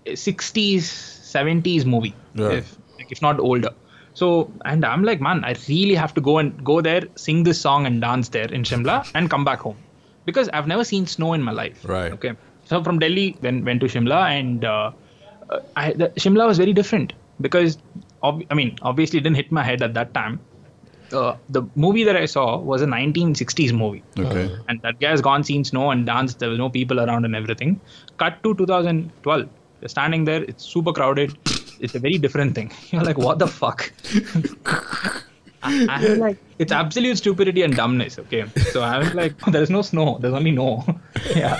60s, 0.07 0.83
70s 1.33 1.85
movie, 1.85 2.15
Right. 2.35 2.59
if 2.59 2.77
like, 2.99 3.11
if 3.13 3.23
not 3.23 3.39
older. 3.41 3.71
So 4.15 4.53
and 4.65 4.85
I'm 4.85 5.05
like, 5.05 5.21
man, 5.21 5.45
I 5.45 5.57
really 5.69 5.95
have 5.95 6.15
to 6.15 6.21
go 6.21 6.39
and 6.39 6.63
go 6.65 6.81
there, 6.81 7.03
sing 7.17 7.45
this 7.45 7.61
song 7.61 7.87
and 7.87 8.01
dance 8.01 8.29
there 8.29 8.53
in 8.53 8.63
Shimla 8.63 9.11
and 9.15 9.31
come 9.31 9.45
back 9.45 9.61
home 9.61 9.77
because 10.25 10.49
I've 10.51 10.67
never 10.67 10.85
seen 10.85 11.07
snow 11.07 11.33
in 11.33 11.43
my 11.43 11.53
life. 11.53 11.85
Right. 11.85 12.13
Okay. 12.13 12.33
So 12.65 12.83
from 12.83 12.99
Delhi, 12.99 13.37
then 13.41 13.65
went 13.65 13.81
to 13.81 13.87
Shimla, 13.87 14.31
and 14.31 14.65
uh, 14.65 14.93
uh, 15.51 15.61
I, 15.77 15.93
the, 15.93 16.09
Shimla 16.11 16.47
was 16.47 16.59
very 16.59 16.73
different 16.73 17.13
because, 17.41 17.79
ob- 18.23 18.45
I 18.51 18.55
mean, 18.55 18.79
obviously 18.83 19.19
it 19.19 19.23
didn't 19.23 19.37
hit 19.37 19.51
my 19.51 19.63
head 19.63 19.83
at 19.83 19.95
that 19.95 20.15
time. 20.15 20.41
Uh, 21.13 21.37
the 21.51 21.63
movie 21.75 22.05
that 22.05 22.17
I 22.17 22.25
saw 22.25 22.57
was 22.59 22.81
a 22.81 22.87
1960s 22.87 23.73
movie. 23.73 24.03
Okay. 24.19 24.57
And 24.69 24.81
that 24.83 24.99
guy 24.99 25.11
has 25.11 25.21
gone, 25.21 25.45
seen 25.45 25.65
snow 25.65 25.91
and 25.91 26.07
danced. 26.07 26.39
There 26.39 26.49
was 26.49 26.59
no 26.59 26.71
people 26.71 27.01
around 27.01 27.27
and 27.27 27.37
everything. 27.37 27.81
Cut 28.17 28.43
to 28.45 28.55
2012. 28.55 29.49
You're 29.81 29.89
standing 29.89 30.25
there. 30.25 30.43
It's 30.45 30.65
super 30.65 30.93
crowded. 30.93 31.37
It's 31.83 31.95
a 31.95 31.99
very 31.99 32.16
different 32.16 32.55
thing. 32.55 32.72
You're 32.91 33.03
like, 33.03 33.18
what 33.18 33.39
the 33.39 33.47
fuck? 33.47 33.93
I, 35.64 35.87
I 35.89 36.09
was 36.09 36.18
like, 36.18 36.39
it's 36.59 36.72
absolute 36.72 37.18
stupidity 37.18 37.62
and 37.62 37.74
dumbness. 37.76 38.18
Okay. 38.18 38.45
So 38.72 38.83
I 38.83 38.99
was 38.99 39.14
like, 39.14 39.39
there's 39.53 39.70
no 39.70 39.83
snow. 39.83 40.18
There's 40.20 40.35
only 40.35 40.51
no. 40.51 40.85
yeah. 41.37 41.59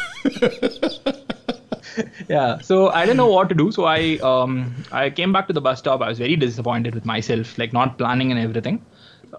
yeah. 2.29 2.59
So 2.61 2.89
I 2.91 3.05
didn't 3.05 3.19
know 3.19 3.29
what 3.29 3.49
to 3.51 3.55
do. 3.55 3.71
So 3.71 3.85
I 3.85 4.19
um 4.23 4.75
I 4.91 5.11
came 5.11 5.33
back 5.33 5.47
to 5.49 5.53
the 5.53 5.61
bus 5.61 5.79
stop. 5.79 6.01
I 6.03 6.09
was 6.09 6.19
very 6.19 6.37
disappointed 6.37 6.95
with 6.95 7.05
myself, 7.05 7.57
like 7.59 7.73
not 7.73 7.97
planning 7.99 8.33
and 8.33 8.41
everything. 8.41 8.85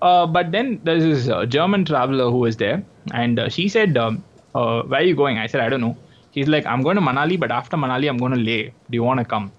Uh, 0.02 0.26
but 0.26 0.52
then 0.52 0.80
there's 0.84 1.04
this 1.04 1.28
uh, 1.30 1.46
German 1.46 1.86
traveler 1.86 2.30
who 2.32 2.40
was 2.40 2.58
there, 2.58 2.84
and 3.14 3.40
uh, 3.40 3.48
she 3.48 3.68
said, 3.70 3.96
um, 3.96 4.24
uh, 4.56 4.82
"Where 4.84 5.02
are 5.02 5.04
you 5.04 5.16
going?" 5.16 5.38
I 5.38 5.48
said, 5.48 5.62
"I 5.62 5.70
don't 5.70 5.82
know." 5.82 5.96
She's 6.34 6.48
like, 6.48 6.66
"I'm 6.66 6.82
going 6.82 6.96
to 6.96 7.02
Manali, 7.02 7.40
but 7.40 7.52
after 7.52 7.78
Manali, 7.78 8.10
I'm 8.10 8.18
going 8.18 8.34
to 8.34 8.40
Leh. 8.40 8.64
Do 8.90 8.96
you 9.00 9.04
want 9.04 9.20
to 9.20 9.26
come?" 9.26 9.52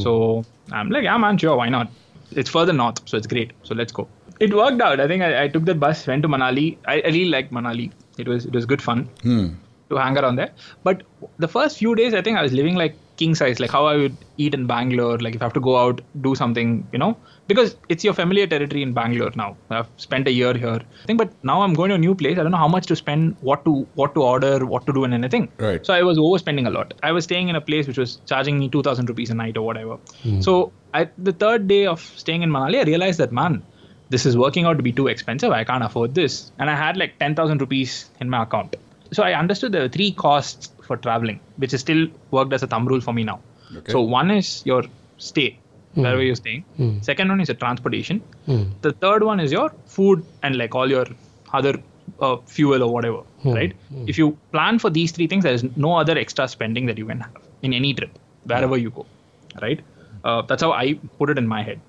So 0.00 0.44
I'm 0.72 0.90
like, 0.90 1.04
"Yeah, 1.04 1.16
man, 1.18 1.38
sure, 1.38 1.56
why 1.56 1.68
not?" 1.68 1.90
It's 2.32 2.50
further 2.50 2.72
north, 2.72 3.00
so 3.08 3.16
it's 3.16 3.26
great. 3.26 3.52
So 3.62 3.74
let's 3.74 3.92
go. 3.92 4.08
It 4.40 4.54
worked 4.54 4.80
out. 4.80 5.00
I 5.00 5.06
think 5.06 5.22
I, 5.22 5.44
I 5.44 5.48
took 5.48 5.64
the 5.64 5.74
bus, 5.74 6.06
went 6.06 6.22
to 6.22 6.28
Manali. 6.28 6.76
I, 6.86 6.94
I 7.00 7.06
really 7.08 7.26
liked 7.36 7.52
Manali. 7.52 7.92
It 8.18 8.28
was 8.28 8.46
it 8.46 8.52
was 8.52 8.66
good 8.66 8.82
fun 8.82 9.04
Hmm. 9.22 9.46
to 9.90 9.96
hang 9.96 10.16
around 10.18 10.36
there. 10.36 10.50
But 10.82 11.02
the 11.38 11.48
first 11.48 11.78
few 11.78 11.94
days, 11.94 12.14
I 12.14 12.22
think 12.22 12.38
I 12.38 12.42
was 12.42 12.52
living 12.52 12.74
like 12.74 12.96
king 13.16 13.34
size, 13.34 13.60
like 13.60 13.70
how 13.70 13.86
I 13.86 13.96
would 13.96 14.16
eat 14.38 14.54
in 14.54 14.66
Bangalore. 14.66 15.18
Like 15.18 15.34
if 15.36 15.42
I 15.42 15.44
have 15.44 15.52
to 15.54 15.60
go 15.60 15.76
out, 15.76 16.00
do 16.20 16.34
something, 16.34 16.86
you 16.92 16.98
know, 16.98 17.16
because 17.46 17.76
it's 17.88 18.04
your 18.04 18.14
familiar 18.14 18.46
territory 18.46 18.82
in 18.82 18.92
Bangalore 18.92 19.32
now. 19.36 19.56
I've 19.70 19.88
spent 19.96 20.28
a 20.28 20.32
year 20.32 20.54
here. 20.54 20.80
I 21.02 21.06
think, 21.06 21.18
but 21.18 21.32
now 21.44 21.62
I'm 21.62 21.74
going 21.74 21.90
to 21.90 21.96
a 21.96 21.98
new 21.98 22.14
place. 22.14 22.38
I 22.38 22.42
don't 22.42 22.52
know 22.52 22.58
how 22.58 22.68
much 22.68 22.86
to 22.86 22.96
spend, 22.96 23.36
what 23.40 23.64
to 23.64 23.86
what 23.94 24.14
to 24.14 24.22
order, 24.22 24.64
what 24.64 24.86
to 24.86 24.92
do, 24.92 25.04
and 25.04 25.14
anything. 25.14 25.50
Right. 25.58 25.84
So 25.84 25.94
I 25.94 26.02
was 26.02 26.18
overspending 26.18 26.66
a 26.66 26.70
lot. 26.70 26.94
I 27.02 27.12
was 27.12 27.24
staying 27.24 27.48
in 27.48 27.56
a 27.56 27.60
place 27.60 27.86
which 27.86 27.98
was 27.98 28.16
charging 28.26 28.58
me 28.58 28.68
two 28.68 28.82
thousand 28.82 29.08
rupees 29.08 29.30
a 29.30 29.34
night 29.34 29.56
or 29.56 29.66
whatever. 29.66 29.96
Hmm. 30.22 30.40
So 30.40 30.72
I, 30.94 31.08
the 31.18 31.32
third 31.32 31.68
day 31.68 31.86
of 31.86 32.00
staying 32.00 32.42
in 32.42 32.50
Manali, 32.50 32.80
I 32.80 32.84
realized 32.84 33.18
that 33.18 33.32
man, 33.32 33.62
this 34.08 34.26
is 34.26 34.36
working 34.36 34.64
out 34.64 34.76
to 34.76 34.82
be 34.82 34.92
too 34.92 35.08
expensive. 35.08 35.50
I 35.50 35.64
can't 35.64 35.84
afford 35.84 36.14
this, 36.14 36.52
and 36.58 36.70
I 36.70 36.76
had 36.76 36.96
like 36.96 37.18
ten 37.18 37.34
thousand 37.34 37.60
rupees 37.60 38.10
in 38.20 38.30
my 38.30 38.44
account. 38.44 38.76
So 39.12 39.22
I 39.22 39.34
understood 39.38 39.72
there 39.72 39.82
were 39.82 39.88
three 39.88 40.12
costs 40.12 40.70
for 40.86 40.96
traveling, 40.96 41.40
which 41.56 41.74
is 41.74 41.80
still 41.80 42.06
worked 42.30 42.52
as 42.52 42.62
a 42.62 42.66
thumb 42.66 42.86
rule 42.86 43.00
for 43.00 43.12
me 43.12 43.24
now. 43.24 43.40
Okay. 43.76 43.92
So 43.92 44.00
one 44.00 44.30
is 44.30 44.64
your 44.66 44.84
stay, 45.18 45.58
wherever 45.94 46.20
Hmm. 46.20 46.26
you're 46.26 46.36
staying. 46.42 46.62
Hmm. 46.76 46.92
Second 47.08 47.28
one 47.28 47.40
is 47.40 47.48
your 47.48 47.56
transportation. 47.64 48.20
Hmm. 48.46 48.62
The 48.82 48.92
third 49.04 49.22
one 49.30 49.40
is 49.40 49.52
your 49.52 49.70
food 49.86 50.24
and 50.42 50.56
like 50.56 50.74
all 50.74 50.90
your 50.90 51.06
other 51.52 51.74
uh, 52.20 52.36
fuel 52.46 52.82
or 52.82 52.92
whatever, 52.92 53.20
right? 53.44 53.72
If 54.06 54.18
you 54.18 54.36
plan 54.52 54.78
for 54.78 54.90
these 54.90 55.12
three 55.12 55.26
things, 55.26 55.44
there 55.44 55.54
is 55.54 55.64
no 55.76 55.96
other 55.96 56.16
extra 56.18 56.46
spending 56.48 56.86
that 56.86 56.98
you 56.98 57.06
can 57.06 57.20
have 57.20 57.36
in 57.62 57.72
any 57.72 57.94
trip, 57.94 58.18
wherever 58.44 58.76
you 58.76 58.90
go, 58.90 59.06
right? 59.62 59.80
Uh, 60.24 60.42
that's 60.42 60.62
how 60.62 60.72
I 60.72 60.94
put 61.18 61.30
it 61.30 61.38
in 61.38 61.46
my 61.46 61.62
head. 61.62 61.80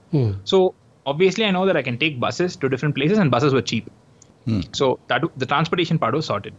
So 0.44 0.74
obviously, 1.06 1.46
I 1.46 1.52
know 1.52 1.66
that 1.66 1.78
I 1.78 1.82
can 1.82 1.98
take 1.98 2.20
buses 2.20 2.56
to 2.58 2.70
different 2.70 2.96
places, 2.96 3.18
and 3.18 3.30
buses 3.32 3.54
were 3.54 3.62
cheap. 3.62 3.90
So 4.74 5.00
that 5.08 5.24
the 5.38 5.46
transportation 5.46 5.98
part 6.00 6.14
was 6.14 6.26
sorted. 6.28 6.54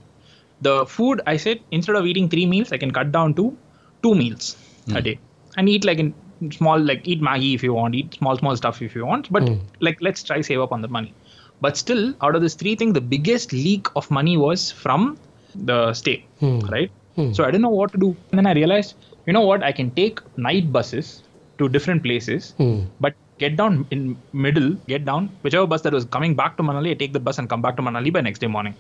The 0.61 0.85
food, 0.87 1.21
I 1.27 1.37
said, 1.37 1.61
instead 1.71 1.97
of 1.97 2.07
eating 2.07 2.29
three 2.29 2.47
meals, 2.47 2.73
I 2.73 2.79
can 2.79 2.91
cut 2.91 3.13
down 3.13 3.35
to 3.35 3.57
two 4.03 4.15
meals 4.15 4.57
a 4.95 5.01
day 5.03 5.19
and 5.57 5.69
eat 5.69 5.85
like 5.85 5.99
in 5.99 6.15
small, 6.53 6.79
like 6.79 7.07
eat 7.07 7.21
Maggi 7.21 7.55
if 7.55 7.63
you 7.63 7.73
want, 7.75 7.95
eat 7.95 8.15
small, 8.15 8.37
small 8.37 8.57
stuff 8.57 8.83
if 8.83 8.95
you 8.95 9.07
want. 9.07 9.31
But 9.33 9.49
Hmm. 9.49 9.59
like, 9.81 9.99
let's 10.01 10.23
try 10.23 10.41
save 10.41 10.61
up 10.61 10.73
on 10.73 10.83
the 10.83 10.89
money. 10.89 11.15
But 11.61 11.77
still, 11.77 12.15
out 12.23 12.35
of 12.37 12.43
this 12.43 12.55
three 12.55 12.75
things 12.77 12.95
the 12.95 13.01
biggest 13.01 13.53
leak 13.53 13.87
of 13.97 14.11
money 14.11 14.37
was 14.37 14.71
from 14.71 15.19
the 15.55 15.93
stay, 15.95 16.25
Hmm. 16.41 16.59
right? 16.77 16.91
Hmm. 17.17 17.33
So 17.33 17.45
I 17.45 17.51
didn't 17.51 17.63
know 17.63 17.77
what 17.81 17.93
to 17.93 17.99
do. 17.99 18.15
And 18.31 18.39
then 18.39 18.47
I 18.47 18.53
realized, 18.53 18.95
you 19.27 19.33
know 19.33 19.47
what? 19.51 19.63
I 19.63 19.73
can 19.73 19.91
take 19.91 20.21
night 20.37 20.73
buses 20.73 21.23
to 21.59 21.69
different 21.69 22.03
places, 22.03 22.55
Hmm. 22.59 22.81
but 23.01 23.15
get 23.39 23.57
down 23.57 23.87
in 23.91 24.17
middle, 24.33 24.71
get 24.87 25.05
down 25.05 25.29
whichever 25.43 25.67
bus 25.67 25.83
that 25.83 25.93
was 25.93 26.05
coming 26.05 26.35
back 26.35 26.57
to 26.59 26.63
Manali. 26.63 26.91
I 26.91 26.95
take 26.95 27.13
the 27.13 27.21
bus 27.21 27.39
and 27.39 27.49
come 27.49 27.63
back 27.63 27.77
to 27.77 27.83
Manali 27.83 28.13
by 28.13 28.21
next 28.21 28.39
day 28.41 28.47
morning. 28.47 28.75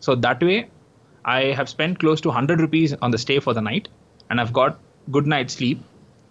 So 0.00 0.14
that 0.14 0.42
way, 0.42 0.68
I 1.24 1.40
have 1.52 1.68
spent 1.68 1.98
close 1.98 2.20
to 2.22 2.28
100 2.28 2.60
rupees 2.60 2.94
on 3.02 3.10
the 3.10 3.18
stay 3.18 3.38
for 3.40 3.52
the 3.52 3.60
night, 3.60 3.88
and 4.30 4.40
I've 4.40 4.52
got 4.52 4.78
good 5.10 5.26
night 5.26 5.50
sleep. 5.50 5.82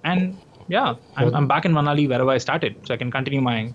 And 0.04 0.38
yeah, 0.68 0.96
I'm, 1.16 1.34
I'm 1.36 1.48
back 1.48 1.66
in 1.66 1.74
Manali 1.74 2.08
wherever 2.08 2.30
I 2.30 2.38
started, 2.38 2.76
so 2.86 2.94
I 2.94 2.98
can 2.98 3.12
continue 3.12 3.42
my 3.42 3.74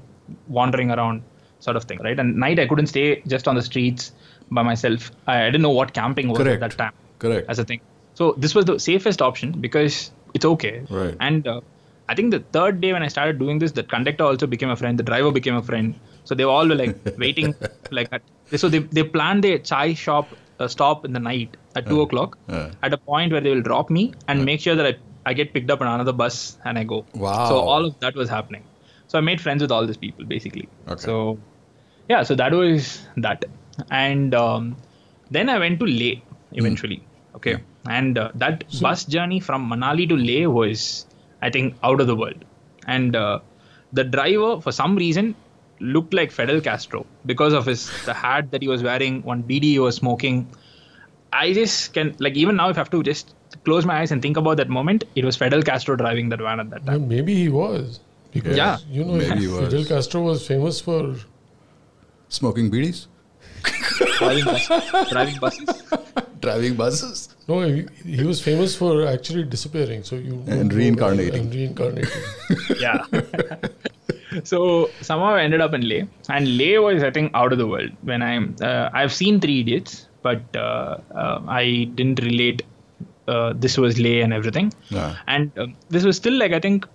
wandering 0.49 0.91
around 0.91 1.23
sort 1.61 1.77
of 1.77 1.85
thing, 1.85 1.99
right? 2.03 2.19
And 2.19 2.37
night 2.37 2.59
I 2.59 2.67
couldn't 2.67 2.87
stay 2.87 3.23
just 3.27 3.49
on 3.49 3.55
the 3.55 3.63
streets 3.63 4.13
by 4.51 4.63
myself. 4.63 5.11
I, 5.27 5.43
I 5.43 5.47
didn't 5.47 5.63
know 5.63 5.71
what 5.71 5.93
camping 5.95 6.29
was 6.29 6.39
Correct. 6.39 6.63
at 6.63 6.71
that 6.71 6.79
time 6.79 6.93
Correct. 7.19 7.49
as 7.49 7.59
a 7.59 7.65
thing. 7.65 7.81
So 8.15 8.33
this 8.39 8.55
was 8.55 8.65
the 8.65 8.79
safest 8.79 9.21
option 9.23 9.53
because 9.53 10.13
it's 10.35 10.45
okay. 10.45 10.85
Right. 10.89 11.17
And 11.21 11.47
uh, 11.49 11.61
I 12.09 12.15
think 12.15 12.31
the 12.31 12.41
third 12.53 12.81
day 12.81 12.93
when 12.93 13.03
I 13.03 13.09
started 13.09 13.39
doing 13.39 13.59
this, 13.59 13.73
the 13.73 13.83
conductor 13.83 14.25
also 14.25 14.47
became 14.47 14.71
a 14.71 14.77
friend. 14.77 14.99
The 14.99 15.03
driver 15.03 15.31
became 15.33 15.57
a 15.57 15.63
friend. 15.63 15.95
So 16.25 16.35
they 16.35 16.45
all 16.45 16.69
were 16.69 16.75
like 16.75 16.97
waiting, 17.19 17.55
like 17.91 18.09
at, 18.13 18.23
so 18.57 18.69
they 18.69 18.79
they 18.79 19.03
planned 19.03 19.43
their 19.45 19.59
chai 19.59 19.95
shop 19.95 20.29
uh, 20.61 20.69
stop 20.69 21.05
in 21.05 21.13
the 21.13 21.21
night 21.21 21.57
at 21.75 21.87
two 21.87 22.01
Uh, 22.01 22.05
o'clock 22.05 22.39
uh. 22.49 22.71
at 22.83 22.93
a 22.93 22.99
point 22.99 23.33
where 23.33 23.41
they 23.41 23.51
will 23.55 23.63
drop 23.63 23.91
me 23.91 24.13
and 24.29 24.45
make 24.45 24.61
sure 24.61 24.75
that 24.77 24.87
I, 24.87 24.97
I 25.27 25.33
get 25.33 25.53
picked 25.55 25.71
up 25.71 25.81
on 25.81 25.87
another 25.87 26.13
bus 26.13 26.59
and 26.65 26.79
I 26.79 26.85
go. 26.85 27.05
Wow. 27.15 27.49
So 27.49 27.59
all 27.59 27.85
of 27.85 27.99
that 28.01 28.15
was 28.15 28.29
happening. 28.29 28.65
So 29.07 29.19
I 29.19 29.21
made 29.21 29.41
friends 29.41 29.63
with 29.63 29.71
all 29.71 29.87
these 29.87 29.97
people 29.97 30.25
basically. 30.25 30.69
Okay. 30.89 31.01
So 31.01 31.39
yeah, 32.09 32.23
so 32.23 32.35
that 32.35 32.53
was 32.53 33.07
that. 33.17 33.45
And 33.91 34.35
um, 34.35 34.77
then 35.31 35.49
I 35.49 35.59
went 35.59 35.81
to 35.81 35.87
Leh 35.87 36.17
eventually. 36.53 37.03
Okay. 37.35 37.59
and 37.87 38.17
uh, 38.17 38.31
that 38.37 38.65
bus 38.81 39.05
journey 39.05 39.41
from 39.41 39.69
Manali 39.71 40.09
to 40.09 40.17
Leh 40.17 40.47
was, 40.47 41.07
I 41.43 41.51
think, 41.51 41.75
out 41.83 42.01
of 42.01 42.07
the 42.07 42.17
world. 42.17 42.45
And 42.87 43.17
uh, 43.17 43.41
the 43.93 44.05
driver, 44.05 44.61
for 44.61 44.73
some 44.73 44.97
reason, 44.97 45.35
looked 45.81 46.15
like 46.15 46.31
Fidel 46.31 46.61
Castro 46.61 47.07
because 47.27 47.53
of 47.53 47.67
his 47.67 47.91
the 48.05 48.15
hat 48.15 48.51
that 48.53 48.63
he 48.63 48.69
was 48.69 48.83
wearing, 48.83 49.23
one 49.23 49.43
beedi 49.43 49.65
he 49.65 49.79
was 49.79 49.97
smoking. 49.97 50.49
I 51.33 51.53
just 51.53 51.93
can 51.93 52.15
like 52.19 52.37
even 52.37 52.57
now 52.57 52.69
if 52.69 52.77
I 52.77 52.81
have 52.81 52.91
to 52.91 53.03
just 53.03 53.35
close 53.65 53.85
my 53.85 53.99
eyes 54.01 54.13
and 54.13 54.21
think 54.23 54.37
about 54.37 54.57
that 54.59 54.69
moment, 54.69 55.05
it 55.15 55.25
was 55.25 55.37
Fidel 55.37 55.63
Castro 55.63 55.97
driving 55.97 56.29
that 56.31 56.41
van 56.41 56.61
at 56.61 56.71
that 56.71 56.85
time. 56.87 57.03
Yeah, 57.03 57.09
maybe 57.17 57.35
he 57.35 57.49
was. 57.49 58.01
Because, 58.33 58.57
Yeah. 58.57 58.79
you 58.91 59.05
know, 59.05 59.15
Maybe 59.15 59.41
he 59.41 59.47
was. 59.47 59.69
Fidel 59.73 59.85
Castro 59.85 60.23
was 60.23 60.47
famous 60.47 60.81
for 60.81 61.15
Smoking 62.29 62.71
beedies? 62.71 63.07
driving, 64.19 64.45
bus, 64.45 64.67
driving 65.11 65.39
buses. 65.41 65.83
Driving 66.41 66.75
buses? 66.75 67.35
No, 67.49 67.61
he, 67.63 67.87
he 68.05 68.23
was 68.23 68.43
famous 68.43 68.77
for 68.77 69.07
actually 69.07 69.45
disappearing. 69.45 70.03
So 70.03 70.17
you 70.17 70.43
And 70.47 70.71
reincarnating. 70.75 71.41
and 71.47 71.55
reincarnating. 71.55 72.11
yeah. 72.79 73.03
so 74.45 74.91
somehow 75.01 75.35
I 75.37 75.43
ended 75.43 75.63
up 75.63 75.73
in 75.73 75.89
Leh, 75.89 76.03
and 76.29 76.59
Leh 76.59 76.77
was 76.79 77.03
I 77.03 77.11
think 77.11 77.31
out 77.35 77.53
of 77.53 77.59
the 77.59 77.67
world. 77.67 77.91
When 78.03 78.23
I'm, 78.23 78.57
uh, 78.61 78.91
I've 78.93 79.13
seen 79.13 79.41
Three 79.41 79.61
Idiots, 79.61 80.07
but 80.23 80.43
uh, 80.55 80.99
uh, 81.15 81.41
I 81.49 81.89
didn't 81.95 82.21
relate. 82.23 82.63
Uh, 83.29 83.53
this 83.57 83.77
was 83.79 83.99
Leh 83.99 84.21
and 84.23 84.33
everything, 84.35 84.73
Yeah. 84.91 85.17
and 85.27 85.51
um, 85.59 85.77
this 85.89 86.05
was 86.05 86.17
still 86.17 86.35
like 86.35 86.53
I 86.53 86.61
think 86.61 86.87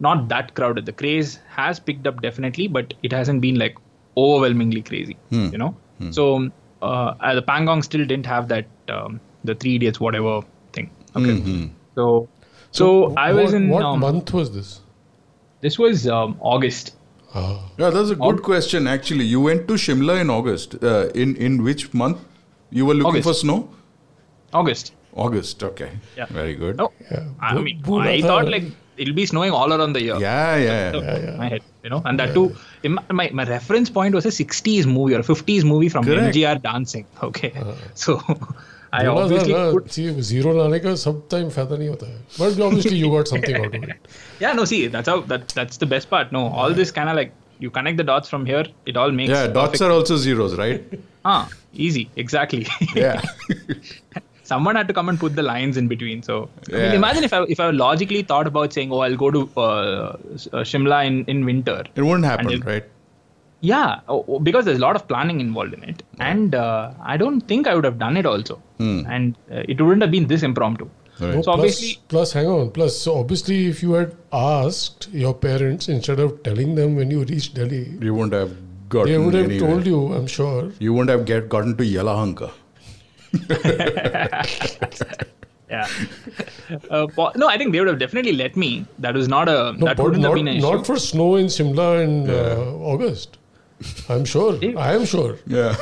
not 0.00 0.28
that 0.28 0.54
crowded. 0.54 0.86
The 0.86 0.92
craze 0.92 1.38
has 1.48 1.80
picked 1.80 2.06
up 2.06 2.22
definitely, 2.22 2.68
but 2.68 2.94
it 3.02 3.12
hasn't 3.12 3.40
been 3.40 3.56
like 3.58 3.76
overwhelmingly 4.16 4.82
crazy. 4.82 5.16
Hmm. 5.30 5.48
You 5.52 5.58
know, 5.58 5.74
so 6.10 6.36
um, 6.36 6.52
uh, 6.82 7.34
the 7.34 7.42
Pangong 7.42 7.82
still 7.82 8.04
didn't 8.06 8.26
have 8.26 8.46
that 8.48 8.66
um, 8.88 9.20
the 9.44 9.54
Three 9.56 9.74
Idiots 9.76 9.98
whatever 9.98 10.40
thing. 10.72 10.90
Okay, 11.16 11.36
Mhm. 11.40 11.70
so 11.96 12.28
so, 12.70 13.12
I 13.16 13.32
was 13.32 13.52
what, 13.52 13.54
in 13.60 13.68
What 13.68 13.82
um, 13.84 14.00
month 14.00 14.32
was 14.32 14.50
this? 14.54 14.80
this 15.60 15.78
was 15.78 16.06
um, 16.08 16.36
August. 16.40 16.94
Ah. 17.34 17.58
Yeah, 17.78 17.90
that's 17.90 18.10
a 18.10 18.16
good 18.16 18.42
question. 18.42 18.86
Actually, 18.86 19.24
you 19.24 19.40
went 19.40 19.66
to 19.68 19.74
Shimla 19.74 20.20
in 20.22 20.30
August. 20.30 20.76
Uh, 20.82 21.08
in 21.26 21.34
in 21.36 21.62
which 21.68 21.92
month? 21.92 22.18
You 22.70 22.86
were 22.86 22.94
looking 22.94 23.10
August. 23.20 23.28
for 23.28 23.34
snow. 23.34 23.58
August. 24.52 24.92
August. 25.13 25.63
Okay. 25.63 25.89
Yeah. 26.17 26.25
Very 26.41 26.53
good. 26.55 26.77
No, 26.77 26.91
I 27.41 27.53
mean, 27.59 27.81
I 28.01 28.21
thought 28.21 28.49
like 28.49 28.65
it'll 28.97 29.15
be 29.15 29.25
snowing 29.25 29.51
all 29.51 29.73
around 29.73 29.93
the 29.93 30.01
year. 30.01 30.15
Yeah, 30.19 30.55
yeah, 30.57 30.91
So, 30.91 31.01
My 31.37 31.47
head, 31.49 31.61
you 31.83 31.89
know, 31.89 32.01
and 32.05 32.19
that 32.19 32.33
too. 32.35 32.55
in 32.83 32.93
my, 32.93 33.03
my, 33.11 33.29
my 33.39 33.43
reference 33.45 33.89
point 33.89 34.13
was 34.15 34.25
a 34.25 34.29
60s 34.29 34.85
movie 34.85 35.13
or 35.15 35.19
a 35.19 35.23
50s 35.23 35.63
movie 35.63 35.89
from 35.89 36.05
Correct. 36.05 36.35
MGR 36.35 36.61
dancing. 36.61 37.05
Okay, 37.23 37.51
so 37.93 38.15
I 38.93 39.03
बोला 39.05 39.13
था 39.15 39.23
obviously 39.23 39.53
ना, 39.53 39.71
put, 39.73 39.91
see, 39.91 40.21
zero 40.31 40.53
लाने 40.57 40.79
का 40.85 40.93
सब 41.05 41.21
time 41.33 41.49
फायदा 41.57 41.77
नहीं 41.77 41.89
होता 41.89 42.09
है. 42.11 42.19
But 42.37 42.61
obviously 42.67 42.97
you 43.03 43.09
got 43.15 43.27
something 43.33 43.55
out 43.63 43.75
of 43.75 43.83
it. 43.89 44.07
yeah 44.45 44.53
no 44.53 44.65
see 44.73 44.79
that's 44.87 45.09
how 45.13 45.19
that 45.33 45.49
that's 45.61 45.77
the 45.85 45.89
best 45.95 46.09
part. 46.15 46.31
No, 46.37 46.45
all 46.47 46.73
this 46.81 46.91
kind 46.99 47.09
of 47.09 47.15
like 47.21 47.33
you 47.65 47.69
connect 47.79 47.97
the 47.97 48.05
dots 48.11 48.29
from 48.29 48.45
here, 48.45 48.65
it 48.85 48.97
all 49.03 49.11
makes 49.19 49.29
Yeah, 49.35 49.47
dots 49.47 49.71
perfect- 49.79 49.81
are 49.89 49.91
also 49.99 50.15
zeros, 50.27 50.55
right? 50.63 50.97
ah 51.25 51.49
easy 51.87 52.09
exactly. 52.25 52.65
Yeah. 52.95 53.21
someone 54.44 54.76
had 54.76 54.88
to 54.88 54.94
come 54.94 55.08
and 55.08 55.18
put 55.18 55.34
the 55.36 55.42
lines 55.42 55.76
in 55.76 55.88
between. 55.88 56.22
So 56.22 56.48
I 56.72 56.76
mean, 56.76 56.92
imagine 56.92 57.24
if 57.24 57.32
I 57.32 57.42
if 57.56 57.60
I 57.60 57.70
logically 57.70 58.22
thought 58.22 58.46
about 58.46 58.72
saying, 58.72 58.92
oh, 58.92 59.00
I'll 59.00 59.16
go 59.16 59.30
to 59.30 59.42
uh, 59.56 59.60
uh, 59.62 60.16
Shimla 60.72 61.06
in 61.06 61.24
in 61.26 61.44
winter. 61.44 61.78
It 61.94 62.02
wouldn't 62.02 62.24
happen, 62.24 62.46
And 62.46 62.54
it- 62.62 62.66
right? 62.72 62.84
Yeah, 63.64 64.00
oh, 64.08 64.24
oh, 64.26 64.38
because 64.40 64.64
there's 64.64 64.78
a 64.78 64.80
lot 64.80 64.96
of 64.96 65.06
planning 65.06 65.38
involved 65.40 65.74
in 65.74 65.84
it, 65.84 66.02
and 66.18 66.52
uh, 66.60 66.90
I 67.00 67.16
don't 67.16 67.42
think 67.50 67.68
I 67.68 67.74
would 67.76 67.84
have 67.84 67.98
done 68.00 68.16
it 68.16 68.26
also, 68.30 68.56
Hmm. 68.78 68.96
and 69.16 69.36
uh, 69.52 69.62
it 69.74 69.80
wouldn't 69.80 70.02
have 70.02 70.10
been 70.14 70.26
this 70.32 70.42
impromptu. 70.48 70.88
No, 71.20 71.28
So 71.30 71.42
plus, 71.42 71.46
obviously, 71.52 71.90
plus, 72.08 72.32
hang 72.32 72.48
on. 72.54 72.70
Plus, 72.78 72.98
so 73.04 73.14
obviously, 73.20 73.58
if 73.68 73.80
you 73.84 73.92
had 73.92 74.16
asked 74.32 75.08
your 75.12 75.32
parents 75.46 75.88
instead 75.88 76.18
of 76.24 76.42
telling 76.48 76.74
them 76.80 76.96
when 76.96 77.12
you 77.12 77.22
reached 77.22 77.54
Delhi, 77.60 77.84
You 78.00 78.14
wouldn't 78.16 78.32
have 78.40 78.56
gotten 78.96 79.12
they 79.12 79.18
would 79.26 79.34
have 79.40 79.44
anywhere. 79.52 79.70
told 79.70 79.86
you. 79.92 80.00
I'm 80.18 80.26
sure. 80.26 80.72
You 80.80 80.92
wouldn't 80.94 81.16
have 81.16 81.24
get 81.32 81.48
gotten 81.48 81.76
to 81.76 81.84
Yelahanka. 81.84 82.50
yeah. 85.70 85.86
Uh, 86.90 87.06
po- 87.06 87.32
no, 87.36 87.48
I 87.48 87.56
think 87.58 87.72
they 87.72 87.78
would 87.80 87.88
have 87.88 87.98
definitely 87.98 88.32
let 88.32 88.56
me. 88.56 88.84
That 88.98 89.14
was 89.14 89.28
not 89.28 89.48
a 89.48 89.72
No, 89.78 89.86
that 89.86 89.98
wouldn't 89.98 90.22
have 90.22 90.30
not, 90.30 90.34
been 90.34 90.48
an 90.48 90.56
issue. 90.58 90.70
not 90.72 90.86
for 90.86 90.98
snow 90.98 91.36
in 91.36 91.48
Simla 91.48 92.00
in 92.00 92.28
uh, 92.28 92.56
August. 92.92 93.38
I'm 94.08 94.24
sure. 94.24 94.58
I 94.76 94.94
am 94.94 95.04
sure. 95.04 95.38
Yeah. 95.46 95.74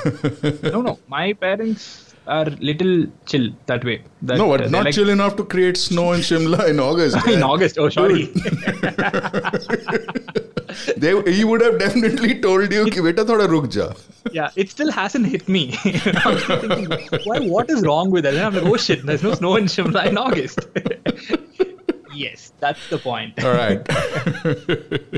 no, 0.62 0.80
no, 0.80 0.98
my 1.08 1.32
parents 1.34 2.09
are 2.30 2.46
little 2.70 3.06
chill 3.26 3.50
that 3.66 3.84
way. 3.84 4.02
That, 4.22 4.38
no, 4.38 4.48
but 4.48 4.62
uh, 4.62 4.68
not 4.68 4.84
like, 4.84 4.94
chill 4.94 5.10
enough 5.10 5.36
to 5.36 5.44
create 5.44 5.76
snow 5.76 6.12
in 6.12 6.20
Shimla 6.20 6.68
in 6.68 6.80
August. 6.80 7.26
in. 7.34 7.42
August, 7.42 7.78
oh 7.78 7.88
sorry. 7.88 8.24
they, 10.96 11.20
he 11.32 11.44
would 11.44 11.60
have 11.60 11.78
definitely 11.78 12.40
told 12.40 12.72
you, 12.72 12.86
it, 12.86 12.94
beta 12.94 13.24
thoda 13.24 13.48
ruk 13.54 13.74
ja. 13.74 13.92
yeah, 14.32 14.50
it 14.54 14.70
still 14.70 14.92
hasn't 14.92 15.26
hit 15.26 15.48
me. 15.48 15.74
I'm 16.24 16.38
thinking, 16.60 17.20
why? 17.24 17.40
What 17.40 17.68
is 17.70 17.82
wrong 17.82 18.10
with 18.10 18.24
that? 18.24 18.34
And 18.34 18.44
I'm 18.44 18.54
like, 18.54 18.64
oh 18.64 18.76
shit, 18.76 19.04
there's 19.04 19.22
no 19.22 19.34
snow 19.34 19.56
in 19.56 19.64
Shimla 19.64 20.06
in 20.06 20.18
August. 20.18 20.60
yes, 22.14 22.52
that's 22.60 22.88
the 22.90 22.98
point. 22.98 23.42
All 23.44 23.52
right. 23.52 23.80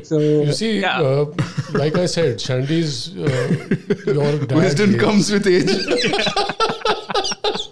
so 0.06 0.18
you 0.18 0.52
see, 0.52 0.80
yeah. 0.80 1.00
uh, 1.00 1.26
like 1.72 1.96
I 1.96 2.06
said, 2.06 2.40
Shandy's 2.40 3.14
uh, 3.16 3.76
your 4.06 4.46
wisdom 4.46 4.98
comes 4.98 5.30
with 5.30 5.46
age. 5.46 5.70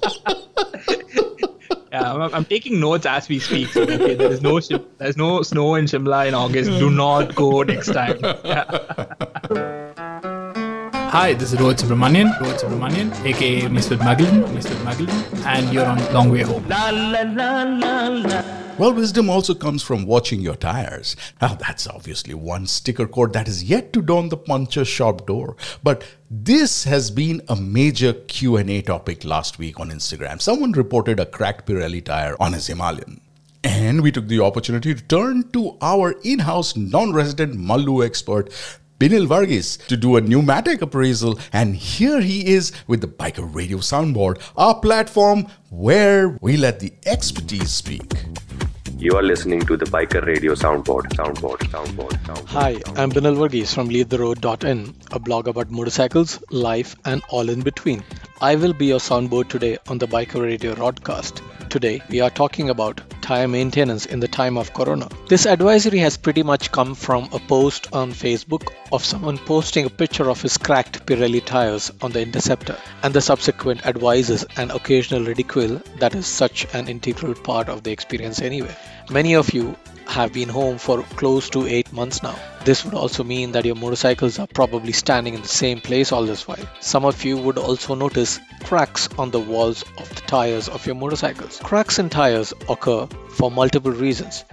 Yeah, 1.93 2.13
I'm, 2.13 2.33
I'm 2.33 2.45
taking 2.45 2.79
notes 2.79 3.05
as 3.05 3.29
we 3.29 3.41
speak. 3.41 3.67
So, 3.71 3.83
okay, 3.83 4.15
there 4.15 4.31
is 4.31 4.41
no 4.43 4.55
Shim- 4.59 4.85
there's 4.99 5.17
no 5.17 5.43
snow 5.43 5.75
in 5.75 5.87
Shimla 5.87 6.29
in 6.29 6.35
August. 6.35 6.71
Do 6.71 6.89
not 6.89 7.35
go 7.35 7.63
next 7.65 7.89
time. 7.93 8.17
Hi, 11.11 11.35
this 11.35 11.53
is 11.53 11.59
Rohit 11.59 11.81
Subramanian, 11.83 12.31
Rohit 12.39 12.61
Subramanian, 12.61 13.11
aka 13.27 13.63
Mr. 13.63 13.99
Magellan, 13.99 14.45
Mr. 14.55 14.77
Magellan, 14.85 15.25
and 15.45 15.73
you're 15.75 15.85
on 15.85 15.99
Long 16.15 16.31
Way 16.31 16.43
Home. 16.43 16.63
Well, 18.81 18.95
wisdom 18.95 19.29
also 19.29 19.53
comes 19.53 19.83
from 19.83 20.07
watching 20.07 20.41
your 20.41 20.55
tires. 20.55 21.15
Now, 21.43 21.49
that's 21.53 21.87
obviously 21.87 22.33
one 22.33 22.67
sticker 22.67 23.07
code 23.07 23.35
that 23.35 23.47
is 23.47 23.63
yet 23.63 23.93
to 23.93 24.01
dawn 24.01 24.31
the 24.31 24.39
puncher 24.39 24.87
shop 24.87 25.27
door. 25.27 25.59
But 25.83 26.03
this 26.31 26.85
has 26.85 27.11
been 27.11 27.43
a 27.47 27.57
major 27.57 28.15
Q&A 28.15 28.81
topic 28.81 29.23
last 29.23 29.59
week 29.59 29.79
on 29.79 29.91
Instagram. 29.91 30.41
Someone 30.41 30.73
reported 30.73 31.21
a 31.21 31.27
cracked 31.27 31.69
Pirelli 31.69 32.03
tire 32.03 32.37
on 32.41 32.55
his 32.55 32.69
Himalayan. 32.69 33.21
And 33.63 34.01
we 34.01 34.11
took 34.11 34.29
the 34.29 34.41
opportunity 34.41 34.95
to 34.95 35.03
turn 35.03 35.51
to 35.51 35.77
our 35.83 36.13
in-house 36.25 36.75
non-resident 36.75 37.57
Mallu 37.57 38.03
expert, 38.03 38.49
Binil 38.99 39.27
Varghese, 39.27 39.87
to 39.89 39.97
do 39.99 40.17
a 40.17 40.23
pneumatic 40.23 40.81
appraisal. 40.81 41.39
And 41.53 41.77
here 41.77 42.23
he 42.23 42.47
is 42.47 42.73
with 42.87 43.03
the 43.03 43.09
Biker 43.09 43.55
Radio 43.55 43.77
Soundboard, 43.77 44.41
our 44.57 44.81
platform 44.81 45.49
where 45.69 46.39
we 46.41 46.57
let 46.57 46.81
the 46.81 46.95
expertise 47.05 47.73
speak. 47.73 48.11
You 49.03 49.17
are 49.17 49.23
listening 49.23 49.61
to 49.63 49.79
the 49.79 49.87
Biker 49.87 50.27
Radio 50.27 50.55
Soundboard. 50.55 51.05
Soundboard. 51.19 51.61
Soundboard. 51.75 52.11
Soundboard. 52.25 52.49
Hi, 52.49 52.73
I'm 52.97 53.11
Binil 53.11 53.35
Varghese 53.35 53.73
from 53.75 53.89
LeadTheRoad.in, 53.89 54.95
a 55.11 55.19
blog 55.19 55.49
about 55.49 55.71
motorcycles, 55.71 56.39
life, 56.51 56.97
and 57.07 57.23
all 57.31 57.49
in 57.49 57.63
between. 57.63 58.05
I 58.43 58.55
will 58.55 58.73
be 58.73 58.87
your 58.87 59.01
soundboard 59.01 59.49
today 59.49 59.77
on 59.87 59.99
the 59.99 60.09
Biker 60.09 60.41
Radio 60.41 60.75
Rodcast. 60.75 61.43
Today, 61.69 62.01
we 62.09 62.23
are 62.23 62.31
talking 62.31 62.71
about 62.71 63.03
tire 63.21 63.47
maintenance 63.47 64.07
in 64.07 64.21
the 64.21 64.29
time 64.29 64.57
of 64.57 64.73
Corona. 64.73 65.11
This 65.29 65.45
advisory 65.45 65.99
has 65.99 66.17
pretty 66.17 66.43
much 66.43 66.73
come 66.73 66.95
from 66.95 67.29
a 67.35 67.39
post 67.39 67.89
on 67.93 68.13
Facebook 68.13 68.73
of 68.93 69.05
someone 69.05 69.37
posting 69.37 69.85
a 69.85 69.91
picture 69.91 70.31
of 70.31 70.41
his 70.41 70.57
cracked 70.57 71.05
Pirelli 71.05 71.45
tires 71.45 71.93
on 72.01 72.13
the 72.13 72.23
Interceptor 72.23 72.79
and 73.03 73.13
the 73.13 73.21
subsequent 73.21 73.85
advices 73.85 74.47
and 74.57 74.71
occasional 74.71 75.23
ridicule 75.23 75.83
that 75.99 76.15
is 76.15 76.27
such 76.27 76.67
an 76.75 76.89
integral 76.89 77.35
part 77.35 77.69
of 77.69 77.83
the 77.83 77.93
experience 77.93 78.41
anyway. 78.41 78.75
Many 79.11 79.35
of 79.35 79.53
you 79.53 79.77
have 80.11 80.33
been 80.33 80.49
home 80.49 80.79
for 80.79 81.03
close 81.21 81.49
to 81.51 81.67
8 81.67 81.93
months 81.93 82.23
now. 82.23 82.37
This 82.65 82.85
would 82.85 82.95
also 82.95 83.25
mean 83.25 83.53
that 83.53 83.65
your 83.65 83.77
motorcycles 83.77 84.39
are 84.39 84.47
probably 84.47 84.93
standing 84.93 85.35
in 85.35 85.43
the 85.43 85.49
same 85.49 85.81
place 85.81 86.13
all 86.13 86.27
this 86.27 86.47
while. 86.49 86.69
Some 86.81 87.05
of 87.05 87.25
you 87.25 87.37
would 87.37 87.59
also 87.59 87.95
notice 87.95 88.41
cracks 88.65 89.09
on 89.17 89.31
the 89.31 89.41
walls 89.41 89.85
of 89.99 90.09
the 90.15 90.23
tires 90.23 90.69
of 90.69 90.87
your 90.87 90.97
motorcycles. 90.97 91.61
Cracks 91.63 91.99
in 91.99 92.11
tires 92.11 92.53
occur 92.69 93.07
for 93.31 93.51
multiple 93.51 93.93
reasons. 93.93 94.45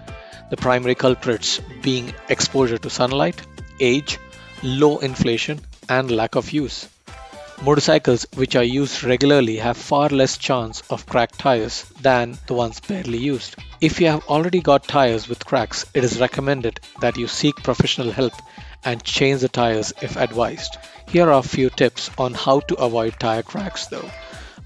The 0.52 0.58
primary 0.58 0.96
culprits 0.96 1.60
being 1.82 2.14
exposure 2.30 2.78
to 2.78 2.90
sunlight, 2.90 3.42
age, 3.80 4.20
low 4.64 5.00
inflation, 5.00 5.60
and 5.90 6.12
lack 6.12 6.36
of 6.36 6.52
use. 6.52 6.88
Motorcycles 7.64 8.28
which 8.36 8.56
are 8.56 8.64
used 8.64 9.04
regularly 9.04 9.58
have 9.58 9.78
far 9.78 10.10
less 10.10 10.38
chance 10.38 10.84
of 10.92 11.08
cracked 11.08 11.40
tires 11.40 11.86
than 12.02 12.38
the 12.46 12.54
ones 12.54 12.80
barely 12.80 13.18
used. 13.18 13.56
If 13.82 14.00
you 14.00 14.08
have 14.08 14.24
already 14.28 14.62
got 14.62 14.88
tires 14.88 15.28
with 15.28 15.44
cracks, 15.44 15.84
it 15.96 16.04
is 16.04 16.20
recommended 16.20 16.80
that 17.02 17.18
you 17.18 17.28
seek 17.28 17.56
professional 17.64 18.12
help 18.12 18.34
and 18.86 19.04
change 19.04 19.42
the 19.42 19.50
tires 19.50 19.92
if 20.04 20.18
advised. 20.18 20.78
Here 21.10 21.28
are 21.30 21.40
a 21.40 21.44
few 21.44 21.72
tips 21.72 22.12
on 22.20 22.36
how 22.36 22.60
to 22.60 22.76
avoid 22.76 23.20
tire 23.20 23.44
cracks 23.44 23.88
though. 23.88 24.10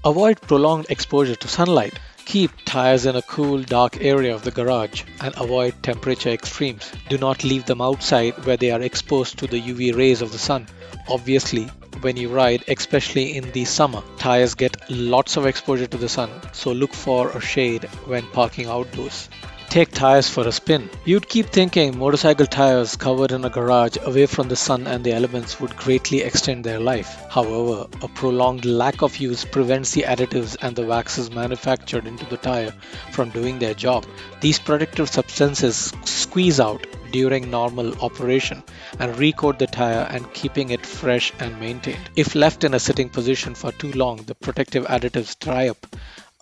Avoid 0.04 0.42
prolonged 0.42 0.86
exposure 0.90 1.36
to 1.36 1.48
sunlight. 1.48 1.98
Keep 2.32 2.64
tires 2.64 3.04
in 3.04 3.14
a 3.14 3.20
cool, 3.20 3.60
dark 3.62 3.98
area 4.00 4.34
of 4.34 4.42
the 4.42 4.50
garage 4.50 5.02
and 5.20 5.34
avoid 5.36 5.74
temperature 5.82 6.30
extremes. 6.30 6.90
Do 7.10 7.18
not 7.18 7.44
leave 7.44 7.66
them 7.66 7.82
outside 7.82 8.46
where 8.46 8.56
they 8.56 8.70
are 8.70 8.80
exposed 8.80 9.36
to 9.36 9.46
the 9.46 9.60
UV 9.60 9.94
rays 9.94 10.22
of 10.22 10.32
the 10.32 10.38
sun. 10.38 10.66
Obviously, 11.10 11.64
when 12.00 12.16
you 12.16 12.30
ride, 12.30 12.64
especially 12.68 13.36
in 13.36 13.52
the 13.52 13.66
summer, 13.66 14.02
tires 14.16 14.54
get 14.54 14.78
lots 14.88 15.36
of 15.36 15.44
exposure 15.44 15.86
to 15.86 15.98
the 15.98 16.08
sun, 16.08 16.30
so 16.54 16.72
look 16.72 16.94
for 16.94 17.28
a 17.32 17.40
shade 17.42 17.84
when 18.06 18.26
parking 18.28 18.66
outdoors. 18.66 19.28
Take 19.72 19.92
tires 19.92 20.28
for 20.28 20.46
a 20.46 20.52
spin. 20.52 20.90
You'd 21.06 21.30
keep 21.30 21.46
thinking 21.46 21.96
motorcycle 21.96 22.44
tires 22.44 22.94
covered 22.94 23.32
in 23.32 23.46
a 23.46 23.48
garage 23.48 23.96
away 24.02 24.26
from 24.26 24.48
the 24.48 24.54
sun 24.54 24.86
and 24.86 25.02
the 25.02 25.14
elements 25.14 25.58
would 25.60 25.74
greatly 25.78 26.20
extend 26.20 26.62
their 26.62 26.78
life. 26.78 27.16
However, 27.30 27.86
a 28.02 28.08
prolonged 28.08 28.66
lack 28.66 29.00
of 29.00 29.16
use 29.16 29.46
prevents 29.46 29.92
the 29.92 30.02
additives 30.02 30.58
and 30.60 30.76
the 30.76 30.84
waxes 30.84 31.30
manufactured 31.30 32.06
into 32.06 32.26
the 32.26 32.36
tire 32.36 32.74
from 33.12 33.30
doing 33.30 33.58
their 33.60 33.72
job. 33.72 34.04
These 34.42 34.58
protective 34.58 35.08
substances 35.08 35.90
squeeze 36.04 36.60
out 36.60 36.86
during 37.10 37.50
normal 37.50 37.98
operation 38.02 38.62
and 38.98 39.16
recoat 39.16 39.58
the 39.58 39.66
tire 39.66 40.06
and 40.10 40.34
keeping 40.34 40.68
it 40.68 40.84
fresh 40.84 41.32
and 41.38 41.58
maintained. 41.58 42.10
If 42.14 42.34
left 42.34 42.64
in 42.64 42.74
a 42.74 42.78
sitting 42.78 43.08
position 43.08 43.54
for 43.54 43.72
too 43.72 43.92
long, 43.92 44.18
the 44.26 44.34
protective 44.34 44.84
additives 44.84 45.38
dry 45.38 45.68
up 45.68 45.86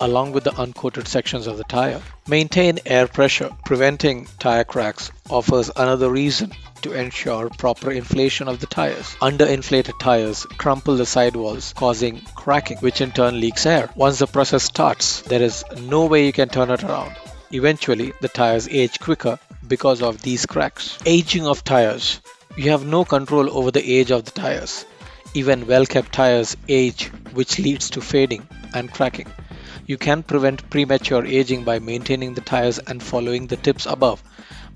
along 0.01 0.33
with 0.33 0.45
the 0.45 0.51
uncoated 0.53 1.07
sections 1.07 1.47
of 1.47 1.59
the 1.59 1.65
tire. 1.65 2.01
Maintain 2.27 2.79
air 2.87 3.07
pressure. 3.07 3.51
Preventing 3.65 4.27
tire 4.39 4.65
cracks 4.65 5.11
offers 5.29 5.71
another 5.77 6.11
reason 6.11 6.53
to 6.83 6.93
ensure 6.93 7.51
proper 7.51 7.91
inflation 7.91 8.49
of 8.49 8.61
the 8.61 8.67
tires. 8.67 9.15
Underinflated 9.21 9.99
tires 9.99 10.45
crumple 10.59 10.97
the 10.97 11.07
sidewalls, 11.07 11.75
causing 11.75 12.21
cracking, 12.35 12.79
which 12.79 13.01
in 13.01 13.13
turn 13.13 13.39
leaks 13.39 13.67
air. 13.67 13.91
Once 13.95 14.19
the 14.19 14.27
process 14.27 14.65
starts, 14.65 15.21
there 15.23 15.43
is 15.43 15.65
no 15.83 16.07
way 16.07 16.27
you 16.27 16.33
can 16.33 16.49
turn 16.49 16.71
it 16.71 16.83
around. 16.83 17.15
Eventually, 17.53 18.13
the 18.21 18.29
tires 18.29 18.69
age 18.69 18.99
quicker 19.01 19.39
because 19.67 20.03
of 20.03 20.23
these 20.23 20.47
cracks. 20.47 20.99
Aging 21.05 21.47
of 21.47 21.65
tires. 21.65 22.21
You 22.57 22.71
have 22.71 22.87
no 22.87 23.05
control 23.05 23.57
over 23.57 23.71
the 23.71 23.99
age 23.99 24.11
of 24.11 24.25
the 24.25 24.31
tires. 24.31 24.85
Even 25.35 25.67
well 25.67 25.87
kept 25.87 26.13
tires 26.13 26.57
age, 26.69 27.07
which 27.33 27.59
leads 27.59 27.91
to 27.91 28.01
fading 28.01 28.47
and 28.75 28.93
cracking. 28.93 29.27
You 29.91 29.99
can 29.99 30.23
prevent 30.23 30.71
premature 30.71 31.27
aging 31.27 31.65
by 31.65 31.81
maintaining 31.81 32.35
the 32.35 32.43
tires 32.43 32.79
and 32.79 33.03
following 33.03 33.49
the 33.49 33.57
tips 33.57 33.87
above, 33.87 34.23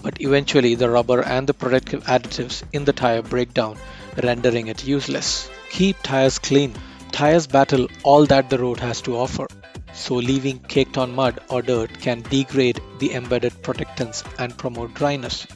but 0.03 0.21
eventually 0.21 0.75
the 0.75 0.91
rubber 0.91 1.21
and 1.23 1.47
the 1.47 1.55
protective 1.55 2.03
additives 2.03 2.65
in 2.73 2.85
the 2.85 2.93
tire 2.93 3.23
break 3.23 3.55
down, 3.55 3.79
rendering 4.21 4.67
it 4.67 4.85
useless. 4.85 5.49
Keep 5.71 6.03
tires 6.03 6.41
clean. 6.41 6.75
Tires 7.13 7.47
battle 7.47 7.87
all 8.03 8.27
that 8.27 8.51
the 8.51 8.59
road 8.59 8.81
has 8.81 9.03
to 9.03 9.17
offer, 9.17 9.47
so 9.93 10.17
leaving 10.17 10.59
caked 10.59 10.99
on 10.99 11.15
mud 11.15 11.39
or 11.49 11.63
dirt 11.63 12.01
can 12.01 12.23
degrade 12.23 12.81
the 12.99 13.13
embedded 13.15 13.63
protectants 13.63 14.25
and 14.41 14.59
promote 14.59 14.95
dryness. 14.95 15.47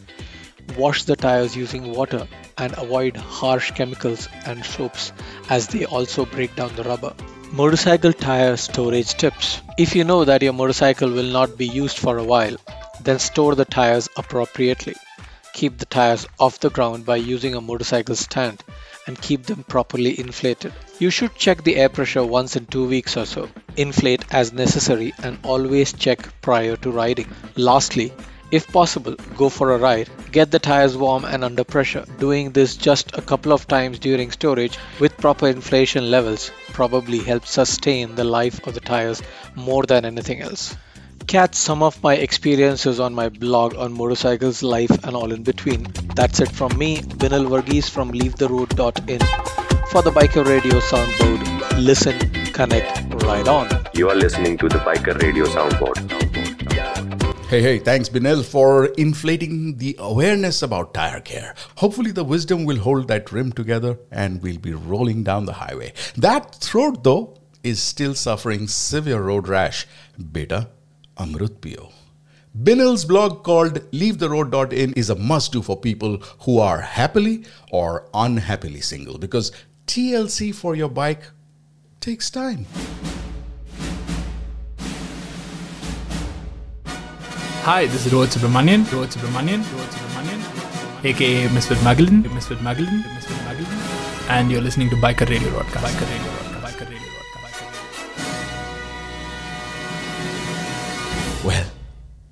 Wash 0.77 1.03
the 1.03 1.17
tires 1.17 1.57
using 1.57 1.93
water 1.97 2.29
and 2.59 2.79
avoid 2.79 3.17
harsh 3.17 3.73
chemicals 3.73 4.29
and 4.47 4.65
soaps 4.65 5.11
as 5.51 5.67
they 5.67 5.85
also 5.85 6.27
break 6.27 6.55
down 6.55 6.77
the 6.77 6.85
rubber. 6.85 7.13
Motorcycle 7.53 8.13
tire 8.13 8.57
storage 8.59 9.15
tips. 9.15 9.63
If 9.79 9.97
you 9.97 10.05
know 10.05 10.25
that 10.25 10.43
your 10.43 10.53
motorcycle 10.53 11.11
will 11.11 11.33
not 11.33 11.57
be 11.57 11.67
used 11.67 11.99
for 11.99 12.19
a 12.19 12.25
while, 12.25 12.57
then 13.03 13.19
store 13.19 13.55
the 13.55 13.65
tires 13.65 14.07
appropriately. 14.19 14.95
Keep 15.55 15.79
the 15.79 15.87
tires 15.87 16.27
off 16.39 16.61
the 16.61 16.69
ground 16.69 17.07
by 17.07 17.17
using 17.17 17.55
a 17.55 17.61
motorcycle 17.61 18.17
stand 18.17 18.63
and 19.07 19.21
keep 19.21 19.45
them 19.45 19.65
properly 19.65 20.21
inflated. 20.21 20.75
You 20.99 21.09
should 21.09 21.35
check 21.37 21.65
the 21.65 21.77
air 21.77 21.89
pressure 21.89 22.25
once 22.25 22.55
in 22.55 22.67
two 22.67 22.87
weeks 22.87 23.17
or 23.17 23.25
so. 23.25 23.49
Inflate 23.77 24.27
as 24.31 24.53
necessary 24.53 25.15
and 25.23 25.39
always 25.43 25.95
check 25.95 26.29
prior 26.43 26.77
to 26.77 26.91
riding. 26.91 27.29
Lastly, 27.57 28.13
if 28.51 28.67
possible, 28.69 29.15
go 29.37 29.49
for 29.49 29.73
a 29.73 29.79
ride. 29.79 30.09
Get 30.33 30.51
the 30.51 30.59
tires 30.59 30.97
warm 30.97 31.25
and 31.25 31.45
under 31.45 31.65
pressure. 31.65 32.05
Doing 32.19 32.53
this 32.53 32.77
just 32.77 33.17
a 33.17 33.23
couple 33.23 33.53
of 33.53 33.67
times 33.67 33.99
during 33.99 34.31
storage 34.31 34.79
with 35.01 35.17
proper 35.17 35.49
inflation 35.49 36.11
levels 36.11 36.51
probably 36.69 37.19
helps 37.19 37.51
sustain 37.51 38.15
the 38.15 38.25
life 38.25 38.67
of 38.67 38.75
the 38.75 38.81
tires 38.81 39.23
more 39.55 39.85
than 39.85 40.05
anything 40.05 40.41
else. 40.41 40.77
Catch 41.27 41.57
some 41.57 41.83
of 41.83 42.03
my 42.03 42.15
experiences 42.15 43.01
on 43.01 43.15
my 43.15 43.29
blog 43.29 43.75
on 43.75 43.93
motorcycles, 43.93 44.63
life, 44.63 45.05
and 45.05 45.15
all 45.15 45.31
in 45.31 45.43
between. 45.43 45.87
That's 46.15 46.41
it 46.41 46.51
from 46.51 46.79
me, 46.79 46.99
Binil 46.99 47.49
Varghese 47.49 47.91
from 47.91 48.13
leavetheroad.in. 48.13 49.21
For 49.91 50.03
the 50.03 50.11
Biker 50.11 50.47
Radio 50.47 50.81
soundboard, 50.81 51.85
listen, 51.85 52.19
connect, 52.53 53.23
ride 53.25 53.49
on. 53.49 53.69
You 53.93 54.09
are 54.09 54.17
listening 54.17 54.57
to 54.59 54.69
the 54.69 54.79
Biker 54.79 55.21
Radio 55.21 55.45
soundboard. 55.45 56.28
Hey, 57.49 57.63
hey, 57.63 57.79
thanks, 57.79 58.11
Binil, 58.11 58.45
for 58.45 58.89
inflating 58.99 59.79
the 59.79 59.97
awareness 59.99 60.61
about 60.61 60.93
tire 60.93 61.21
care. 61.21 61.55
Hopefully, 61.77 62.11
the 62.11 62.23
wisdom 62.23 62.67
will 62.67 62.77
hold 62.77 63.09
that 63.09 63.33
rim 63.33 63.53
together 63.53 63.99
and 64.11 64.43
we'll 64.43 64.59
be 64.59 64.75
rolling 64.75 65.25
down 65.25 65.47
the 65.47 65.55
highway. 65.55 65.95
That 66.15 66.57
throat, 66.57 67.05
though, 67.05 67.39
is 67.63 67.83
still 67.83 68.15
suffering 68.15 68.69
severe 68.69 69.23
road 69.23 69.49
rash. 69.49 69.87
Beta, 70.31 70.69
Amrut 71.17 71.63
Pio. 71.63 71.91
Binil's 72.55 73.07
blog 73.07 73.45
called 73.45 73.81
leavetheroad.in 73.93 74.93
is 74.93 75.09
a 75.09 75.17
must 75.17 75.53
do 75.53 75.63
for 75.63 75.81
people 75.81 76.19
who 76.41 76.59
are 76.59 76.83
happily 76.83 77.47
or 77.73 78.11
unhappily 78.13 78.83
single 78.83 79.17
because 79.17 79.53
TLC 79.87 80.55
for 80.55 80.77
your 80.77 80.91
bike 80.91 81.23
takes 81.99 82.29
time. 82.29 82.67
Hi, 87.69 87.85
this 87.85 88.07
is 88.07 88.13
Rohit 88.15 88.31
Subramanian. 88.35 88.85
Rohit 88.91 89.11
Subramanian. 89.15 89.63
Rohit 89.71 89.91
Subramanian. 89.95 91.05
AKA 91.05 91.49
Misfit 91.49 91.83
Magellan. 91.85 92.23
Misfit 92.35 92.63
Magellan. 92.63 93.05
Misfit 93.15 93.37
Magellan. 93.45 93.79
And 94.31 94.51
you're 94.51 94.63
listening 94.63 94.89
to 94.89 94.97
Biker 94.97 95.29
Radio 95.29 95.51
Broadcast. 95.51 95.85
Biker 95.85 96.07
Radio 96.11 96.33
Broadcast. 96.33 96.79
Biker 96.79 96.89
Radio 96.89 97.09
Well, 101.45 101.67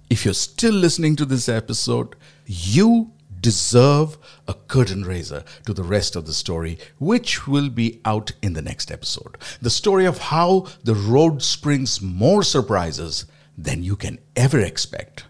if 0.08 0.24
you're 0.24 0.32
still 0.32 0.72
listening 0.72 1.16
to 1.16 1.26
this 1.26 1.50
episode, 1.50 2.16
you 2.46 3.12
deserve 3.38 4.16
a 4.48 4.54
curtain 4.54 5.04
raiser 5.04 5.44
to 5.66 5.74
the 5.74 5.82
rest 5.82 6.16
of 6.16 6.24
the 6.24 6.32
story, 6.32 6.78
which 6.98 7.46
will 7.46 7.68
be 7.68 8.00
out 8.06 8.32
in 8.40 8.54
the 8.54 8.62
next 8.62 8.90
episode. 8.90 9.36
The 9.60 9.68
story 9.68 10.06
of 10.06 10.16
how 10.16 10.68
the 10.82 10.94
road 10.94 11.42
springs 11.42 12.00
more 12.00 12.42
surprises 12.42 13.26
than 13.56 13.82
you 13.82 13.96
can 13.96 14.18
ever 14.34 14.60
expect. 14.60 15.24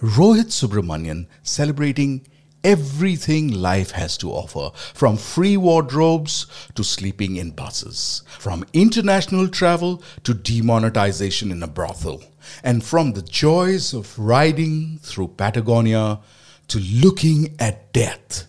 Rohit 0.00 0.50
Subramanian 0.50 1.26
celebrating 1.42 2.26
everything 2.64 3.48
life 3.48 3.92
has 3.92 4.16
to 4.18 4.30
offer 4.30 4.70
from 4.94 5.16
free 5.16 5.56
wardrobes 5.56 6.46
to 6.74 6.84
sleeping 6.84 7.36
in 7.36 7.50
buses, 7.50 8.22
from 8.38 8.64
international 8.72 9.48
travel 9.48 10.02
to 10.24 10.34
demonetization 10.34 11.50
in 11.50 11.62
a 11.62 11.66
brothel, 11.66 12.22
and 12.62 12.84
from 12.84 13.12
the 13.12 13.22
joys 13.22 13.92
of 13.92 14.18
riding 14.18 14.98
through 15.02 15.28
Patagonia 15.28 16.20
to 16.68 16.78
looking 16.78 17.54
at 17.58 17.92
death 17.92 18.46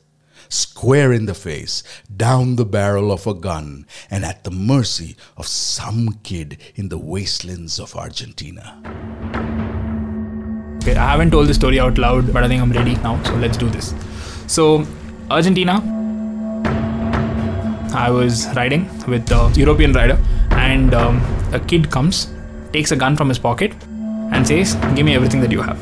square 0.54 1.12
in 1.12 1.26
the 1.26 1.34
face, 1.34 1.84
down 2.16 2.56
the 2.56 2.66
barrel 2.66 3.12
of 3.12 3.26
a 3.26 3.34
gun, 3.34 3.86
and 4.10 4.24
at 4.24 4.44
the 4.44 4.52
mercy 4.52 5.16
of 5.36 5.48
some 5.48 6.20
kid 6.24 6.58
in 6.76 6.90
the 6.90 6.98
wastelands 6.98 7.80
of 7.80 7.96
Argentina. 7.96 8.80
Okay, 10.84 10.96
I 10.96 11.12
haven't 11.12 11.32
told 11.32 11.48
the 11.48 11.54
story 11.54 11.80
out 11.80 11.98
loud, 11.98 12.32
but 12.34 12.44
I 12.44 12.48
think 12.48 12.62
I'm 12.62 12.72
ready 12.72 12.96
now, 12.98 13.22
so 13.24 13.36
let's 13.36 13.58
do 13.58 13.70
this. 13.70 13.94
So, 14.48 14.86
Argentina, 15.32 15.82
I 17.96 18.10
was 18.10 18.54
riding 18.56 18.90
with 19.08 19.32
a 19.32 19.52
European 19.56 19.94
rider, 19.94 20.20
and 20.52 20.94
um, 20.94 21.22
a 21.54 21.60
kid 21.60 21.90
comes, 21.90 22.28
takes 22.72 22.92
a 22.92 22.96
gun 22.96 23.16
from 23.16 23.30
his 23.30 23.40
pocket, 23.40 23.74
and 24.32 24.48
says, 24.48 24.76
Give 24.96 25.06
me 25.06 25.16
everything 25.16 25.42
that 25.42 25.52
you 25.52 25.62
have. 25.62 25.80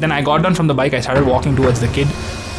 Then 0.00 0.10
I 0.10 0.22
got 0.22 0.42
down 0.42 0.54
from 0.54 0.66
the 0.66 0.74
bike, 0.74 0.94
I 0.94 1.00
started 1.00 1.24
walking 1.24 1.54
towards 1.54 1.80
the 1.80 1.88
kid. 1.88 2.08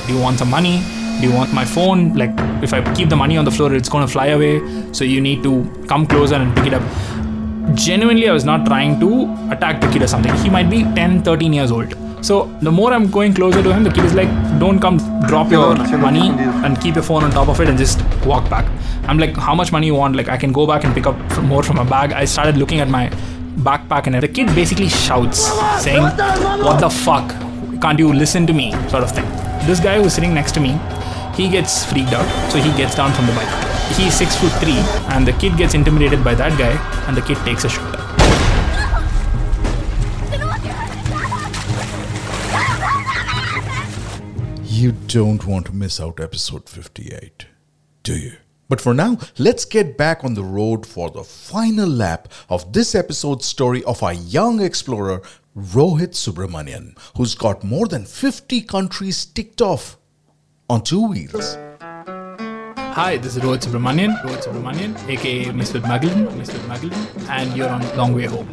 Do 0.07 0.13
you 0.13 0.19
want 0.19 0.37
some 0.39 0.49
money? 0.49 0.83
Do 1.19 1.27
you 1.27 1.33
want 1.33 1.53
my 1.53 1.65
phone? 1.65 2.13
Like, 2.13 2.31
if 2.61 2.73
I 2.73 2.93
keep 2.93 3.09
the 3.09 3.15
money 3.15 3.37
on 3.37 3.45
the 3.45 3.51
floor, 3.51 3.73
it's 3.73 3.89
gonna 3.89 4.07
fly 4.07 4.27
away. 4.27 4.61
So 4.93 5.03
you 5.03 5.21
need 5.21 5.43
to 5.43 5.53
come 5.87 6.05
closer 6.05 6.35
and 6.35 6.55
pick 6.55 6.67
it 6.67 6.73
up. 6.73 6.83
Genuinely, 7.75 8.29
I 8.29 8.33
was 8.33 8.45
not 8.45 8.65
trying 8.65 8.99
to 8.99 9.09
attack 9.51 9.81
the 9.81 9.87
kid 9.87 10.03
or 10.03 10.07
something. 10.07 10.33
He 10.37 10.49
might 10.49 10.69
be 10.69 10.83
10, 10.83 11.23
13 11.23 11.53
years 11.53 11.71
old. 11.71 11.95
So 12.21 12.45
the 12.61 12.71
more 12.71 12.93
I'm 12.93 13.09
going 13.09 13.33
closer 13.33 13.61
to 13.63 13.73
him, 13.73 13.83
the 13.83 13.91
kid 13.91 14.05
is 14.05 14.13
like, 14.13 14.29
don't 14.59 14.79
come 14.79 14.97
drop 15.27 15.51
your 15.51 15.75
money 15.97 16.29
and 16.65 16.79
keep 16.81 16.95
your 16.95 17.03
phone 17.03 17.23
on 17.23 17.31
top 17.31 17.49
of 17.49 17.59
it 17.61 17.69
and 17.69 17.77
just 17.77 18.01
walk 18.25 18.49
back. 18.49 18.65
I'm 19.07 19.19
like, 19.19 19.35
how 19.37 19.53
much 19.55 19.71
money 19.71 19.87
you 19.87 19.95
want? 19.95 20.15
Like, 20.15 20.29
I 20.29 20.37
can 20.37 20.51
go 20.51 20.65
back 20.65 20.83
and 20.83 20.93
pick 20.93 21.05
up 21.07 21.17
more 21.43 21.63
from 21.63 21.77
a 21.77 21.85
bag. 21.85 22.13
I 22.13 22.25
started 22.25 22.57
looking 22.57 22.79
at 22.79 22.89
my 22.89 23.09
backpack 23.57 24.07
and 24.07 24.15
the 24.15 24.27
kid 24.27 24.47
basically 24.55 24.89
shouts, 24.89 25.39
saying, 25.83 26.01
What 26.01 26.79
the 26.79 26.89
fuck? 26.89 27.29
Can't 27.81 27.99
you 27.99 28.11
listen 28.13 28.47
to 28.47 28.53
me? 28.53 28.71
sort 28.89 29.03
of 29.03 29.11
thing. 29.11 29.44
This 29.65 29.79
guy 29.79 29.99
who's 29.99 30.13
sitting 30.13 30.31
next 30.31 30.51
to 30.53 30.59
me, 30.59 30.79
he 31.33 31.49
gets 31.49 31.85
freaked 31.85 32.13
out, 32.13 32.51
so 32.51 32.59
he 32.59 32.71
gets 32.77 32.93
down 32.93 33.11
from 33.13 33.25
the 33.25 33.31
bike. 33.31 33.49
He's 33.95 34.13
six 34.13 34.35
foot 34.35 34.51
three, 34.61 34.77
and 35.15 35.25
the 35.25 35.33
kid 35.33 35.57
gets 35.57 35.73
intimidated 35.73 36.23
by 36.23 36.35
that 36.35 36.55
guy, 36.55 36.73
and 37.07 37.17
the 37.17 37.21
kid 37.23 37.37
takes 37.37 37.63
a 37.63 37.69
shot. 37.69 37.95
You 44.63 44.91
don't 45.07 45.47
want 45.47 45.65
to 45.65 45.73
miss 45.73 45.99
out 45.99 46.19
episode 46.19 46.69
58, 46.69 47.47
do 48.03 48.15
you? 48.15 48.33
But 48.69 48.81
for 48.81 48.93
now, 48.93 49.17
let's 49.39 49.65
get 49.65 49.97
back 49.97 50.23
on 50.23 50.35
the 50.35 50.43
road 50.43 50.85
for 50.85 51.09
the 51.09 51.23
final 51.23 51.87
lap 51.89 52.31
of 52.49 52.71
this 52.71 52.93
episode's 52.93 53.45
story 53.45 53.83
of 53.85 54.03
our 54.03 54.13
young 54.13 54.61
explorer 54.61 55.23
Rohit 55.55 56.11
Subramanian, 56.11 56.97
who's 57.15 57.33
got 57.33 57.63
more 57.63 57.87
than 57.87 58.03
50 58.03 58.61
countries 58.63 59.25
ticked 59.25 59.61
off 59.61 59.97
on 60.69 60.83
two 60.83 61.07
wheels. 61.07 61.55
Hi, 61.79 63.15
this 63.15 63.37
is 63.37 63.41
Rohit 63.41 63.63
Subramanian, 63.63 64.21
Rohit 64.23 64.43
Subramanian, 64.43 65.09
aka 65.09 65.45
Mr. 65.45 65.81
Magellan, 65.87 66.27
Mr. 66.37 66.67
Magellan, 66.67 67.07
and 67.29 67.55
you're 67.55 67.69
on 67.69 67.81
Long 67.95 68.13
Way 68.13 68.25
Home. 68.25 68.49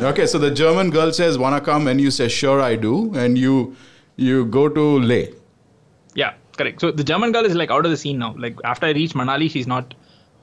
Okay, 0.00 0.26
so 0.26 0.38
the 0.38 0.52
German 0.52 0.90
girl 0.90 1.12
says, 1.12 1.36
"Wanna 1.36 1.60
come?" 1.60 1.88
and 1.88 2.00
you 2.00 2.12
say, 2.12 2.28
"Sure, 2.28 2.60
I 2.60 2.76
do," 2.76 3.12
and 3.16 3.36
you 3.36 3.74
you 4.14 4.44
go 4.44 4.68
to 4.68 5.00
Leh. 5.00 5.26
Yeah, 6.14 6.34
correct. 6.56 6.80
So 6.80 6.92
the 6.92 7.02
German 7.02 7.32
girl 7.32 7.44
is 7.44 7.56
like 7.56 7.72
out 7.72 7.84
of 7.84 7.90
the 7.90 7.96
scene 7.96 8.18
now. 8.20 8.34
Like 8.38 8.60
after 8.64 8.86
I 8.86 8.90
reach 8.92 9.14
Manali, 9.14 9.50
she's 9.50 9.66
not 9.66 9.94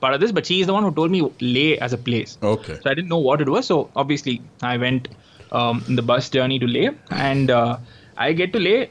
part 0.04 0.14
of 0.16 0.20
this, 0.24 0.32
but 0.38 0.46
she 0.52 0.60
is 0.62 0.66
the 0.72 0.74
one 0.78 0.82
who 0.88 0.92
told 1.02 1.10
me 1.18 1.20
Leh 1.54 1.76
as 1.88 1.92
a 1.98 2.00
place. 2.08 2.36
Okay. 2.54 2.74
So 2.82 2.90
I 2.90 2.94
didn't 2.98 3.08
know 3.14 3.22
what 3.28 3.40
it 3.46 3.48
was. 3.58 3.66
So 3.74 3.78
obviously 4.04 4.34
I 4.72 4.76
went 4.88 5.08
um, 5.60 5.84
in 5.88 5.96
the 6.02 6.02
bus 6.10 6.28
journey 6.36 6.58
to 6.66 6.66
Leh, 6.76 6.90
and 7.28 7.50
uh, 7.50 7.78
I 8.16 8.32
get 8.42 8.52
to 8.58 8.60
Leh. 8.68 8.86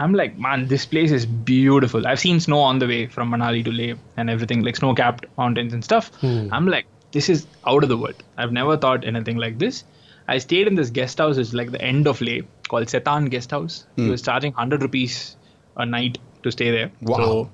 I'm 0.00 0.12
like, 0.14 0.38
man, 0.38 0.66
this 0.72 0.84
place 0.86 1.10
is 1.10 1.24
beautiful. 1.26 2.06
I've 2.10 2.20
seen 2.20 2.38
snow 2.40 2.58
on 2.70 2.78
the 2.82 2.86
way 2.90 2.98
from 3.14 3.30
Manali 3.32 3.64
to 3.68 3.72
Leh 3.78 3.94
and 4.16 4.30
everything, 4.30 4.60
like 4.66 4.76
snow-capped 4.76 5.26
mountains 5.36 5.72
and 5.72 5.82
stuff. 5.86 6.10
Hmm. 6.20 6.48
I'm 6.52 6.66
like, 6.74 6.86
this 7.16 7.28
is 7.28 7.46
out 7.72 7.82
of 7.82 7.88
the 7.88 7.96
world. 8.02 8.22
I've 8.36 8.52
never 8.52 8.76
thought 8.76 9.04
anything 9.12 9.38
like 9.44 9.58
this. 9.64 9.82
I 10.28 10.38
stayed 10.44 10.68
in 10.68 10.76
this 10.80 10.90
guest 10.98 11.18
house, 11.24 11.36
it's 11.44 11.52
like 11.60 11.72
the 11.72 11.80
end 11.90 12.06
of 12.12 12.20
Leh, 12.20 12.42
called 12.68 12.86
Setan 12.94 13.28
Guest 13.34 13.50
House. 13.56 13.86
He 13.96 14.04
Hmm. 14.04 14.10
was 14.14 14.22
charging 14.28 14.52
100 14.52 14.82
rupees 14.86 15.36
a 15.76 15.86
night 15.86 16.18
to 16.44 16.52
stay 16.58 16.70
there. 16.76 16.90
Wow. 17.00 17.16
So, 17.16 17.50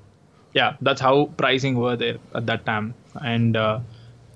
yeah, 0.61 0.77
that's 0.89 1.01
how 1.01 1.15
pricing 1.45 1.77
were 1.87 1.97
there 2.05 2.19
at 2.35 2.47
that 2.53 2.67
time. 2.67 2.93
And 3.23 3.57
uh, 3.57 3.81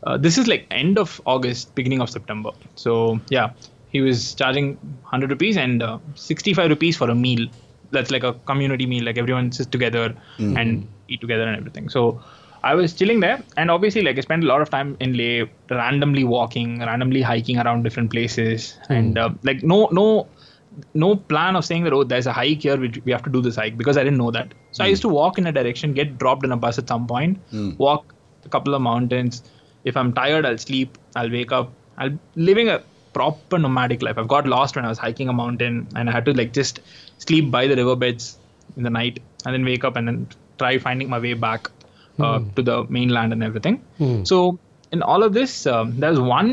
uh, 0.05 0.17
this 0.17 0.39
is 0.39 0.47
like 0.47 0.67
end 0.71 0.99
of 0.99 1.21
August, 1.27 1.75
beginning 1.75 2.01
of 2.01 2.11
September. 2.11 2.51
So, 2.77 3.21
yeah, 3.31 3.51
he 3.89 4.01
was 4.01 4.35
charging 4.35 4.75
100 4.77 5.31
rupees 5.31 5.57
and 5.57 5.83
uh, 5.83 5.99
65 6.15 6.71
rupees 6.71 6.97
for 6.97 7.11
a 7.11 7.15
meal. 7.15 7.49
That's 7.91 8.11
like 8.11 8.23
a 8.23 8.35
community 8.47 8.87
meal, 8.87 9.05
like 9.05 9.17
everyone 9.19 9.51
sits 9.51 9.69
together 9.71 10.15
Mhm. 10.39 10.59
and 10.61 10.89
eat 11.09 11.21
together 11.21 11.45
and 11.45 11.57
everything. 11.57 11.89
So, 11.89 12.21
I 12.63 12.75
was 12.75 12.93
chilling 12.93 13.21
there, 13.21 13.41
and 13.57 13.71
obviously, 13.71 14.03
like 14.03 14.19
I 14.19 14.21
spent 14.21 14.43
a 14.43 14.47
lot 14.47 14.61
of 14.61 14.69
time 14.69 14.97
in 15.01 15.17
Leh, 15.17 15.45
randomly 15.71 16.25
walking, 16.25 16.81
randomly 16.81 17.23
hiking 17.23 17.57
around 17.57 17.85
different 17.85 18.11
places, 18.11 18.77
and 18.89 19.17
uh, 19.17 19.31
like 19.45 19.63
no, 19.63 19.89
no, 19.93 20.27
no 20.93 21.15
plan 21.15 21.55
of 21.55 21.65
saying 21.65 21.85
that 21.85 21.93
oh, 21.93 22.03
there's 22.03 22.27
a 22.27 22.33
hike 22.33 22.63
here, 22.63 22.77
we, 22.77 22.93
we 23.05 23.13
have 23.13 23.23
to 23.23 23.31
do 23.31 23.41
this 23.41 23.55
hike 23.57 23.79
because 23.79 23.97
I 23.97 24.03
didn't 24.03 24.19
know 24.19 24.33
that. 24.33 24.53
So 24.73 24.83
I 24.83 24.89
used 24.89 25.03
to 25.03 25.09
walk 25.09 25.39
in 25.39 25.47
a 25.47 25.53
direction, 25.53 25.93
get 25.95 26.19
dropped 26.19 26.45
in 26.45 26.51
a 26.51 26.57
bus 26.57 26.79
at 26.79 26.89
some 26.89 27.07
point, 27.07 27.39
Mm. 27.53 27.79
walk 27.79 28.13
a 28.49 28.53
couple 28.57 28.75
of 28.79 28.83
mountains. 28.91 29.43
If 29.91 29.97
I'm 30.03 30.13
tired, 30.21 30.45
I'll 30.51 30.63
sleep. 30.69 30.99
I'll 31.17 31.33
wake 31.39 31.53
up. 31.59 31.71
I'm 32.03 32.19
living 32.49 32.69
a 32.77 32.79
proper 33.19 33.59
nomadic 33.65 34.03
life. 34.07 34.19
I've 34.23 34.33
got 34.37 34.47
lost 34.57 34.77
when 34.77 34.85
I 34.89 34.93
was 34.95 35.01
hiking 35.07 35.29
a 35.35 35.37
mountain, 35.43 35.79
and 35.97 36.09
I 36.11 36.13
had 36.19 36.25
to 36.31 36.35
like 36.41 36.53
just 36.61 36.81
sleep 37.27 37.51
by 37.57 37.63
the 37.73 37.77
riverbeds 37.83 38.27
in 38.77 38.83
the 38.89 38.95
night, 39.01 39.21
and 39.45 39.55
then 39.55 39.65
wake 39.73 39.85
up 39.91 39.97
and 40.01 40.09
then 40.11 40.19
try 40.63 40.73
finding 40.87 41.09
my 41.17 41.21
way 41.27 41.35
back 41.49 41.71
uh, 42.27 42.39
Hmm. 42.39 42.49
to 42.57 42.63
the 42.69 42.77
mainland 42.97 43.33
and 43.35 43.45
everything. 43.49 43.77
Hmm. 43.99 44.15
So 44.31 44.39
in 44.97 45.03
all 45.15 45.23
of 45.27 45.33
this, 45.41 45.53
um, 45.73 45.93
there's 46.05 46.19
one 46.31 46.49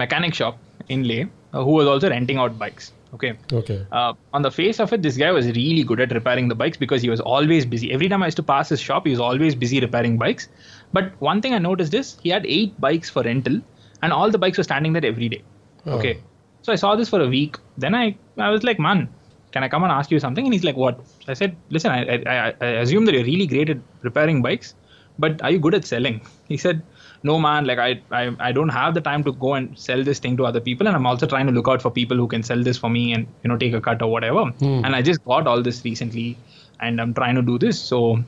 mechanic 0.00 0.34
shop 0.40 0.58
in 0.88 1.04
Leh 1.10 1.24
uh, 1.52 1.62
who 1.64 1.72
was 1.78 1.86
also 1.92 2.10
renting 2.10 2.38
out 2.42 2.58
bikes. 2.58 2.92
Okay. 3.14 3.34
Okay. 3.52 3.86
Uh, 3.92 4.14
on 4.32 4.42
the 4.42 4.50
face 4.50 4.80
of 4.80 4.92
it, 4.92 5.02
this 5.02 5.16
guy 5.16 5.30
was 5.32 5.46
really 5.46 5.82
good 5.82 6.00
at 6.00 6.12
repairing 6.12 6.48
the 6.48 6.54
bikes 6.54 6.78
because 6.78 7.02
he 7.02 7.10
was 7.10 7.20
always 7.20 7.66
busy. 7.66 7.92
Every 7.92 8.08
time 8.08 8.22
I 8.22 8.26
used 8.26 8.38
to 8.38 8.42
pass 8.42 8.70
his 8.70 8.80
shop, 8.80 9.04
he 9.04 9.10
was 9.10 9.20
always 9.20 9.54
busy 9.54 9.80
repairing 9.80 10.16
bikes. 10.16 10.48
But 10.92 11.12
one 11.20 11.42
thing 11.42 11.52
I 11.52 11.58
noticed 11.58 11.92
is 11.92 12.18
he 12.22 12.30
had 12.30 12.46
eight 12.46 12.80
bikes 12.80 13.10
for 13.10 13.22
rental, 13.22 13.60
and 14.02 14.12
all 14.12 14.30
the 14.30 14.38
bikes 14.38 14.56
were 14.58 14.64
standing 14.64 14.94
there 14.94 15.04
every 15.04 15.28
day. 15.28 15.42
Oh. 15.86 15.98
Okay. 15.98 16.20
So 16.62 16.72
I 16.72 16.76
saw 16.76 16.96
this 16.96 17.08
for 17.08 17.20
a 17.20 17.28
week. 17.28 17.56
Then 17.76 17.94
I, 17.94 18.16
I 18.38 18.48
was 18.48 18.62
like, 18.62 18.78
man, 18.78 19.08
can 19.50 19.62
I 19.62 19.68
come 19.68 19.82
and 19.82 19.92
ask 19.92 20.10
you 20.10 20.18
something? 20.18 20.44
And 20.46 20.54
he's 20.54 20.64
like, 20.64 20.76
what? 20.76 20.98
So 21.24 21.32
I 21.32 21.34
said, 21.34 21.56
listen, 21.68 21.90
I, 21.90 22.04
I, 22.04 22.46
I, 22.48 22.54
I 22.60 22.66
assume 22.84 23.04
that 23.06 23.14
you're 23.14 23.24
really 23.24 23.46
great 23.46 23.68
at 23.68 23.78
repairing 24.02 24.40
bikes, 24.40 24.74
but 25.18 25.42
are 25.42 25.50
you 25.50 25.58
good 25.58 25.74
at 25.74 25.84
selling? 25.84 26.22
He 26.48 26.56
said, 26.56 26.82
no, 27.22 27.38
man, 27.38 27.64
like 27.64 27.78
I, 27.78 28.02
I, 28.10 28.34
I 28.40 28.52
don't 28.52 28.68
have 28.70 28.94
the 28.94 29.00
time 29.00 29.22
to 29.24 29.32
go 29.32 29.54
and 29.54 29.78
sell 29.78 30.02
this 30.02 30.18
thing 30.18 30.36
to 30.38 30.46
other 30.46 30.60
people. 30.60 30.86
And 30.86 30.96
I'm 30.96 31.06
also 31.06 31.26
trying 31.26 31.46
to 31.46 31.52
look 31.52 31.68
out 31.68 31.80
for 31.80 31.90
people 31.90 32.16
who 32.16 32.26
can 32.26 32.42
sell 32.42 32.62
this 32.62 32.76
for 32.78 32.90
me 32.90 33.12
and, 33.12 33.26
you 33.42 33.48
know, 33.48 33.56
take 33.56 33.74
a 33.74 33.80
cut 33.80 34.02
or 34.02 34.10
whatever. 34.10 34.44
Hmm. 34.46 34.84
And 34.84 34.96
I 34.96 35.02
just 35.02 35.22
got 35.24 35.46
all 35.46 35.62
this 35.62 35.84
recently 35.84 36.36
and 36.80 37.00
I'm 37.00 37.14
trying 37.14 37.36
to 37.36 37.42
do 37.42 37.58
this. 37.58 37.80
So, 37.80 38.18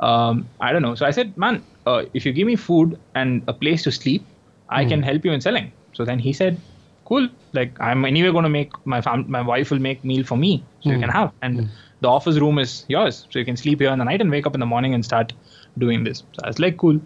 um, 0.00 0.48
I 0.60 0.72
don't 0.72 0.82
know. 0.82 0.94
So 0.94 1.06
I 1.06 1.10
said, 1.10 1.36
man, 1.36 1.64
uh, 1.86 2.04
if 2.14 2.24
you 2.24 2.32
give 2.32 2.46
me 2.46 2.56
food 2.56 3.00
and 3.14 3.42
a 3.48 3.52
place 3.52 3.82
to 3.84 3.90
sleep, 3.90 4.24
I 4.68 4.84
Hmm. 4.84 4.88
can 4.90 5.02
help 5.02 5.24
you 5.24 5.32
in 5.32 5.40
selling. 5.40 5.72
So 5.94 6.04
then 6.04 6.18
he 6.18 6.32
said, 6.32 6.60
cool. 7.04 7.28
Like 7.52 7.76
I'm 7.80 8.04
anyway 8.04 8.30
going 8.30 8.44
to 8.44 8.50
make 8.50 8.72
my 8.84 9.00
fam- 9.00 9.30
my 9.30 9.40
wife 9.40 9.70
will 9.70 9.78
make 9.78 10.04
meal 10.04 10.24
for 10.24 10.36
me, 10.36 10.62
so 10.80 10.90
you 10.90 10.96
Hmm. 10.96 11.00
can 11.02 11.10
have. 11.10 11.32
And 11.42 11.68
the 12.00 12.08
office 12.08 12.38
room 12.38 12.58
is 12.58 12.84
yours, 12.88 13.26
so 13.30 13.38
you 13.38 13.44
can 13.44 13.56
sleep 13.56 13.80
here 13.80 13.90
in 13.90 13.98
the 13.98 14.04
night 14.04 14.20
and 14.20 14.30
wake 14.30 14.46
up 14.46 14.54
in 14.54 14.60
the 14.60 14.66
morning 14.66 14.92
and 14.92 15.04
start 15.04 15.32
doing 15.78 16.04
this. 16.04 16.18
So 16.32 16.42
I 16.44 16.48
was 16.48 16.58
like, 16.58 16.76
cool. 16.76 17.00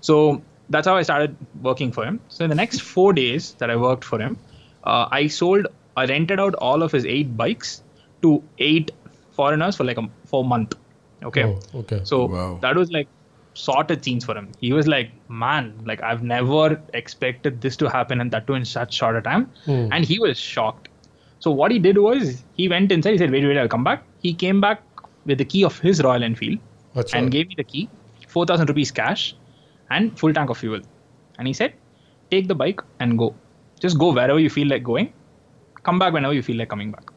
So 0.00 0.42
that's 0.68 0.86
how 0.86 0.96
I 0.96 1.02
started 1.02 1.36
working 1.62 1.92
for 1.92 2.04
him. 2.04 2.20
So 2.28 2.44
in 2.44 2.50
the 2.50 2.56
next 2.56 2.82
four 2.82 3.12
days 3.12 3.52
that 3.58 3.70
I 3.70 3.76
worked 3.76 4.04
for 4.04 4.18
him, 4.18 4.38
uh, 4.84 5.08
I 5.10 5.26
sold, 5.26 5.66
I 5.96 6.06
rented 6.06 6.40
out 6.40 6.54
all 6.56 6.82
of 6.82 6.92
his 6.92 7.04
eight 7.04 7.36
bikes 7.36 7.82
to 8.22 8.42
eight 8.58 8.90
foreigners 9.32 9.76
for 9.76 9.84
like 9.84 9.98
a 9.98 10.08
for 10.24 10.44
a 10.44 10.46
month. 10.46 10.74
Okay. 11.22 11.44
Oh, 11.44 11.60
okay. 11.80 12.00
So 12.04 12.58
that 12.62 12.76
was 12.76 12.90
like 12.90 13.08
sorted 13.54 14.04
scenes 14.04 14.24
for 14.24 14.36
him. 14.36 14.48
He 14.60 14.72
was 14.72 14.86
like, 14.86 15.10
man, 15.28 15.74
like 15.84 16.02
I've 16.02 16.22
never 16.22 16.80
expected 16.94 17.60
this 17.60 17.76
to 17.78 17.88
happen 17.88 18.20
and 18.20 18.30
that 18.32 18.46
too 18.46 18.54
in 18.54 18.64
such 18.64 18.94
short 18.94 19.16
a 19.16 19.22
time. 19.22 19.50
Hmm. 19.64 19.88
And 19.92 20.04
he 20.04 20.18
was 20.18 20.38
shocked. 20.38 20.88
So 21.38 21.50
what 21.50 21.70
he 21.70 21.78
did 21.78 21.98
was 21.98 22.42
he 22.54 22.68
went 22.68 22.92
inside, 22.92 23.12
he 23.12 23.18
said, 23.18 23.30
wait, 23.30 23.44
wait, 23.44 23.58
I'll 23.58 23.68
come 23.68 23.84
back. 23.84 24.02
He 24.20 24.34
came 24.34 24.60
back 24.60 24.82
with 25.24 25.38
the 25.38 25.44
key 25.44 25.64
of 25.64 25.78
his 25.78 26.02
Royal 26.02 26.22
Enfield 26.22 26.58
Acha. 26.94 27.14
and 27.14 27.30
gave 27.30 27.48
me 27.48 27.54
the 27.56 27.64
key, 27.64 27.88
4,000 28.28 28.68
rupees 28.68 28.90
cash 28.90 29.34
and 29.90 30.18
full 30.18 30.32
tank 30.32 30.50
of 30.50 30.58
fuel. 30.58 30.80
And 31.38 31.46
he 31.46 31.52
said, 31.52 31.74
take 32.30 32.48
the 32.48 32.54
bike 32.54 32.80
and 33.00 33.18
go. 33.18 33.34
Just 33.80 33.98
go 33.98 34.12
wherever 34.12 34.38
you 34.38 34.50
feel 34.50 34.68
like 34.68 34.82
going. 34.82 35.12
Come 35.82 35.98
back 35.98 36.12
whenever 36.12 36.34
you 36.34 36.42
feel 36.42 36.56
like 36.56 36.68
coming 36.68 36.90
back. 36.90 37.10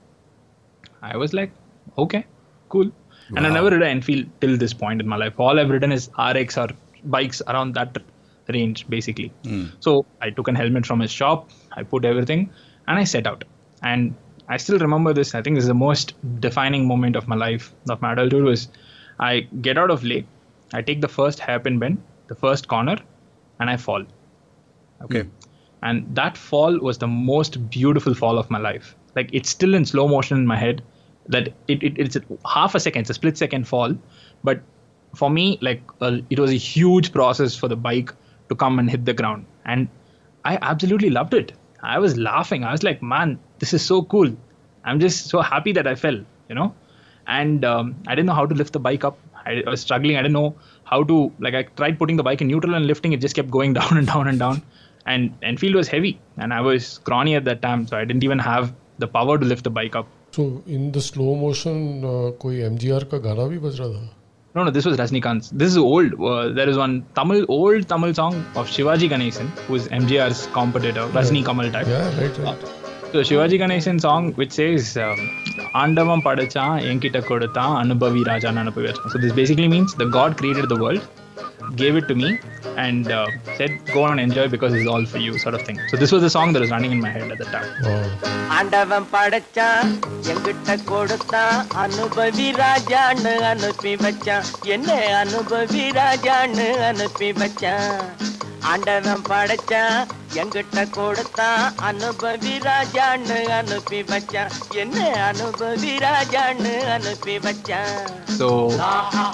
I 1.02 1.18
was 1.18 1.34
like, 1.34 1.52
okay, 1.98 2.26
cool. 2.70 2.92
And 3.36 3.46
I've 3.46 3.54
never 3.54 3.70
ridden 3.70 3.84
an 3.84 3.90
Enfield 3.90 4.26
till 4.42 4.58
this 4.58 4.74
point 4.74 5.02
in 5.02 5.08
my 5.08 5.16
life. 5.16 5.40
All 5.40 5.60
I've 5.60 5.70
ridden 5.70 5.92
is 5.92 6.10
RX 6.18 6.58
or 6.58 6.68
bikes 7.06 7.42
around 7.48 7.76
that 7.76 7.98
range, 8.48 8.88
basically. 8.90 9.32
Hmm. 9.44 9.66
So 9.80 10.06
I 10.22 10.32
took 10.32 10.48
a 10.48 10.56
helmet 10.56 10.86
from 10.86 11.00
his 11.00 11.12
shop, 11.12 11.50
I 11.74 11.84
put 11.84 12.06
everything, 12.06 12.50
and 12.88 12.98
I 12.98 13.04
set 13.04 13.28
out. 13.28 13.44
And 13.84 14.16
I 14.48 14.58
still 14.58 14.80
remember 14.80 15.14
this. 15.14 15.36
I 15.36 15.42
think 15.44 15.56
this 15.56 15.64
is 15.64 15.68
the 15.68 15.76
most 15.76 16.16
defining 16.42 16.88
moment 16.88 17.16
of 17.16 17.28
my 17.28 17.36
life, 17.36 17.72
of 17.88 18.02
my 18.02 18.14
adulthood. 18.14 18.44
Was 18.44 18.68
I 19.20 19.42
get 19.62 19.78
out 19.78 19.92
of 19.92 20.04
Leh, 20.04 20.24
I 20.74 20.82
take 20.82 21.02
the 21.02 21.08
first 21.08 21.40
hairpin 21.40 21.78
bend, 21.78 22.02
the 22.30 22.36
first 22.36 22.68
corner, 22.68 22.98
and 23.60 23.70
I 23.70 23.76
fall. 23.78 24.06
Okay. 25.02 25.26
And 25.82 26.16
that 26.16 26.38
fall 26.38 26.80
was 26.80 26.98
the 26.98 27.08
most 27.08 27.70
beautiful 27.70 28.14
fall 28.14 28.38
of 28.38 28.50
my 28.50 28.60
life. 28.60 28.96
Like 29.16 29.30
it's 29.34 29.50
still 29.50 29.74
in 29.74 29.86
slow 29.86 30.08
motion 30.08 30.38
in 30.38 30.48
my 30.48 30.58
head. 30.58 30.82
That 31.28 31.50
it, 31.68 31.84
it 31.84 32.00
it's 32.00 32.16
a 32.16 32.24
half 32.48 32.76
a 32.76 32.80
second, 32.80 33.02
it's 33.02 33.10
a 33.10 33.14
split 33.14 33.38
second 33.38 33.68
fall, 33.68 33.96
but 34.44 34.62
for 35.16 35.30
me, 35.30 35.60
like 35.62 35.82
uh, 36.02 36.18
it 36.30 36.40
was 36.40 36.52
a 36.52 36.56
huge 36.56 37.12
process 37.12 37.56
for 37.56 37.68
the 37.68 37.76
bike 37.76 38.14
to 38.50 38.56
come 38.56 38.80
and 38.80 38.90
hit 38.90 39.06
the 39.06 39.14
ground, 39.14 39.46
and 39.66 39.88
I 40.44 40.58
absolutely 40.62 41.10
loved 41.10 41.34
it. 41.34 41.54
I 41.82 42.00
was 42.00 42.18
laughing. 42.18 42.64
I 42.64 42.72
was 42.72 42.84
like, 42.84 43.02
man, 43.02 43.40
this 43.60 43.74
is 43.74 43.86
so 43.86 44.02
cool. 44.04 44.36
I'm 44.84 45.00
just 45.00 45.28
so 45.28 45.42
happy 45.42 45.72
that 45.74 45.88
I 45.88 45.96
fell, 45.96 46.20
you 46.50 46.56
know. 46.56 46.74
And 47.28 47.64
um, 47.64 47.96
I 48.08 48.16
didn't 48.16 48.26
know 48.26 48.34
how 48.34 48.46
to 48.46 48.56
lift 48.56 48.74
the 48.74 48.80
bike 48.80 49.04
up. 49.04 49.18
I, 49.47 49.63
I 49.67 49.71
was 49.71 49.81
struggling. 49.81 50.17
I 50.17 50.23
didn't 50.23 50.33
know 50.33 50.55
how 50.85 51.03
to 51.05 51.33
like. 51.39 51.55
I 51.55 51.63
tried 51.63 51.99
putting 51.99 52.17
the 52.17 52.23
bike 52.23 52.41
in 52.41 52.49
neutral 52.49 52.75
and 52.75 52.87
lifting. 52.87 53.13
It 53.13 53.21
just 53.21 53.35
kept 53.35 53.51
going 53.51 53.73
down 53.81 53.99
and 53.99 54.07
down 54.07 54.29
and 54.29 54.39
down. 54.39 54.63
And 55.07 55.35
Enfield 55.43 55.75
was 55.75 55.89
heavy, 55.89 56.19
and 56.39 56.55
I 56.55 56.61
was 56.61 56.87
scrawny 56.87 57.35
at 57.35 57.45
that 57.45 57.61
time, 57.61 57.87
so 57.87 57.97
I 57.97 58.05
didn't 58.05 58.25
even 58.25 58.39
have 58.39 58.75
the 58.99 59.07
power 59.07 59.39
to 59.39 59.45
lift 59.45 59.65
the 59.65 59.71
bike 59.71 59.97
up. 59.97 60.07
So 60.33 60.63
in 60.67 60.93
the 60.93 61.01
slow 61.01 61.35
motion, 61.35 62.05
uh, 62.05 62.31
कोई 62.45 62.63
MGR 62.69 63.05
का 63.11 63.19
गाना 63.27 63.49
भी 63.49 63.59
बज 63.67 63.81
रहा 63.81 63.89
था. 63.89 64.09
No, 64.57 64.63
no, 64.63 64.71
this 64.71 64.87
was 64.87 64.97
Rajnikant's. 64.97 65.51
This 65.51 65.71
is 65.73 65.77
old. 65.79 66.15
Uh, 66.21 66.49
there 66.53 66.69
is 66.69 66.77
one 66.79 67.05
Tamil, 67.17 67.45
old 67.49 67.89
Tamil 67.89 68.15
song 68.15 68.37
of 68.55 68.69
Shivaji 68.69 69.11
Ganesan, 69.11 69.49
who 69.67 69.75
is 69.75 69.89
MJR's 69.89 70.47
competitor, 70.53 71.07
Rajni 71.19 71.45
Kamal 71.45 71.71
type. 71.73 71.89
Yeah, 71.89 72.21
right, 72.21 72.39
right. 72.39 72.61
So 72.61 72.78
Shivaji 73.29 73.59
Ganesan 73.63 74.01
song 74.01 74.33
which 74.35 74.55
says 74.61 74.97
um, 75.07 75.19
ஆண்டவன் 75.83 76.23
படைச்சான் 76.27 76.75
என்கிட்ட 76.89 77.19
கொடுத்தான் 77.31 77.73
அனுபவி 77.83 78.21
ராஜான்னு 78.29 78.63
அனுபவி 78.65 78.87
வச்சான். 78.89 79.11
So 79.13 79.19
this 79.25 79.33
basically 79.41 79.69
means 79.75 79.93
the 80.03 80.09
God 80.19 80.33
created 80.41 80.67
the 80.73 80.79
world 80.85 81.03
gave 81.77 81.97
it 81.97 82.07
to 82.09 82.15
me 82.15 82.39
and 82.77 83.11
uh, 83.11 83.27
said, 83.57 83.73
"Go 83.93 84.03
on 84.05 84.13
and 84.13 84.21
enjoy 84.21 84.49
because 84.49 84.73
it's 84.75 84.89
all 84.95 85.05
for 85.05 85.19
you," 85.19 85.39
sort 85.39 85.55
of 85.55 85.63
thing. 85.63 85.79
So 85.91 85.97
this 85.97 86.13
was 86.13 86.23
the 86.23 86.31
song 86.31 86.53
that 86.53 86.61
was 86.61 86.71
running 86.71 86.93
in 86.93 87.01
my 87.01 87.13
head 87.17 87.31
at 87.35 87.39
the 87.39 87.49
time. 87.55 87.71
ஆண்டவன் 88.57 89.07
படைச்சான் 89.13 89.89
எங்கிட்ட 90.33 90.77
கொடுத்தான் 90.91 91.57
அனுபவி 91.85 92.49
ராஜான்னு 92.61 93.33
அனுப்பி 93.53 93.93
வச்சான் 94.05 94.49
என்ன 94.75 94.99
அனுபவி 95.23 95.85
ராஜான்னு 96.01 96.69
அனுப்பி 96.91 97.31
வச்சான் 97.41 97.99
ஆண்டவன் 98.73 99.25
படைச்சான் 99.31 99.99
எங்கிட்ட 100.41 100.85
கொடுத்தான் 100.97 101.65
அனுபவி 101.89 102.55
ராஜான்னு 102.67 103.39
அனுப்பி 103.59 104.01
வச்சான் 104.13 104.55
என்ன 104.83 104.99
அனுபவி 105.31 105.93
ராஜான்னு 106.07 106.75
அனுப்பி 106.97 107.37
வச்சான் 107.49 107.97
So 108.37 108.47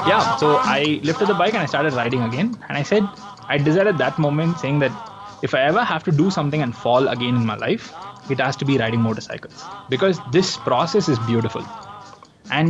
yeah, 0.09 0.23
so 0.37 0.47
I 0.73 1.01
lifted 1.03 1.29
the 1.29 1.35
bike 1.35 1.55
and 1.55 1.63
I 1.67 1.71
started 1.75 1.95
riding 1.95 2.23
again. 2.23 2.49
And 2.69 2.75
I 2.77 2.85
said, 2.85 3.05
I 3.49 3.59
decided 3.59 3.93
at 3.95 3.99
that 3.99 4.19
moment 4.19 4.59
saying 4.59 4.79
that 4.81 4.95
if 5.43 5.55
I 5.55 5.63
ever 5.63 5.83
have 5.85 6.03
to 6.05 6.13
do 6.13 6.27
something 6.31 6.61
and 6.61 6.75
fall 6.77 7.09
again 7.09 7.35
in 7.35 7.47
my 7.47 7.57
life, 7.57 7.85
it 8.29 8.41
has 8.41 8.57
to 8.57 8.65
be 8.65 8.77
riding 8.79 9.01
motorcycles 9.01 9.57
because 9.89 10.17
this 10.31 10.57
process 10.59 11.09
is 11.09 11.19
beautiful. 11.21 11.65
And 12.51 12.69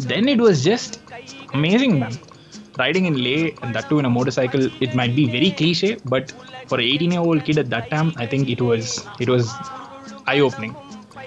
then 0.00 0.28
it 0.28 0.40
was 0.40 0.62
just 0.62 0.92
amazing, 1.52 1.98
man. 1.98 2.14
Riding 2.79 3.05
in 3.05 3.15
Leh 3.23 3.51
and 3.61 3.75
that 3.75 3.89
too 3.89 3.99
in 3.99 4.05
a 4.05 4.09
motorcycle, 4.09 4.69
it 4.81 4.93
might 4.95 5.15
be 5.15 5.27
very 5.27 5.51
cliche, 5.51 5.97
but 6.05 6.33
for 6.67 6.77
an 6.79 6.85
18 6.85 7.11
year 7.11 7.21
old 7.21 7.43
kid 7.45 7.57
at 7.59 7.69
that 7.71 7.89
time, 7.89 8.13
I 8.17 8.25
think 8.27 8.49
it 8.49 8.61
was 8.61 9.11
it 9.19 9.29
was 9.29 9.61
eye 10.27 10.39
opening. 10.39 10.77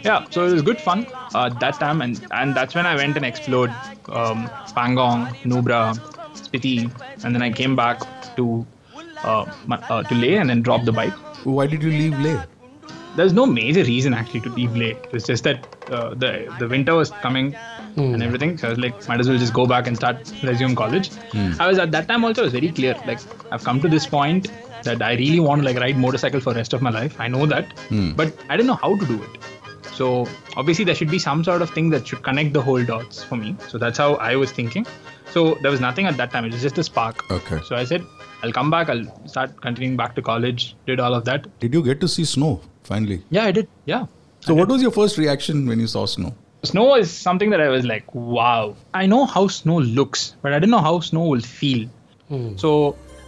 Yeah, 0.05 0.27
so 0.31 0.47
it 0.47 0.53
was 0.53 0.63
good 0.63 0.81
fun 0.81 1.07
uh, 1.35 1.51
that 1.61 1.79
time, 1.81 2.01
and 2.03 2.25
and 2.31 2.57
that's 2.57 2.75
when 2.75 2.87
I 2.87 2.97
went 2.97 3.17
and 3.17 3.25
explored 3.27 3.77
um, 4.09 4.51
Pangong, 4.77 5.37
Nubra, 5.45 6.01
Spiti, 6.35 6.93
and 7.23 7.35
then 7.35 7.43
I 7.43 7.51
came 7.53 7.77
back 7.77 8.01
to 8.37 8.67
uh, 9.23 9.47
uh, 9.89 10.03
to 10.05 10.15
Leh 10.15 10.39
and 10.41 10.51
then 10.51 10.63
dropped 10.63 10.87
the 10.87 10.93
bike. 10.93 11.19
Why 11.45 11.67
did 11.67 11.83
you 11.83 11.91
leave 11.91 12.19
Leh? 12.19 12.41
There's 13.15 13.33
no 13.33 13.47
major 13.47 13.85
reason 13.85 14.15
actually 14.15 14.41
to 14.43 14.51
leave 14.51 14.75
Leh. 14.77 14.95
It's 15.13 15.27
just 15.27 15.45
that 15.45 15.67
uh, 15.89 16.15
the 16.15 16.53
the 16.57 16.69
winter 16.69 16.95
was 16.95 17.11
coming 17.11 17.59
and 17.97 18.23
everything, 18.23 18.57
so 18.59 18.69
I 18.69 18.71
was 18.71 18.79
like, 18.79 19.07
might 19.09 19.21
as 19.21 19.29
well 19.29 19.39
just 19.39 19.53
go 19.53 19.67
back 19.67 19.87
and 19.87 19.97
start 19.97 20.33
resume 20.43 20.75
college. 20.75 21.11
Hmm. 21.33 21.53
I 21.61 21.67
was 21.69 21.79
at 21.79 21.91
that 21.93 22.09
time 22.09 22.25
also 22.25 22.43
I 22.43 22.45
was 22.45 22.53
very 22.53 22.71
clear. 22.71 22.95
Like 23.07 23.19
I've 23.51 23.63
come 23.65 23.81
to 23.81 23.89
this 23.89 24.07
point 24.07 24.51
that 24.83 25.03
I 25.03 25.15
really 25.15 25.41
want 25.41 25.63
to 25.63 25.67
like 25.67 25.77
ride 25.79 25.97
motorcycle 25.97 26.41
for 26.41 26.53
the 26.53 26.59
rest 26.61 26.73
of 26.73 26.83
my 26.83 26.91
life. 26.91 27.17
I 27.21 27.29
know 27.29 27.47
that, 27.47 27.73
Hmm. 27.89 28.13
but 28.13 28.35
I 28.49 28.57
didn't 28.57 28.69
know 28.69 28.75
how 28.87 28.97
to 28.97 29.07
do 29.07 29.23
it. 29.23 29.39
So 29.93 30.27
obviously 30.57 30.85
there 30.87 30.95
should 30.95 31.11
be 31.11 31.19
some 31.19 31.45
sort 31.45 31.61
of 31.63 31.71
thing 31.71 31.91
that 31.91 32.07
should 32.07 32.23
connect 32.23 32.53
the 32.55 32.63
whole 32.63 32.83
dots 32.85 33.23
for 33.23 33.37
me. 33.37 33.57
So 33.69 33.79
that's 33.79 33.99
how 33.99 34.15
I 34.15 34.37
was 34.37 34.51
thinking. 34.53 34.87
So 35.31 35.55
there 35.63 35.71
was 35.71 35.81
nothing 35.81 36.07
at 36.07 36.17
that 36.17 36.31
time. 36.31 36.45
It 36.47 36.53
was 36.53 36.63
just 36.63 36.79
a 36.79 36.85
spark. 36.85 37.31
Okay. 37.31 37.61
So 37.65 37.77
I 37.77 37.85
said 37.85 38.05
I'll 38.43 38.53
come 38.53 38.71
back. 38.71 38.89
I'll 38.89 39.05
start 39.29 39.61
continuing 39.61 39.97
back 39.97 40.15
to 40.17 40.23
college. 40.23 40.75
Did 40.87 40.99
all 40.99 41.15
of 41.15 41.25
that. 41.27 41.47
Did 41.61 41.73
you 41.75 41.83
get 41.83 42.01
to 42.01 42.09
see 42.09 42.25
snow 42.25 42.61
finally? 42.83 43.23
Yeah, 43.31 43.45
I 43.45 43.53
did. 43.53 43.69
Yeah. 43.85 44.07
So, 44.41 44.55
what 44.55 44.69
was 44.69 44.83
your 44.83 44.91
first 44.91 45.17
reaction 45.19 45.69
when 45.69 45.79
you 45.79 45.87
saw 45.87 46.05
snow? 46.05 46.35
Snow 46.64 46.96
is 47.02 47.10
something 47.12 47.50
that 47.52 47.62
I 47.62 47.70
was 47.70 47.84
like, 47.86 48.08
wow. 48.14 48.76
I 48.94 49.06
know 49.06 49.26
how 49.26 49.48
snow 49.48 49.80
looks, 49.80 50.22
but 50.42 50.54
I 50.54 50.60
didn't 50.60 50.72
know 50.72 50.86
how 50.90 51.00
snow 51.00 51.26
will 51.34 51.46
feel. 51.60 51.88
So, 52.64 52.70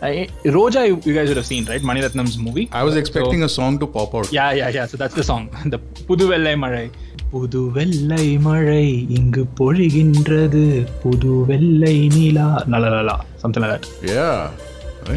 I, 0.01 0.27
Roja, 0.55 0.81
you 0.87 0.95
you 1.07 1.13
guys 1.17 1.27
would 1.29 1.37
have 1.37 1.45
seen, 1.45 1.65
right? 1.65 1.83
Mani 1.89 2.01
Ratnam's 2.01 2.37
movie. 2.37 2.65
I 2.71 2.83
was 2.87 2.95
expecting 3.01 3.43
a 3.43 3.49
song 3.49 3.77
to 3.79 3.87
pop 3.87 4.15
out. 4.15 4.31
Yeah, 4.37 4.51
yeah, 4.51 4.69
yeah. 4.77 4.85
So 4.85 4.97
that's 5.01 5.17
the 5.19 5.25
song. 5.29 5.43
The 5.73 5.79
புது 6.09 6.25
வெள்ளை 6.31 6.55
மழை 6.63 6.85
புது 7.33 7.61
வெள்ளை 7.77 8.25
மழை 8.47 8.85
இங்கு 9.17 9.43
பொழிகின்றது 9.59 10.63
புது 11.03 11.33
வெள்ளை 11.51 11.95
நிலா 12.15 12.47
லலலலா 12.73 13.17
something 13.43 13.63
like 13.65 13.73
that. 13.75 13.85
Yeah. 14.15 14.39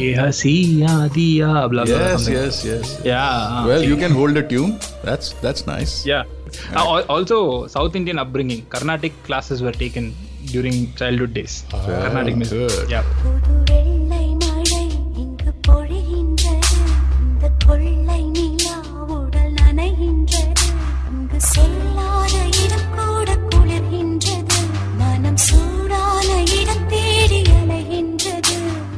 Yeah, 0.07 0.29
siya 0.41 0.93
diya 1.17 1.53
blah 1.71 1.85
blah. 1.87 2.03
Yes, 2.03 2.13
something. 2.13 2.37
yes, 2.41 2.57
yes. 2.71 2.87
Yeah. 3.13 3.67
Well, 3.71 3.85
you 3.91 3.97
can 4.05 4.15
hold 4.21 4.37
a 4.43 4.47
tune. 4.53 4.73
That's 5.09 5.29
that's 5.45 5.65
nice. 5.75 5.95
Yeah. 6.13 6.25
Uh, 6.74 7.04
also, 7.10 7.68
South 7.68 7.96
Indian 7.96 8.20
upbringing. 8.20 8.66
Carnatic 8.68 9.14
classes 9.24 9.62
were 9.62 9.72
taken 9.72 10.16
during 10.46 10.94
childhood 10.96 11.34
days. 11.34 11.66
Oh, 11.74 11.86
Carnatic 11.86 12.36
music. 12.36 12.58
Good. 12.58 12.90
Yeah. 12.90 13.04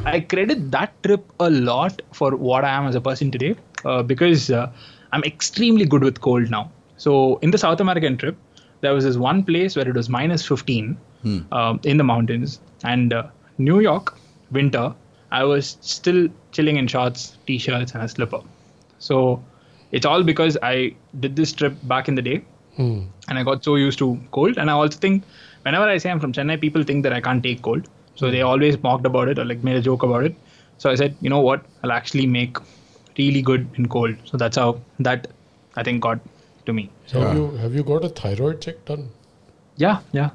I 0.06 0.22
credit 0.22 0.72
that 0.72 0.91
trip 1.04 1.24
a 1.39 1.50
lot 1.50 2.02
for 2.14 2.36
what 2.36 2.64
I 2.66 2.70
am 2.70 2.88
as 2.88 2.95
a 2.95 3.02
person 3.02 3.30
today 3.32 3.56
uh, 3.86 4.02
because 4.02 4.50
uh, 4.50 4.72
I'm 5.12 5.24
extremely 5.24 5.86
good 5.86 6.04
with 6.04 6.20
cold 6.20 6.50
now. 6.50 6.72
So 7.06 7.38
in 7.47 7.52
the 7.52 7.58
South 7.58 7.80
American 7.86 8.18
trip, 8.18 8.38
there 8.82 8.93
was 8.93 9.04
this 9.10 9.18
one 9.18 9.43
place 9.43 9.76
where 9.76 9.88
it 9.93 9.95
was 10.04 10.10
minus 10.20 10.45
15 10.47 10.97
Hmm. 11.24 11.39
um, 11.60 11.80
in 11.91 11.97
the 12.02 12.04
mountains, 12.10 12.52
and 12.91 13.14
uh, 13.16 13.24
New 13.70 13.80
York 13.86 14.12
winter, 14.58 14.84
I 15.39 15.43
was 15.43 15.72
still 15.82 16.20
chilling 16.54 16.78
in 16.82 16.88
shorts, 16.93 17.24
t-shirts, 17.47 17.91
and 17.93 18.04
a 18.04 18.08
slipper. 18.14 18.39
So 19.08 19.18
it's 19.97 20.06
all 20.12 20.24
because 20.30 20.58
I 20.70 20.76
did 21.26 21.36
this 21.41 21.52
trip 21.62 21.74
back 21.93 22.08
in 22.14 22.16
the 22.16 22.22
day, 22.30 22.38
and 23.28 23.38
I 23.41 23.43
got 23.50 23.66
so 23.70 23.76
used 23.76 24.00
to 24.00 24.08
cold. 24.38 24.58
And 24.58 24.72
I 24.72 24.74
also 24.86 24.97
think 25.08 25.26
whenever 25.64 25.89
I 25.95 25.97
say 25.97 26.10
I'm 26.10 26.22
from 26.22 26.32
Chennai, 26.39 26.58
people 26.62 26.84
think 26.84 27.04
that 27.04 27.12
I 27.12 27.20
can't 27.28 27.43
take 27.50 27.62
cold. 27.68 27.89
So 28.16 28.32
they 28.32 28.41
always 28.54 28.82
mocked 28.88 29.06
about 29.06 29.28
it 29.28 29.38
or 29.38 29.45
like 29.52 29.62
made 29.72 29.76
a 29.76 29.82
joke 29.89 30.04
about 30.04 30.24
it. 30.30 30.36
So 30.78 30.89
I 30.89 30.95
said, 30.95 31.18
you 31.20 31.30
know 31.30 31.41
what? 31.41 31.66
I'll 31.84 31.91
actually 32.00 32.28
make 32.28 32.56
really 33.18 33.41
good 33.41 33.68
in 33.76 33.89
cold. 33.97 34.16
So 34.32 34.38
that's 34.38 34.56
how 34.56 34.80
that 35.10 35.28
I 35.76 35.84
think 35.84 36.02
got 36.02 36.20
to 36.70 36.76
me. 36.82 36.89
So 37.13 37.22
have 37.22 37.38
you 37.39 37.47
have 37.63 37.76
you 37.80 37.84
got 37.93 38.05
a 38.09 38.11
thyroid 38.22 38.61
check 38.67 38.84
done? 38.91 39.07
Yeah, 39.86 39.99
yeah. 40.20 40.30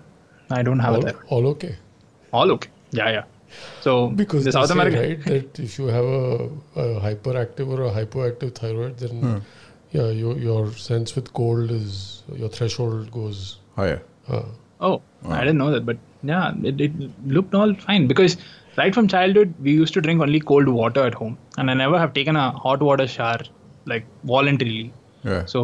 I 0.58 0.62
don't 0.68 0.78
have 0.86 0.94
all, 0.98 1.06
it. 1.12 1.16
all 1.36 1.46
okay. 1.54 1.76
All 2.40 2.52
okay. 2.56 2.70
Yeah, 3.02 3.10
yeah. 3.18 3.24
So 3.86 4.08
Because 4.20 4.44
the 4.44 4.50
they 4.50 4.54
South 4.54 4.68
say, 4.68 4.74
American 4.74 5.02
right 5.02 5.24
that 5.32 5.58
if 5.64 5.78
you 5.78 5.86
have 5.96 6.04
a, 6.04 6.48
a 6.84 7.00
hyperactive 7.06 7.68
or 7.76 7.82
a 7.88 7.90
hypoactive 7.98 8.54
thyroid, 8.60 8.98
then 9.04 9.20
Hmm. 9.26 9.38
yeah, 9.98 10.08
your 10.22 10.34
your 10.48 10.62
sense 10.86 11.14
with 11.18 11.32
cold 11.40 11.70
is 11.78 11.96
your 12.42 12.48
threshold 12.58 13.10
goes 13.20 13.46
higher. 13.80 14.02
Uh, 14.28 14.44
Oh, 14.86 14.94
I 15.34 15.40
didn't 15.40 15.58
know 15.58 15.70
that, 15.72 15.84
but 15.88 15.98
yeah, 16.30 16.52
it, 16.70 16.80
it 16.86 16.92
looked 17.34 17.54
all 17.58 17.74
fine 17.84 18.06
because 18.08 18.36
right 18.78 18.96
from 18.96 19.06
childhood 19.12 19.54
we 19.66 19.72
used 19.82 19.94
to 19.96 20.00
drink 20.06 20.20
only 20.24 20.40
cold 20.50 20.68
water 20.78 21.04
at 21.10 21.14
home, 21.20 21.38
and 21.56 21.70
I 21.74 21.76
never 21.82 21.98
have 22.02 22.12
taken 22.18 22.36
a 22.40 22.50
hot 22.64 22.82
water 22.88 23.06
shower 23.12 23.38
like 23.92 24.04
voluntarily. 24.32 24.92
Yeah. 25.22 25.44
So, 25.52 25.62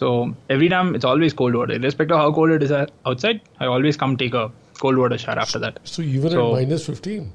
so 0.00 0.08
every 0.54 0.68
time 0.76 0.94
it's 0.94 1.04
always 1.10 1.32
cold 1.42 1.54
water, 1.58 1.74
irrespective 1.80 2.16
of 2.16 2.22
how 2.22 2.32
cold 2.38 2.50
it 2.56 2.62
is 2.68 2.72
uh, 2.78 2.86
outside. 3.10 3.40
I 3.60 3.66
always 3.74 3.96
come 4.04 4.16
take 4.22 4.34
a 4.34 4.46
cold 4.84 4.98
water 5.02 5.18
shower 5.18 5.38
after 5.48 5.58
that. 5.66 5.78
so 5.96 6.02
even 6.02 6.30
So- 6.38 6.46
at 6.48 6.62
minus 6.62 6.86
fifteen. 6.86 7.32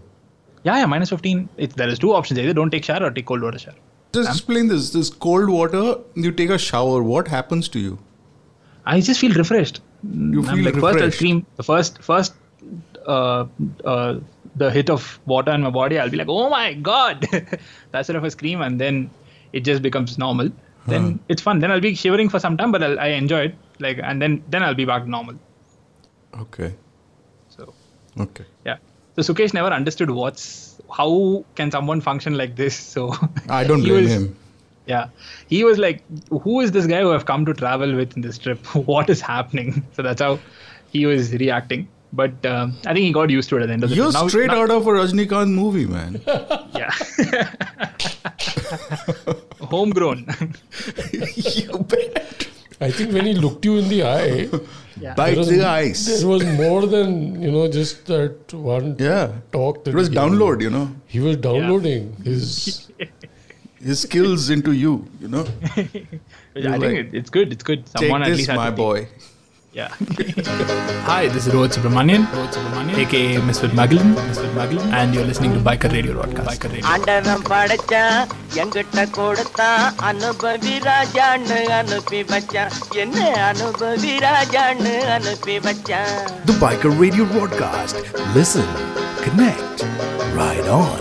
Yeah, 0.63 0.77
yeah, 0.79 0.85
minus 0.85 1.09
fifteen. 1.09 1.49
It, 1.57 1.71
there 1.81 1.89
is 1.89 1.99
two 2.07 2.13
options: 2.17 2.39
either 2.41 2.53
don't 2.61 2.69
take 2.77 2.83
shower 2.91 3.05
or 3.07 3.11
take 3.19 3.25
cold 3.33 3.41
water 3.49 3.57
shower. 3.63 3.79
Just 4.17 4.29
explain 4.29 4.67
this. 4.73 4.91
This 4.95 5.09
cold 5.25 5.49
water, 5.49 5.83
you 6.25 6.31
take 6.43 6.49
a 6.49 6.57
shower. 6.65 7.01
What 7.11 7.27
happens 7.37 7.69
to 7.75 7.79
you? 7.79 7.97
I 8.85 8.99
just 9.07 9.19
feel 9.23 9.33
refreshed. 9.39 9.79
You 10.03 10.43
I'm 10.47 10.55
feel 10.57 10.65
like, 10.65 10.75
First, 10.83 11.01
I'll 11.05 11.11
scream. 11.17 11.45
The 11.61 11.63
first, 11.63 12.01
first, 12.09 12.33
uh, 13.07 13.45
uh, 13.85 14.19
the 14.63 14.69
hit 14.77 14.89
of 14.89 15.07
water 15.25 15.51
in 15.51 15.61
my 15.61 15.69
body, 15.79 15.97
I'll 16.03 16.09
be 16.15 16.17
like, 16.17 16.29
"Oh 16.29 16.49
my 16.49 16.73
god!" 16.73 17.25
That's 17.91 18.07
sort 18.07 18.17
of 18.21 18.23
a 18.23 18.31
scream, 18.37 18.61
and 18.67 18.79
then 18.85 19.09
it 19.53 19.61
just 19.71 19.81
becomes 19.81 20.17
normal. 20.25 20.51
Then 20.87 21.03
Huh. 21.11 21.17
it's 21.29 21.41
fun. 21.41 21.59
Then 21.59 21.71
I'll 21.71 21.79
be 21.81 21.93
shivering 21.95 22.29
for 22.29 22.39
some 22.39 22.57
time, 22.57 22.71
but 22.71 22.81
I'll, 22.83 22.99
I 22.99 23.07
enjoy 23.09 23.41
it. 23.47 23.55
Like, 23.79 23.99
and 24.03 24.21
then 24.21 24.43
then 24.49 24.63
I'll 24.63 24.75
be 24.75 24.85
back 24.85 25.05
normal. 25.07 25.35
Okay. 26.39 26.73
So. 27.49 27.73
Okay. 28.19 28.45
Yeah. 28.65 28.77
So 29.15 29.21
Sukesh 29.33 29.53
never 29.53 29.67
understood 29.69 30.09
what's 30.09 30.79
how 30.97 31.45
can 31.55 31.69
someone 31.71 32.01
function 32.01 32.35
like 32.35 32.55
this. 32.55 32.75
So 32.95 33.13
I 33.49 33.63
don't 33.63 33.81
blame 33.81 34.03
was- 34.03 34.11
him. 34.11 34.35
Yeah, 34.87 35.09
he 35.47 35.63
was 35.63 35.77
like, 35.77 36.01
"Who 36.43 36.59
is 36.59 36.71
this 36.71 36.87
guy 36.87 37.01
who 37.01 37.11
I've 37.13 37.25
come 37.25 37.45
to 37.45 37.53
travel 37.53 37.95
with 37.95 38.15
in 38.15 38.21
this 38.23 38.39
trip? 38.39 38.65
what 38.87 39.09
is 39.11 39.21
happening?" 39.21 39.85
So 39.93 40.01
that's 40.01 40.19
how 40.21 40.39
he 40.91 41.05
was 41.05 41.31
reacting. 41.33 41.87
But 42.11 42.43
um, 42.45 42.73
I 42.87 42.93
think 42.93 43.05
he 43.05 43.11
got 43.13 43.29
used 43.29 43.47
to 43.49 43.57
it 43.57 43.61
at 43.61 43.67
the 43.67 43.73
end 43.73 43.83
of 43.83 43.91
the 43.91 43.95
You're. 43.95 44.11
Now- 44.11 44.27
straight 44.27 44.47
now- 44.47 44.63
out 44.63 44.71
of 44.71 44.87
a 44.87 44.89
Rajnikant 44.89 45.51
movie, 45.53 45.85
man. 45.85 46.19
Yeah. 46.73 46.91
Homegrown. 49.71 50.25
I 52.81 52.89
think 52.89 53.13
when 53.13 53.25
he 53.27 53.33
looked 53.33 53.63
you 53.65 53.77
in 53.77 53.89
the 53.89 54.03
eye, 54.03 54.49
Yeah. 54.99 55.13
Bite 55.13 55.37
was, 55.37 55.49
the 55.49 55.63
eyes. 55.65 55.99
There 56.07 56.27
was 56.27 56.43
more 56.61 56.85
than 56.87 57.41
you 57.41 57.51
know, 57.51 57.67
just 57.69 58.05
that 58.07 58.53
one 58.53 58.95
Yeah. 58.99 59.33
talk. 59.51 59.83
That 59.83 59.91
It 59.91 59.95
was 59.95 60.07
he 60.07 60.15
gave 60.15 60.23
download, 60.23 60.61
you. 60.61 60.65
you 60.69 60.71
know. 60.77 60.87
He 61.07 61.19
was 61.19 61.37
downloading 61.37 62.15
his. 62.23 62.87
His 63.83 64.01
skills 64.01 64.51
into 64.51 64.73
you, 64.73 65.07
you 65.19 65.27
know. 65.27 65.41
Which 65.43 65.87
You're 66.55 66.67
I 66.73 66.77
like, 66.77 66.81
think 66.81 66.99
it, 66.99 67.15
it's 67.19 67.31
good. 67.31 67.51
It's 67.51 67.63
good. 67.63 67.83
Take 67.87 67.97
Someone 68.01 68.21
at 68.21 68.27
this, 68.27 68.37
least 68.37 68.49
my 68.53 68.69
to 68.69 68.75
boy. 68.75 69.07
Yeah. 69.74 69.90
Hi, 71.06 71.28
this 71.28 71.46
is 71.46 71.52
Rohit 71.54 71.74
Subramanian, 71.74 72.22
aka 72.96 73.18
Mr. 73.40 73.68
Magellan, 73.74 74.12
and 74.90 75.14
you're 75.14 75.24
listening 75.24 75.52
to 75.52 75.60
Biker 75.60 75.90
Radio 75.92 76.14
Broadcast. 76.14 76.46
Biker 76.50 76.70
Radio. 76.70 76.86
ஆண்டவன் 76.92 77.44
படைச்சான் 77.50 78.22
எங்கிட்ட 78.62 79.04
கொடுத்தான் 79.18 79.84
அனுபவி 80.10 80.74
ராஜான்னு 80.86 81.58
அனுப்பி 81.80 82.20
வச்சான் 82.32 82.72
என்ன 83.04 83.18
அனுபவி 83.50 84.14
ராஜான்னு 84.26 84.94
அனுப்பி 85.16 85.56
வச்சான் 85.68 86.16
The 86.50 86.56
Biker 86.64 86.92
Radio 87.04 87.26
Broadcast. 87.34 87.98
Listen, 88.38 88.70
connect, 89.26 89.84
ride 90.40 90.70
on. 90.80 90.98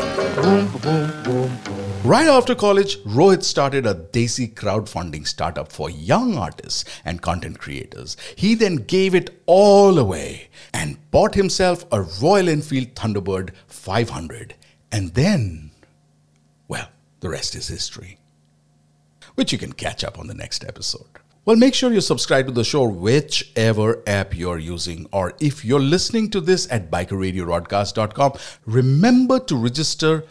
Right 2.03 2.27
after 2.27 2.55
college, 2.55 2.99
Rohit 3.05 3.43
started 3.43 3.87
a 3.87 3.95
Desi 3.95 4.55
crowdfunding 4.55 5.27
startup 5.27 5.71
for 5.71 5.91
young 5.91 6.39
artists 6.39 6.85
and 7.05 7.21
content 7.21 7.59
creators. 7.59 8.17
He 8.37 8.55
then 8.55 8.77
gave 8.77 9.15
it 9.15 9.43
all 9.47 9.99
away 9.99 10.49
and 10.73 10.99
bought 11.11 11.35
himself 11.35 11.85
a 11.93 12.01
Royal 12.01 12.49
Enfield 12.49 12.95
Thunderbird 12.95 13.51
500. 13.67 14.55
And 14.91 15.15
then, 15.15 15.73
well, 16.69 16.89
the 17.21 17.29
rest 17.29 17.55
is 17.55 17.69
history 17.69 18.19
which 19.41 19.53
you 19.53 19.59
can 19.59 19.73
catch 19.73 20.05
up 20.05 20.19
on 20.19 20.27
the 20.27 20.35
next 20.35 20.65
episode. 20.65 21.07
Well, 21.47 21.57
make 21.57 21.75
sure 21.75 21.91
you 21.93 22.03
subscribe 22.03 22.47
to 22.47 22.53
the 22.53 22.65
show, 22.65 22.85
whichever 22.85 24.03
app 24.07 24.37
you're 24.37 24.59
using. 24.59 25.07
Or 25.13 25.33
if 25.41 25.65
you're 25.65 25.81
listening 25.81 26.29
to 26.31 26.41
this 26.43 26.71
at 26.71 26.91
bikerradiobroadcast.com, 26.91 28.33
remember 28.67 29.41
to 29.41 29.57
register 29.57 30.25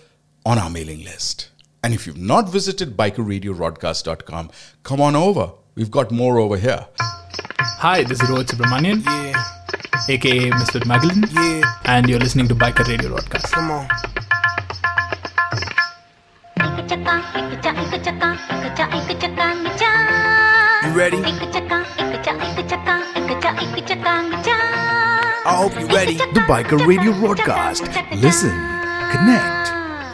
on 0.45 0.59
our 0.59 0.69
mailing 0.69 1.03
list. 1.03 1.49
And 1.83 1.93
if 1.93 2.05
you've 2.05 2.17
not 2.17 2.49
visited 2.49 2.97
bikerradiobroadcast.com, 2.97 4.51
come 4.83 5.01
on 5.01 5.15
over. 5.15 5.53
We've 5.75 5.89
got 5.91 6.11
more 6.11 6.37
over 6.39 6.57
here. 6.57 6.87
Hi, 6.99 8.03
this 8.03 8.21
is 8.21 8.27
Rohit 8.29 8.47
Subramanian, 8.47 8.99
aka 10.09 10.49
Mr. 10.49 10.85
Magellan, 10.85 11.63
and 11.85 12.09
you're 12.09 12.19
listening 12.19 12.49
to 12.49 12.55
Biker 12.55 12.85
Radio 12.85 13.09
Broadcast. 13.09 13.53
Come 13.53 13.71
on. 13.71 13.87
You 20.83 20.95
ready? 20.97 21.17
I 25.45 25.55
hope 25.55 25.79
you're 25.79 25.87
ready. 25.87 26.17
The 26.17 26.41
Biker 26.41 26.85
Radio 26.85 27.13
Broadcast. 27.13 27.83
Listen, 28.15 28.51
connect, 29.11 29.71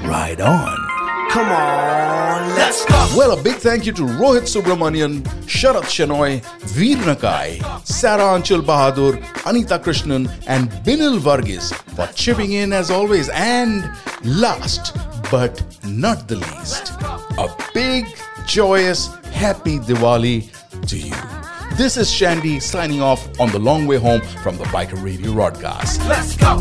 ride 0.08 0.42
on. 0.42 0.95
Come 1.36 1.52
on, 1.52 2.48
let's 2.56 2.86
go. 2.86 2.96
Well, 3.18 3.38
a 3.38 3.44
big 3.44 3.56
thank 3.56 3.86
you 3.86 3.92
to 3.92 4.04
Rohit 4.04 4.48
Subramanian, 4.48 5.22
Sharat 5.44 5.84
Shenoy, 5.84 6.42
Veer 6.62 6.96
Nakai, 6.96 7.86
Sarah 7.86 8.36
Anchal 8.36 8.62
Bahadur, 8.62 9.18
Anita 9.46 9.78
Krishnan, 9.78 10.32
and 10.48 10.70
Binil 10.86 11.20
Varghese 11.20 11.74
for 11.94 12.08
chipping 12.14 12.54
in 12.54 12.72
as 12.72 12.90
always. 12.90 13.28
And 13.28 13.84
last 14.24 14.96
but 15.30 15.62
not 15.84 16.30
the 16.30 16.38
least, 16.38 16.94
a 17.38 17.54
big, 17.74 18.06
joyous, 18.48 19.14
happy 19.34 19.80
Diwali 19.80 20.50
to 20.88 20.98
you. 20.98 21.76
This 21.76 21.98
is 21.98 22.10
Shandy 22.10 22.62
signing 22.62 23.02
off 23.02 23.28
on 23.42 23.52
the 23.52 23.60
long 23.60 23.88
way 23.88 23.98
home 23.98 24.22
from 24.42 24.58
the 24.58 24.64
Biker 24.76 25.04
Radio 25.04 25.34
broadcast. 25.34 26.00
Let's 26.08 26.38
go. 26.38 26.56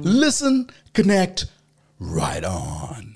Listen, 0.00 0.70
connect, 0.94 1.46
ride 1.98 2.44
on. 2.44 3.12